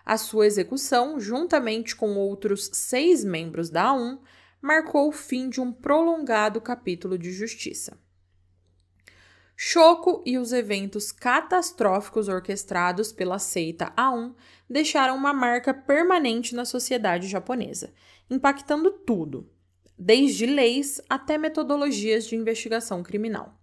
A 0.10 0.18
sua 0.18 0.48
execução, 0.48 1.20
juntamente 1.20 1.96
com 1.96 2.16
outros 2.16 2.68
seis 2.74 3.24
membros 3.24 3.70
da 3.70 3.92
A1, 3.94 4.18
marcou 4.60 5.08
o 5.08 5.12
fim 5.12 5.48
de 5.48 5.62
um 5.62 5.72
prolongado 5.72 6.60
capítulo 6.60 7.16
de 7.16 7.32
justiça. 7.32 7.96
Choco 9.56 10.24
e 10.26 10.40
os 10.40 10.52
eventos 10.52 11.12
catastróficos 11.12 12.28
orquestrados 12.28 13.12
pela 13.12 13.38
seita 13.38 13.94
A1 13.96 14.34
deixaram 14.68 15.16
uma 15.16 15.32
marca 15.32 15.76
permanente 15.76 16.56
na 16.56 16.66
sociedade 16.66 17.28
japonesa, 17.28 17.94
impactando 18.32 18.90
tudo, 18.90 19.48
desde 19.96 20.48
leis 20.48 21.00
até 21.08 21.38
metodologias 21.38 22.26
de 22.26 22.36
investigação 22.36 23.04
criminal. 23.04 23.59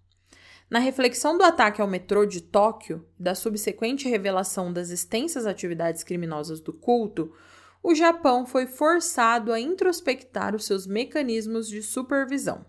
Na 0.69 0.81
reflexão 0.81 1.39
do 1.39 1.45
ataque 1.45 1.81
ao 1.81 1.87
metrô 1.87 2.27
de 2.27 2.41
Tóquio 2.41 3.07
da 3.19 3.37
subsequente 3.37 4.09
revelação 4.09 4.73
das 4.73 4.91
extensas 4.91 5.47
atividades 5.47 6.03
criminosas 6.03 6.61
do 6.61 6.73
culto, 6.73 7.33
o 7.81 7.95
Japão 7.95 8.45
foi 8.45 8.67
forçado 8.67 9.53
a 9.53 9.61
introspectar 9.61 10.57
os 10.57 10.65
seus 10.65 10.85
mecanismos 10.85 11.69
de 11.69 11.83
supervisão. 11.83 12.67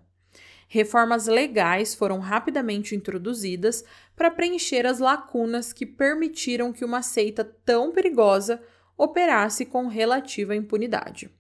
Reformas 0.67 1.25
legais 1.25 1.95
foram 1.95 2.19
rapidamente 2.19 2.93
introduzidas 2.93 3.83
para 4.15 4.29
preencher 4.29 4.85
as 4.85 4.99
lacunas 4.99 5.73
que 5.73 5.85
permitiram 5.85 6.71
que 6.71 6.85
uma 6.85 7.01
seita 7.01 7.43
tão 7.43 7.91
perigosa 7.91 8.61
operasse 8.95 9.65
com 9.65 9.87
relativa 9.87 10.55
impunidade. 10.55 11.31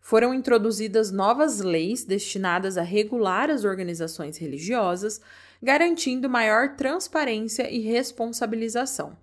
Foram 0.00 0.32
introduzidas 0.32 1.10
novas 1.10 1.60
leis 1.60 2.04
destinadas 2.04 2.78
a 2.78 2.82
regular 2.82 3.50
as 3.50 3.64
organizações 3.64 4.38
religiosas, 4.38 5.20
garantindo 5.62 6.28
maior 6.28 6.76
transparência 6.76 7.70
e 7.70 7.80
responsabilização. 7.80 9.16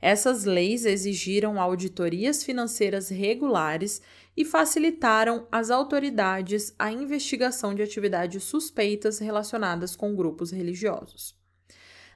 Essas 0.00 0.44
leis 0.44 0.84
exigiram 0.84 1.60
auditorias 1.60 2.44
financeiras 2.44 3.08
regulares 3.08 4.00
e 4.36 4.44
facilitaram 4.44 5.48
às 5.50 5.70
autoridades 5.70 6.72
a 6.78 6.92
investigação 6.92 7.74
de 7.74 7.82
atividades 7.82 8.44
suspeitas 8.44 9.18
relacionadas 9.18 9.96
com 9.96 10.14
grupos 10.14 10.52
religiosos. 10.52 11.36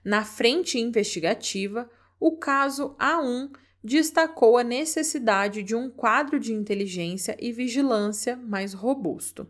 Na 0.05 0.25
frente 0.25 0.79
investigativa, 0.79 1.91
o 2.21 2.37
caso 2.37 2.95
A1 3.01 3.51
destacou 3.83 4.57
a 4.57 4.63
necessidade 4.63 5.63
de 5.65 5.75
um 5.75 5.91
quadro 5.91 6.39
de 6.39 6.53
inteligência 6.53 7.37
e 7.41 7.51
vigilância 7.51 8.37
mais 8.37 8.73
robusto. 8.73 9.49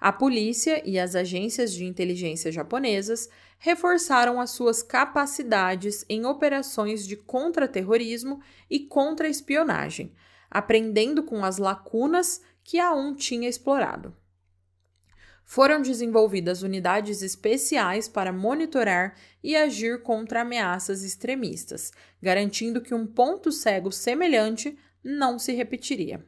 A 0.00 0.12
polícia 0.12 0.80
e 0.88 0.98
as 0.98 1.16
agências 1.16 1.72
de 1.72 1.84
inteligência 1.84 2.52
japonesas 2.52 3.28
reforçaram 3.58 4.40
as 4.40 4.50
suas 4.50 4.82
capacidades 4.82 6.04
em 6.08 6.24
operações 6.24 7.06
de 7.06 7.16
contra-terrorismo 7.16 8.40
e 8.70 8.80
contra-espionagem, 8.80 10.12
aprendendo 10.48 11.24
com 11.24 11.44
as 11.44 11.58
lacunas 11.58 12.40
que 12.62 12.78
a 12.78 12.92
um 12.92 13.12
tinha 13.14 13.48
explorado. 13.48 14.14
Foram 15.44 15.80
desenvolvidas 15.80 16.62
unidades 16.62 17.22
especiais 17.22 18.06
para 18.06 18.32
monitorar 18.32 19.16
e 19.42 19.56
agir 19.56 20.02
contra 20.02 20.42
ameaças 20.42 21.02
extremistas, 21.02 21.90
garantindo 22.22 22.82
que 22.82 22.94
um 22.94 23.06
ponto 23.06 23.50
cego 23.50 23.90
semelhante 23.90 24.78
não 25.02 25.38
se 25.38 25.52
repetiria. 25.52 26.24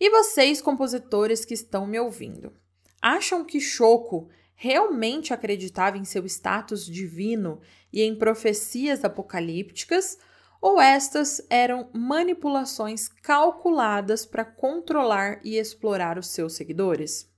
E 0.00 0.10
vocês, 0.10 0.60
compositores 0.60 1.44
que 1.44 1.54
estão 1.54 1.86
me 1.86 1.98
ouvindo, 1.98 2.52
acham 3.00 3.44
que 3.44 3.60
Choco 3.60 4.28
realmente 4.56 5.32
acreditava 5.32 5.96
em 5.96 6.04
seu 6.04 6.26
status 6.26 6.86
divino 6.86 7.60
e 7.92 8.02
em 8.02 8.16
profecias 8.16 9.04
apocalípticas? 9.04 10.18
Ou 10.60 10.80
estas 10.80 11.44
eram 11.50 11.90
manipulações 11.92 13.08
calculadas 13.08 14.24
para 14.24 14.44
controlar 14.44 15.40
e 15.44 15.58
explorar 15.58 16.18
os 16.18 16.28
seus 16.28 16.54
seguidores? 16.54 17.30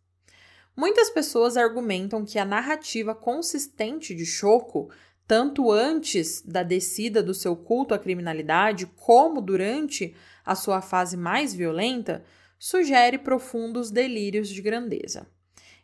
Muitas 0.76 1.10
pessoas 1.10 1.56
argumentam 1.56 2.24
que 2.24 2.38
a 2.38 2.44
narrativa 2.44 3.14
consistente 3.14 4.14
de 4.14 4.24
Choco, 4.24 4.90
tanto 5.26 5.72
antes 5.72 6.42
da 6.42 6.62
descida 6.62 7.22
do 7.22 7.34
seu 7.34 7.56
culto 7.56 7.94
à 7.94 7.98
criminalidade 7.98 8.86
como 8.86 9.40
durante 9.40 10.14
a 10.44 10.54
sua 10.54 10.80
fase 10.80 11.16
mais 11.16 11.52
violenta, 11.52 12.24
sugere 12.58 13.18
profundos 13.18 13.90
delírios 13.90 14.48
de 14.48 14.60
grandeza. 14.62 15.26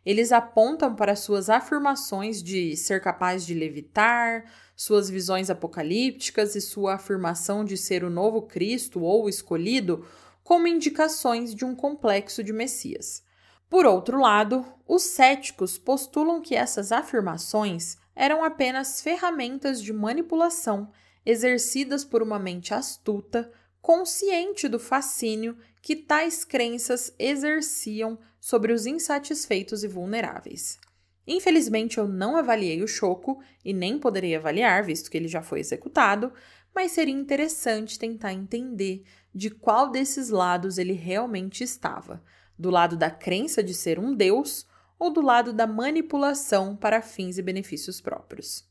Eles 0.05 0.31
apontam 0.31 0.95
para 0.95 1.15
suas 1.15 1.49
afirmações 1.49 2.43
de 2.43 2.75
ser 2.75 3.01
capaz 3.01 3.45
de 3.45 3.53
levitar, 3.53 4.45
suas 4.75 5.09
visões 5.09 5.49
apocalípticas 5.49 6.55
e 6.55 6.61
sua 6.61 6.95
afirmação 6.95 7.63
de 7.63 7.77
ser 7.77 8.03
o 8.03 8.09
novo 8.09 8.41
Cristo 8.41 9.01
ou 9.01 9.29
escolhido 9.29 10.05
como 10.43 10.67
indicações 10.67 11.55
de 11.55 11.63
um 11.63 11.73
complexo 11.73 12.43
de 12.43 12.51
Messias. 12.51 13.23
Por 13.69 13.85
outro 13.85 14.19
lado, 14.19 14.65
os 14.87 15.03
céticos 15.03 15.77
postulam 15.77 16.41
que 16.41 16.53
essas 16.53 16.91
afirmações 16.91 17.97
eram 18.15 18.43
apenas 18.43 19.01
ferramentas 19.01 19.81
de 19.81 19.93
manipulação 19.93 20.91
exercidas 21.25 22.03
por 22.03 22.21
uma 22.21 22.37
mente 22.37 22.73
astuta, 22.73 23.49
consciente 23.81 24.67
do 24.67 24.77
fascínio 24.77 25.57
que 25.83 25.97
tais 25.97 26.45
crenças 26.45 27.13
exerciam 27.19 28.17
sobre 28.39 28.71
os 28.71 28.85
insatisfeitos 28.85 29.83
e 29.83 29.87
vulneráveis. 29.87 30.79
Infelizmente, 31.27 31.97
eu 31.97 32.07
não 32.07 32.37
avaliei 32.37 32.81
o 32.81 32.87
Choco 32.87 33.43
e 33.65 33.73
nem 33.73 33.99
poderei 33.99 34.33
avaliar, 34.33 34.81
visto 34.85 35.11
que 35.11 35.17
ele 35.17 35.27
já 35.27 35.41
foi 35.41 35.59
executado, 35.59 36.31
mas 36.73 36.93
seria 36.93 37.13
interessante 37.13 37.99
tentar 37.99 38.31
entender 38.31 39.03
de 39.35 39.49
qual 39.49 39.91
desses 39.91 40.29
lados 40.29 40.77
ele 40.77 40.93
realmente 40.93 41.65
estava 41.65 42.23
do 42.57 42.69
lado 42.69 42.95
da 42.95 43.11
crença 43.11 43.61
de 43.61 43.73
ser 43.73 43.99
um 43.99 44.15
Deus 44.15 44.65
ou 44.97 45.11
do 45.11 45.21
lado 45.21 45.51
da 45.51 45.67
manipulação 45.67 46.77
para 46.77 47.01
fins 47.01 47.37
e 47.37 47.41
benefícios 47.41 47.99
próprios. 47.99 48.65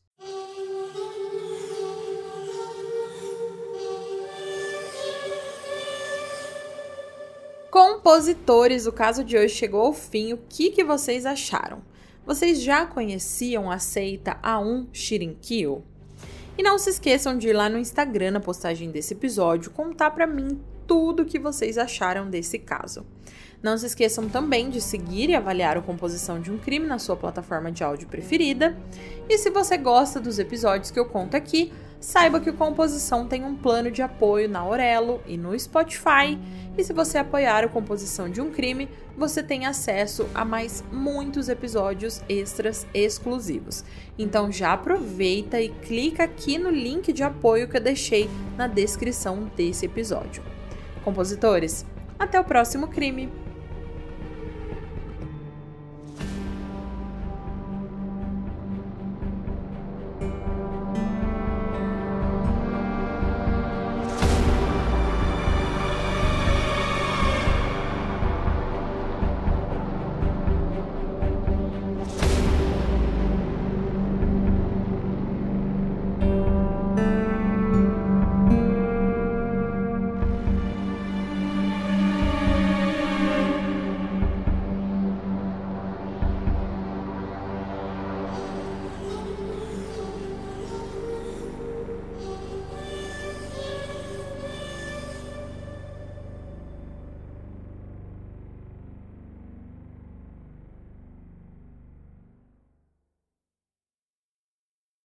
Compositores, 7.73 8.85
o 8.85 8.91
caso 8.91 9.23
de 9.23 9.35
hoje 9.35 9.55
chegou 9.55 9.81
ao 9.81 9.93
fim. 9.93 10.31
O 10.31 10.37
que, 10.47 10.69
que 10.69 10.83
vocês 10.83 11.25
acharam? 11.25 11.81
Vocês 12.23 12.61
já 12.61 12.85
conheciam 12.85 13.71
a 13.71 13.79
seita 13.79 14.37
A1 14.43 14.89
Shirinkyo? 14.93 15.83
E 16.55 16.61
não 16.61 16.77
se 16.77 16.91
esqueçam 16.91 17.35
de 17.35 17.47
ir 17.47 17.53
lá 17.53 17.67
no 17.69 17.79
Instagram 17.79 18.29
na 18.29 18.39
postagem 18.39 18.91
desse 18.91 19.15
episódio 19.15 19.71
contar 19.71 20.11
para 20.11 20.27
mim 20.27 20.61
tudo 20.85 21.23
o 21.23 21.25
que 21.25 21.39
vocês 21.39 21.79
acharam 21.79 22.29
desse 22.29 22.59
caso. 22.59 23.07
Não 23.59 23.75
se 23.75 23.87
esqueçam 23.87 24.29
também 24.29 24.69
de 24.69 24.79
seguir 24.79 25.31
e 25.31 25.35
avaliar 25.35 25.75
a 25.75 25.81
composição 25.81 26.39
de 26.39 26.51
um 26.51 26.59
crime 26.59 26.85
na 26.85 26.99
sua 26.99 27.15
plataforma 27.15 27.71
de 27.71 27.83
áudio 27.83 28.07
preferida. 28.07 28.77
E 29.27 29.35
se 29.39 29.49
você 29.49 29.77
gosta 29.77 30.19
dos 30.19 30.37
episódios 30.37 30.91
que 30.91 30.99
eu 30.99 31.05
conto 31.05 31.35
aqui, 31.35 31.73
saiba 32.03 32.41
que 32.41 32.49
o 32.49 32.53
Composição 32.53 33.25
tem 33.25 33.45
um 33.45 33.55
plano 33.55 33.89
de 33.89 34.01
apoio 34.01 34.49
na 34.49 34.59
Aurelo 34.59 35.21
e 35.25 35.37
no 35.37 35.57
Spotify. 35.57 36.37
E 36.77 36.83
se 36.83 36.91
você 36.91 37.17
apoiar 37.17 37.63
a 37.63 37.69
composição 37.69 38.29
de 38.29 38.41
um 38.41 38.51
crime, 38.51 38.89
você 39.17 39.41
tem 39.41 39.65
acesso 39.65 40.27
a 40.35 40.43
mais 40.43 40.83
muitos 40.91 41.47
episódios 41.47 42.21
extras 42.27 42.85
exclusivos. 42.93 43.85
Então 44.19 44.51
já 44.51 44.73
aproveita 44.73 45.61
e 45.61 45.69
clica 45.69 46.25
aqui 46.25 46.57
no 46.57 46.69
link 46.69 47.13
de 47.13 47.23
apoio 47.23 47.69
que 47.69 47.77
eu 47.77 47.81
deixei 47.81 48.29
na 48.57 48.67
descrição 48.67 49.49
desse 49.55 49.85
episódio. 49.85 50.43
Compositores, 51.05 51.85
até 52.19 52.37
o 52.39 52.43
próximo 52.43 52.87
crime! 52.89 53.42